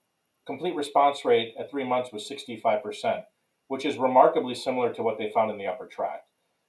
complete 0.48 0.74
response 0.74 1.26
rate 1.26 1.54
at 1.61 1.70
three 1.70 1.84
months 1.84 2.11
was 2.11 2.28
65%, 2.28 3.22
which 3.68 3.84
is 3.84 3.98
remarkably 3.98 4.54
similar 4.54 4.94
to 4.94 5.02
what 5.02 5.18
they 5.18 5.30
found 5.30 5.50
in 5.50 5.58
the 5.58 5.66
upper 5.66 5.87
tract. 5.87 6.24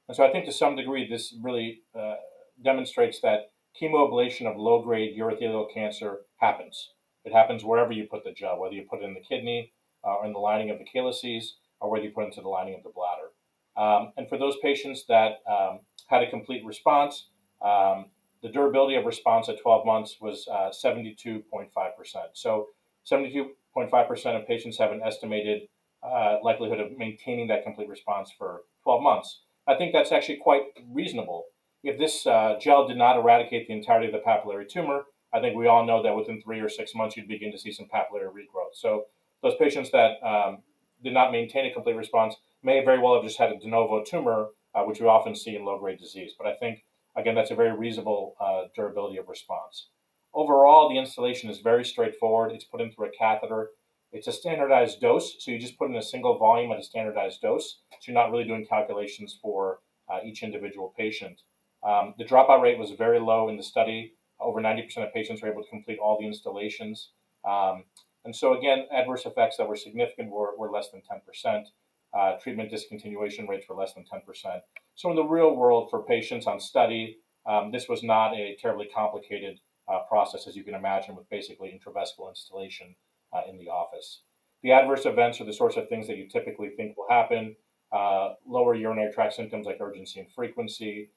And 0.08 0.16
so 0.18 0.26
I 0.26 0.32
think 0.32 0.46
to 0.46 0.52
some 0.52 0.76
degree 0.76 1.10
this 1.10 1.34
really 1.42 1.84
uh, 1.98 2.16
demonstrates 2.62 3.22
that 3.22 3.52
chemoablation 3.82 4.52
of 4.52 4.58
low-grade 4.58 5.18
urothelial 5.18 5.74
cancer 5.74 6.18
happens. 6.42 6.90
It 7.24 7.32
happens 7.32 7.64
wherever 7.64 7.94
you 7.94 8.06
put 8.06 8.26
the 8.26 8.34
gel, 8.34 8.60
whether 8.60 8.76
you 8.76 8.86
put 8.90 9.02
it 9.02 9.06
in 9.06 9.14
the 9.14 9.22
kidney 9.22 9.72
uh, 10.04 10.16
or 10.16 10.26
in 10.26 10.34
the 10.34 10.40
lining 10.40 10.72
of 10.72 10.78
the 10.78 10.86
calyces, 10.86 11.56
or 11.80 11.90
whether 11.90 12.04
you 12.04 12.12
put 12.12 12.24
it 12.24 12.28
into 12.28 12.42
the 12.42 12.50
lining 12.50 12.76
of 12.76 12.84
the 12.84 12.92
bladder. 12.94 13.30
Um, 13.78 14.12
and 14.18 14.28
for 14.28 14.38
those 14.38 14.58
patients 14.62 15.06
that 15.08 15.38
um, 15.50 15.80
had 16.08 16.22
a 16.22 16.30
complete 16.30 16.66
response, 16.66 17.30
um, 17.64 18.08
the 18.44 18.50
durability 18.50 18.96
of 18.96 19.06
response 19.06 19.48
at 19.48 19.62
12 19.62 19.86
months 19.86 20.18
was 20.20 20.48
uh, 20.52 20.70
72.5%. 20.70 21.70
So 22.34 22.68
72.5% 23.12 24.40
of 24.40 24.48
patients 24.48 24.78
have 24.78 24.92
an 24.92 25.02
estimated 25.04 25.64
uh, 26.04 26.38
likelihood 26.44 26.80
of 26.80 26.98
maintaining 26.98 27.48
that 27.48 27.64
complete 27.64 27.90
response 27.90 28.32
for 28.38 28.62
12 28.84 29.02
months. 29.02 29.42
I 29.68 29.76
think 29.76 29.94
that's 29.94 30.12
actually 30.12 30.38
quite 30.38 30.64
reasonable. 30.92 31.46
If 31.84 31.98
this 31.98 32.26
uh, 32.26 32.58
gel 32.60 32.88
did 32.88 32.98
not 32.98 33.18
eradicate 33.18 33.68
the 33.68 33.74
entirety 33.74 34.08
of 34.08 34.14
the 34.14 34.20
papillary 34.20 34.68
tumor, 34.68 35.04
I 35.34 35.40
think 35.40 35.56
we 35.56 35.68
all 35.68 35.86
know 35.86 36.02
that 36.04 36.16
within 36.16 36.42
three 36.42 36.60
or 36.60 36.70
six 36.70 36.96
months 36.96 37.16
you'd 37.16 37.28
begin 37.28 37.52
to 37.52 37.60
see 37.60 37.72
some 37.72 37.88
papillary 37.88 38.28
regrowth. 38.28 38.74
So 38.74 39.06
those 39.44 39.56
patients 39.60 39.92
that 39.92 40.22
um, 40.26 40.60
did 41.04 41.14
not 41.14 41.32
maintain 41.32 41.66
a 41.66 41.74
complete 41.74 41.96
response 41.96 42.36
may 42.64 42.84
very 42.84 43.00
well 43.00 43.16
have 43.16 43.24
just 43.24 43.38
had 43.38 43.52
a 43.52 43.58
de 43.58 43.68
novo 43.68 44.04
tumor, 44.04 44.48
uh, 44.74 44.84
which 44.84 45.00
we 45.00 45.08
often 45.08 45.36
see 45.36 45.56
in 45.56 45.64
low-grade 45.64 46.00
disease. 46.00 46.34
But 46.38 46.48
I 46.48 46.56
think 46.56 46.84
Again, 47.16 47.36
that's 47.36 47.52
a 47.52 47.56
very 47.56 47.76
reasonable 47.76 48.36
uh, 48.40 48.64
durability 48.76 49.18
of 49.18 49.28
response. 49.28 49.88
Overall, 50.34 50.90
the 50.90 50.98
installation 50.98 51.50
is 51.50 51.60
very 51.60 51.84
straightforward. 51.84 52.52
It's 52.52 52.64
put 52.64 52.82
in 52.82 52.92
through 52.92 53.08
a 53.08 53.12
catheter. 53.12 53.70
It's 54.12 54.28
a 54.28 54.32
standardized 54.32 55.02
dose, 55.02 55.36
so 55.40 55.52
you 55.52 55.60
just 55.60 55.78
put 55.78 55.90
in 55.90 55.96
a 55.96 56.02
single 56.02 56.38
volume 56.38 56.72
at 56.72 56.80
a 56.80 56.84
standardized 56.84 57.42
dose. 57.42 57.80
So 57.92 58.12
you're 58.12 58.22
not 58.22 58.32
really 58.32 58.44
doing 58.44 58.66
calculations 58.66 59.38
for 59.42 59.80
uh, 60.12 60.20
each 60.24 60.42
individual 60.42 60.94
patient. 60.98 61.42
Um, 61.84 62.16
the 62.18 62.26
dropout 62.26 62.62
rate 62.62 62.80
was 62.80 62.92
very 62.92 63.20
low 63.20 63.50
in 63.50 63.58
the 63.58 63.64
study. 63.64 64.14
Over 64.40 64.62
90% 64.62 64.98
of 64.98 65.14
patients 65.14 65.42
were 65.42 65.52
able 65.52 65.64
to 65.64 65.70
complete 65.70 66.00
all 66.00 66.18
the 66.20 66.26
installations. 66.26 67.12
Um, 67.48 67.84
and 68.26 68.36
so, 68.36 68.58
again, 68.58 68.86
adverse 68.92 69.26
effects 69.26 69.58
that 69.58 69.68
were 69.68 69.76
significant 69.76 70.32
were, 70.32 70.58
were 70.58 70.72
less 70.72 70.90
than 70.90 71.02
10%. 71.02 71.66
Uh, 72.14 72.38
treatment 72.42 72.72
discontinuation 72.72 73.48
rates 73.48 73.68
were 73.70 73.76
less 73.76 73.94
than 73.94 74.04
10%. 74.04 74.60
So 74.96 75.10
in 75.10 75.16
the 75.16 75.24
real 75.24 75.56
world, 75.56 75.90
for 75.90 76.04
patients 76.04 76.48
on 76.48 76.60
study, 76.60 77.20
um, 77.46 77.72
this 77.72 77.88
was 77.88 78.04
not 78.04 78.34
a 78.34 78.58
terribly 78.60 78.88
complicated 78.94 79.60
uh, 79.92 80.00
process, 80.08 80.48
as 80.48 80.56
you 80.56 80.64
can 80.64 80.76
imagine, 80.76 81.16
with 81.16 81.30
basically 81.30 81.70
intravesical 81.70 82.30
installation 82.30 82.96
uh, 83.34 83.42
in 83.50 83.58
the 83.58 83.70
office. 83.70 84.22
The 84.64 84.72
adverse 84.72 85.06
events 85.06 85.40
are 85.42 85.46
the 85.46 85.54
sorts 85.54 85.78
of 85.78 85.88
things 85.88 86.08
that 86.08 86.18
you 86.18 86.28
typically 86.28 86.70
think 86.70 86.98
will 86.98 87.08
happen. 87.10 87.56
Uh, 87.92 88.34
lower 88.46 88.76
urinary 88.76 89.12
tract 89.12 89.34
symptoms 89.34 89.66
like 89.66 89.78
urgency 89.80 90.20
and 90.20 90.30
frequency, 90.32 91.10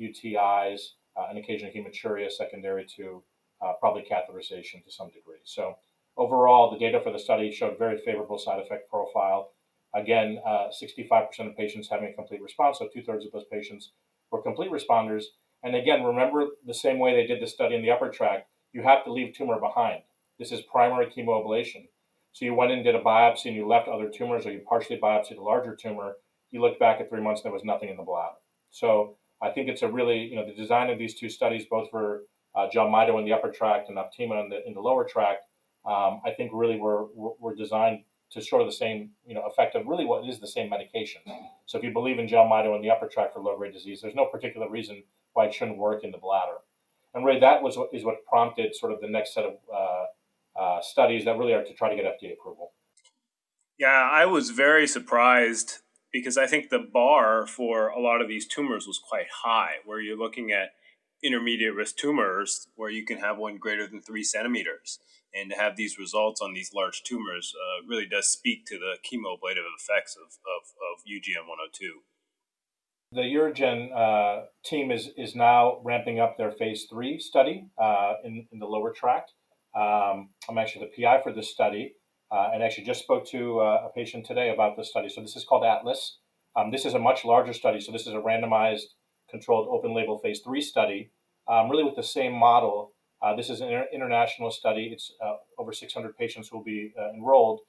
UTIs, 0.00 0.80
uh, 1.16 1.26
and 1.30 1.38
occasionally 1.38 1.72
hematuria 1.74 2.30
secondary 2.30 2.86
to 2.96 3.22
uh, 3.62 3.72
probably 3.80 4.02
catheterization 4.02 4.84
to 4.84 4.90
some 4.90 5.08
degree. 5.08 5.38
So 5.44 5.76
overall, 6.16 6.70
the 6.70 6.78
data 6.78 7.00
for 7.00 7.12
the 7.12 7.18
study 7.18 7.52
showed 7.52 7.78
very 7.78 7.98
favorable 8.04 8.38
side 8.38 8.60
effect 8.60 8.90
profile. 8.90 9.52
Again, 9.94 10.40
65% 10.44 11.10
uh, 11.12 11.44
of 11.44 11.56
patients 11.56 11.88
having 11.88 12.08
a 12.08 12.12
complete 12.12 12.42
response, 12.42 12.78
so 12.78 12.88
two 12.92 13.02
thirds 13.02 13.24
of 13.24 13.32
those 13.32 13.44
patients 13.50 13.92
were 14.30 14.42
complete 14.42 14.72
responders. 14.72 15.24
And 15.64 15.74
again, 15.74 16.04
remember 16.04 16.46
the 16.66 16.74
same 16.74 16.98
way 16.98 17.14
they 17.14 17.26
did 17.26 17.42
the 17.42 17.46
study 17.46 17.74
in 17.74 17.82
the 17.82 17.90
upper 17.90 18.10
tract, 18.10 18.48
you 18.72 18.82
have 18.82 19.02
to 19.04 19.12
leave 19.12 19.34
tumor 19.34 19.58
behind. 19.58 20.02
This 20.38 20.52
is 20.52 20.60
primary 20.60 21.06
chemoablation. 21.06 21.88
So 22.32 22.44
you 22.44 22.54
went 22.54 22.72
and 22.72 22.84
did 22.84 22.94
a 22.94 23.00
biopsy 23.00 23.46
and 23.46 23.56
you 23.56 23.66
left 23.66 23.88
other 23.88 24.10
tumors, 24.10 24.44
or 24.44 24.52
you 24.52 24.60
partially 24.68 24.98
biopsied 24.98 25.38
a 25.38 25.42
larger 25.42 25.74
tumor. 25.74 26.16
You 26.50 26.60
looked 26.60 26.78
back 26.78 27.00
at 27.00 27.08
three 27.08 27.22
months 27.22 27.40
and 27.40 27.46
there 27.46 27.54
was 27.54 27.64
nothing 27.64 27.88
in 27.88 27.96
the 27.96 28.02
bladder. 28.02 28.34
So 28.70 29.16
I 29.40 29.50
think 29.50 29.68
it's 29.68 29.82
a 29.82 29.88
really, 29.88 30.18
you 30.18 30.36
know, 30.36 30.44
the 30.44 30.54
design 30.54 30.90
of 30.90 30.98
these 30.98 31.14
two 31.14 31.30
studies, 31.30 31.64
both 31.70 31.90
for 31.90 32.24
uh, 32.54 32.68
in 32.72 33.24
the 33.24 33.32
upper 33.32 33.50
tract 33.50 33.88
and 33.88 33.98
Optima 33.98 34.40
in 34.40 34.48
the, 34.48 34.66
in 34.66 34.74
the 34.74 34.80
lower 34.80 35.04
tract, 35.04 35.46
um, 35.86 36.20
I 36.24 36.32
think 36.36 36.50
really 36.52 36.78
were, 36.78 37.06
were 37.14 37.54
designed 37.54 38.04
to 38.30 38.40
show 38.40 38.64
the 38.64 38.72
same, 38.72 39.10
you 39.26 39.34
know, 39.34 39.42
effect 39.42 39.74
of 39.76 39.86
really 39.86 40.04
what 40.04 40.28
is 40.28 40.40
the 40.40 40.46
same 40.46 40.70
medication. 40.70 41.22
So 41.66 41.78
if 41.78 41.84
you 41.84 41.92
believe 41.92 42.18
in 42.18 42.26
JELMYTO 42.26 42.74
in 42.76 42.82
the 42.82 42.90
upper 42.90 43.06
tract 43.06 43.34
for 43.34 43.40
low-grade 43.40 43.72
disease, 43.72 44.00
there's 44.02 44.14
no 44.14 44.26
particular 44.26 44.68
reason 44.68 45.04
why 45.34 45.46
it 45.46 45.54
shouldn't 45.54 45.78
work 45.78 46.02
in 46.04 46.10
the 46.10 46.18
bladder. 46.18 46.58
And 47.14 47.24
really 47.24 47.40
that 47.40 47.62
was 47.62 47.76
what, 47.76 47.90
is 47.92 48.04
what 48.04 48.24
prompted 48.26 48.74
sort 48.74 48.92
of 48.92 49.00
the 49.00 49.08
next 49.08 49.34
set 49.34 49.44
of 49.44 49.54
uh, 49.72 50.04
uh, 50.60 50.80
studies 50.80 51.24
that 51.26 51.38
really 51.38 51.52
are 51.52 51.62
to 51.62 51.74
try 51.74 51.90
to 51.90 51.96
get 51.96 52.04
FDA 52.04 52.32
approval. 52.32 52.72
Yeah, 53.78 54.08
I 54.10 54.26
was 54.26 54.50
very 54.50 54.86
surprised 54.86 55.78
because 56.12 56.38
I 56.38 56.46
think 56.46 56.70
the 56.70 56.78
bar 56.78 57.46
for 57.46 57.88
a 57.88 58.00
lot 58.00 58.22
of 58.22 58.28
these 58.28 58.46
tumors 58.46 58.86
was 58.86 59.00
quite 59.00 59.26
high, 59.42 59.76
where 59.84 60.00
you're 60.00 60.16
looking 60.16 60.52
at 60.52 60.70
intermediate 61.24 61.74
risk 61.74 61.96
tumors 61.96 62.68
where 62.76 62.90
you 62.90 63.04
can 63.04 63.18
have 63.18 63.38
one 63.38 63.56
greater 63.56 63.86
than 63.86 64.00
three 64.00 64.22
centimeters. 64.22 65.00
And 65.34 65.50
to 65.50 65.56
have 65.56 65.74
these 65.74 65.98
results 65.98 66.40
on 66.40 66.54
these 66.54 66.72
large 66.72 67.02
tumors 67.02 67.52
uh, 67.56 67.86
really 67.88 68.06
does 68.06 68.28
speak 68.28 68.66
to 68.66 68.78
the 68.78 68.96
chemoablative 69.02 69.66
effects 69.76 70.16
of, 70.16 70.38
of, 70.46 70.70
of 70.78 71.02
UGN 71.04 71.48
102. 71.48 72.02
The 73.14 73.20
UroGen 73.20 73.92
uh, 73.96 74.46
team 74.64 74.90
is, 74.90 75.10
is 75.16 75.36
now 75.36 75.78
ramping 75.84 76.18
up 76.18 76.36
their 76.36 76.50
phase 76.50 76.88
three 76.90 77.20
study 77.20 77.68
uh, 77.80 78.14
in, 78.24 78.44
in 78.50 78.58
the 78.58 78.66
lower 78.66 78.92
tract. 78.92 79.34
Um, 79.76 80.30
I'm 80.48 80.58
actually 80.58 80.86
the 80.86 81.02
PI 81.02 81.22
for 81.22 81.32
this 81.32 81.48
study, 81.48 81.94
uh, 82.32 82.50
and 82.52 82.60
actually 82.60 82.84
just 82.84 83.04
spoke 83.04 83.24
to 83.28 83.60
uh, 83.60 83.86
a 83.86 83.90
patient 83.94 84.26
today 84.26 84.50
about 84.52 84.76
this 84.76 84.90
study. 84.90 85.08
So 85.08 85.20
this 85.20 85.36
is 85.36 85.44
called 85.44 85.64
Atlas. 85.64 86.18
Um, 86.56 86.72
this 86.72 86.84
is 86.84 86.94
a 86.94 86.98
much 86.98 87.24
larger 87.24 87.52
study. 87.52 87.78
So 87.80 87.92
this 87.92 88.08
is 88.08 88.14
a 88.14 88.18
randomized, 88.18 88.94
controlled, 89.30 89.68
open-label 89.70 90.18
phase 90.18 90.40
three 90.40 90.60
study, 90.60 91.12
um, 91.46 91.70
really 91.70 91.84
with 91.84 91.94
the 91.94 92.02
same 92.02 92.32
model. 92.32 92.94
Uh, 93.22 93.36
this 93.36 93.48
is 93.48 93.60
an 93.60 93.68
inter- 93.68 93.88
international 93.94 94.50
study. 94.50 94.90
It's 94.92 95.12
uh, 95.24 95.36
over 95.56 95.72
600 95.72 96.16
patients 96.16 96.50
will 96.50 96.64
be 96.64 96.92
enrolled. 97.14 97.60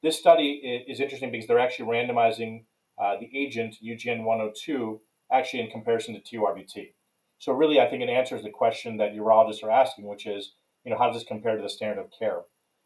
This 0.00 0.16
study 0.16 0.84
is 0.88 1.00
interesting 1.00 1.32
because 1.32 1.48
they're 1.48 1.58
actually 1.58 1.86
randomizing 1.86 2.66
uh, 3.00 3.16
the 3.18 3.30
agent 3.36 3.76
UGN 3.82 4.24
102 4.24 5.00
actually 5.32 5.60
in 5.60 5.70
comparison 5.70 6.14
to 6.14 6.20
TURBT. 6.20 6.92
So 7.38 7.52
really, 7.52 7.80
I 7.80 7.88
think 7.88 8.02
it 8.02 8.08
answers 8.08 8.42
the 8.42 8.50
question 8.50 8.98
that 8.98 9.14
urologists 9.14 9.62
are 9.62 9.70
asking, 9.70 10.06
which 10.06 10.26
is 10.26 10.52
you 10.84 10.90
know, 10.90 10.98
how 10.98 11.06
does 11.06 11.16
this 11.16 11.28
compare 11.28 11.56
to 11.56 11.62
the 11.62 11.68
standard 11.68 12.00
of 12.00 12.10
care? 12.16 12.42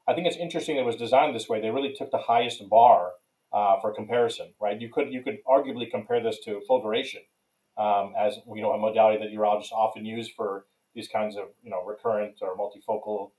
I 0.09 0.14
think 0.14 0.26
it's 0.26 0.36
interesting 0.36 0.76
it 0.76 0.84
was 0.84 0.96
designed 0.96 1.34
this 1.34 1.48
way. 1.48 1.61
They 1.61 1.70
really 1.70 1.94
took 1.96 2.11
the 2.11 2.18
highest 2.18 2.68
bar 2.68 3.12
uh, 3.52 3.80
for 3.80 3.92
comparison, 3.92 4.52
right? 4.61 4.80
You 4.80 4.90
could 4.90 5.12
you 5.12 5.22
could 5.22 5.38
arguably 5.46 5.90
compare 5.90 6.22
this 6.22 6.38
to 6.44 6.61
fulguration 6.68 7.24
um, 7.76 8.12
as 8.18 8.38
you 8.46 8.62
know 8.62 8.72
a 8.72 8.78
modality 8.78 9.18
that 9.18 9.34
urologists 9.34 9.72
often 9.72 10.04
use 10.04 10.28
for 10.28 10.66
these 10.94 11.09
kinds 11.09 11.36
of 11.36 11.48
you 11.62 11.70
know 11.70 11.84
recurrent 11.84 12.36
or 12.40 12.57
multifocal 12.57 13.30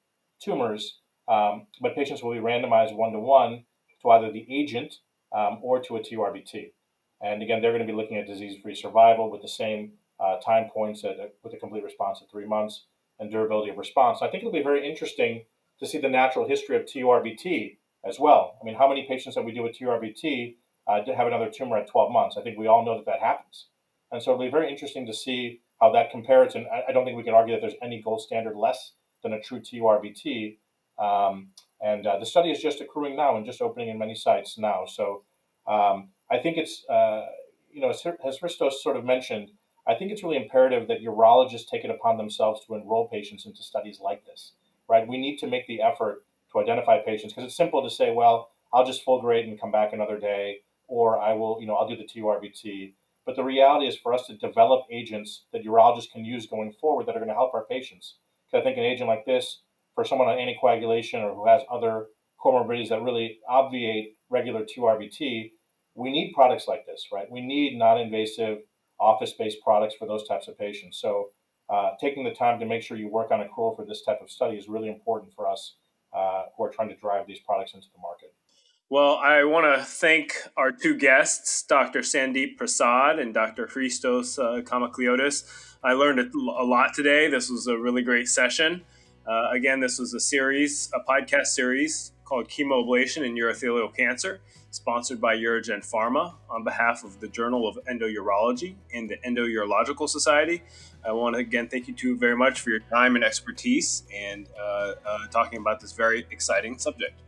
tumors. 0.42 1.00
Um, 1.28 1.68
but 1.82 1.96
patients 1.96 2.24
will 2.24 2.34
be 2.34 2.40
randomized 2.40 2.96
one 2.96 3.12
to 3.12 3.20
one 3.20 3.66
to 4.02 4.10
either 4.10 4.32
the 4.32 4.46
agent 4.50 4.96
um, 5.36 5.60
or 5.62 5.82
to 5.82 5.98
a 5.98 6.00
TURBT. 6.00 6.72
And 7.22 7.42
again, 7.42 7.62
they're 7.62 7.72
going 7.72 7.86
to 7.86 7.92
be 7.92 7.98
looking 7.98 8.18
at 8.18 8.28
disease-free 8.28 8.76
survival 8.76 9.32
with 9.32 9.42
the 9.42 9.48
same 9.48 9.94
uh, 10.20 10.38
time 10.38 10.70
points 10.74 11.04
at, 11.04 11.18
with 11.44 11.54
a 11.54 11.58
complete 11.58 11.84
response 11.84 12.20
at 12.22 12.30
three 12.30 12.46
months 12.46 12.86
and 13.20 13.32
durability 13.32 13.72
of 13.72 13.78
response. 13.78 14.20
I 14.22 14.28
think 14.28 14.42
it'll 14.44 14.52
be 14.52 14.64
very 14.64 14.88
interesting 14.88 15.46
to 15.80 15.88
see 15.88 15.98
the 16.00 16.10
natural 16.10 16.48
history 16.48 16.76
of 16.76 16.86
TURBT 16.86 17.78
as 18.06 18.20
well. 18.20 18.58
I 18.62 18.66
mean, 18.66 18.76
how 18.76 18.88
many 18.88 19.06
patients 19.08 19.36
that 19.36 19.44
we 19.46 19.52
do 19.52 19.64
with 19.64 19.78
TURBT 19.78 20.56
uh, 20.88 21.02
have 21.16 21.28
another 21.28 21.50
tumor 21.50 21.78
at 21.78 21.88
12 21.88 22.12
months? 22.12 22.38
I 22.38 22.42
think 22.42 22.58
we 22.58 22.68
all 22.68 22.86
know 22.86 22.96
that 22.98 23.06
that 23.06 23.20
happens. 23.20 23.68
And 24.12 24.22
so 24.22 24.32
it'll 24.32 24.46
be 24.46 24.52
very 24.52 24.70
interesting 24.70 25.06
to 25.08 25.14
see 25.14 25.62
how 25.82 25.92
that 25.92 26.12
compares. 26.12 26.56
And 26.56 26.66
I, 26.68 26.84
I 26.90 26.92
don't 26.92 27.06
think 27.06 27.18
we 27.18 27.24
can 27.24 27.34
argue 27.34 27.56
that 27.56 27.62
there's 27.62 27.80
any 27.82 28.02
gold 28.02 28.22
standard 28.22 28.56
less 28.56 28.94
than 29.24 29.34
a 29.34 29.42
true 29.42 29.60
TURBT. 29.60 30.58
Um, 31.00 31.50
and 31.82 32.06
uh, 32.08 32.18
the 32.20 32.26
study 32.26 32.52
is 32.52 32.60
just 32.60 32.82
accruing 32.82 33.16
now 33.16 33.36
and 33.36 33.46
just 33.46 33.62
opening 33.62 33.90
in 33.90 33.98
many 33.98 34.16
sites 34.16 34.58
now. 34.58 34.86
So 34.86 35.24
um, 35.68 36.10
I 36.32 36.38
think 36.40 36.58
it's, 36.58 36.84
uh, 36.90 37.26
you 37.72 37.82
know, 37.82 37.90
as, 37.90 38.04
as 38.26 38.40
Christos 38.40 38.82
sort 38.82 38.98
of 38.98 39.06
mentioned, 39.06 39.52
I 39.88 39.96
think 39.96 40.12
it's 40.12 40.24
really 40.24 40.38
imperative 40.38 40.88
that 40.88 41.02
urologists 41.02 41.70
take 41.70 41.86
it 41.86 41.90
upon 41.90 42.18
themselves 42.18 42.66
to 42.66 42.76
enroll 42.76 43.08
patients 43.08 43.46
into 43.46 43.64
studies 43.64 44.00
like 44.02 44.26
this, 44.26 44.54
right? 44.90 45.08
We 45.08 45.18
need 45.18 45.38
to 45.38 45.48
make 45.48 45.68
the 45.68 45.82
effort 45.82 46.26
to 46.52 46.60
identify 46.60 47.00
patients 47.00 47.34
because 47.34 47.46
it's 47.46 47.58
simple 47.58 47.84
to 47.84 47.90
say, 47.90 48.12
well, 48.14 48.50
I'll 48.74 48.86
just 48.86 49.06
fulgurate 49.06 49.48
and 49.48 49.60
come 49.60 49.72
back 49.72 49.94
another 49.94 50.20
day, 50.20 50.58
or 50.88 51.20
I 51.20 51.34
will, 51.34 51.58
you 51.62 51.68
know, 51.68 51.76
I'll 51.76 51.88
do 51.88 51.96
the 51.96 52.04
TURBT. 52.04 52.94
But 53.26 53.36
the 53.36 53.44
reality 53.44 53.88
is 53.88 53.98
for 53.98 54.14
us 54.14 54.26
to 54.28 54.38
develop 54.38 54.86
agents 54.92 55.44
that 55.52 55.66
urologists 55.66 56.12
can 56.12 56.26
use 56.26 56.48
going 56.48 56.74
forward 56.74 57.06
that 57.06 57.16
are 57.16 57.20
going 57.20 57.28
to 57.30 57.34
help 57.34 57.54
our 57.54 57.66
patients. 57.66 58.16
Because 58.46 58.62
I 58.62 58.64
think 58.64 58.78
an 58.78 58.84
agent 58.84 59.10
like 59.10 59.26
this, 59.26 59.62
for 59.98 60.06
someone 60.06 60.28
on 60.28 60.38
anticoagulation 60.38 61.24
or 61.24 61.34
who 61.34 61.48
has 61.48 61.64
other 61.72 62.06
comorbidities 62.40 62.90
that 62.90 63.02
really 63.02 63.40
obviate 63.50 64.16
regular 64.30 64.62
TURBT, 64.62 65.54
we 65.96 66.12
need 66.12 66.34
products 66.36 66.68
like 66.68 66.86
this, 66.86 67.08
right? 67.12 67.26
We 67.32 67.42
need 67.42 67.80
non-invasive 67.80 68.60
office-based 69.00 69.58
products 69.64 69.96
for 69.96 70.08
those 70.08 70.28
types 70.28 70.48
of 70.48 70.56
patients. 70.56 71.02
So 71.02 71.30
uh, 71.68 71.94
taking 72.00 72.24
the 72.24 72.36
time 72.36 72.60
to 72.60 72.66
make 72.68 72.84
sure 72.84 72.96
you 72.96 73.10
work 73.10 73.32
on 73.32 73.40
accrual 73.40 73.76
for 73.76 73.86
this 73.88 74.04
type 74.04 74.20
of 74.22 74.30
study 74.30 74.56
is 74.56 74.70
really 74.70 74.88
important 74.88 75.34
for 75.34 75.50
us 75.50 75.78
uh, 76.16 76.44
who 76.56 76.66
are 76.66 76.70
trying 76.70 76.90
to 76.90 76.96
drive 76.98 77.26
these 77.26 77.40
products 77.40 77.74
into 77.74 77.88
the 77.92 78.00
market. 78.00 78.36
Well, 78.92 79.16
I 79.16 79.46
want 79.46 79.66
to 79.66 79.84
thank 79.84 80.36
our 80.56 80.72
two 80.72 80.96
guests, 80.96 81.64
Dr. 81.64 82.02
Sandeep 82.02 82.56
Prasad 82.56 83.18
and 83.18 83.34
Dr. 83.34 83.66
Christos 83.66 84.38
uh, 84.38 84.62
Kaimakliotis. 84.64 85.76
I 85.84 85.94
learned 85.94 86.20
a 86.20 86.64
lot 86.64 86.94
today. 86.94 87.28
This 87.28 87.50
was 87.50 87.66
a 87.66 87.80
really 87.80 88.04
great 88.04 88.28
session. 88.28 88.84
Uh, 89.28 89.50
again, 89.52 89.80
this 89.82 90.00
was 90.00 90.14
a 90.14 90.20
series, 90.20 90.90
a 90.94 91.00
podcast 91.00 91.48
series 91.48 92.14
called 92.24 92.48
Chemoablation 92.48 93.26
in 93.26 93.36
Urothelial 93.36 93.94
Cancer 93.94 94.40
sponsored 94.72 95.20
by 95.20 95.36
UroGen 95.36 95.80
Pharma 95.80 96.34
on 96.50 96.64
behalf 96.64 97.04
of 97.04 97.20
the 97.20 97.28
Journal 97.28 97.68
of 97.68 97.78
Endourology 97.90 98.76
and 98.94 99.10
the 99.10 99.18
Endourological 99.26 100.08
Society. 100.08 100.64
I 101.06 101.12
want 101.12 101.36
to 101.36 101.40
again 101.40 101.68
thank 101.68 101.88
you 101.88 101.94
two 101.94 102.18
very 102.18 102.38
much 102.38 102.62
for 102.62 102.70
your 102.70 102.80
time 102.80 103.16
and 103.16 103.24
expertise 103.24 104.04
and 104.14 104.48
uh, 104.60 104.94
uh, 105.06 105.28
talking 105.32 105.60
about 105.60 105.80
this 105.80 105.94
very 105.94 106.26
exciting 106.32 106.78
subject. 106.78 107.20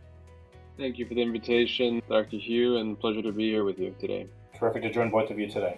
Thank 0.78 0.98
you 0.98 1.06
for 1.06 1.14
the 1.14 1.22
invitation, 1.22 2.02
Dr. 2.10 2.38
Hu, 2.38 2.78
and 2.78 2.98
pleasure 2.98 3.22
to 3.22 3.34
be 3.34 3.50
here 3.50 3.66
with 3.66 3.80
you 3.80 3.94
today. 4.00 4.28
Terrific 4.58 4.84
to 4.84 4.92
join 4.92 5.10
both 5.10 5.30
of 5.30 5.40
you 5.40 5.50
today. 5.50 5.78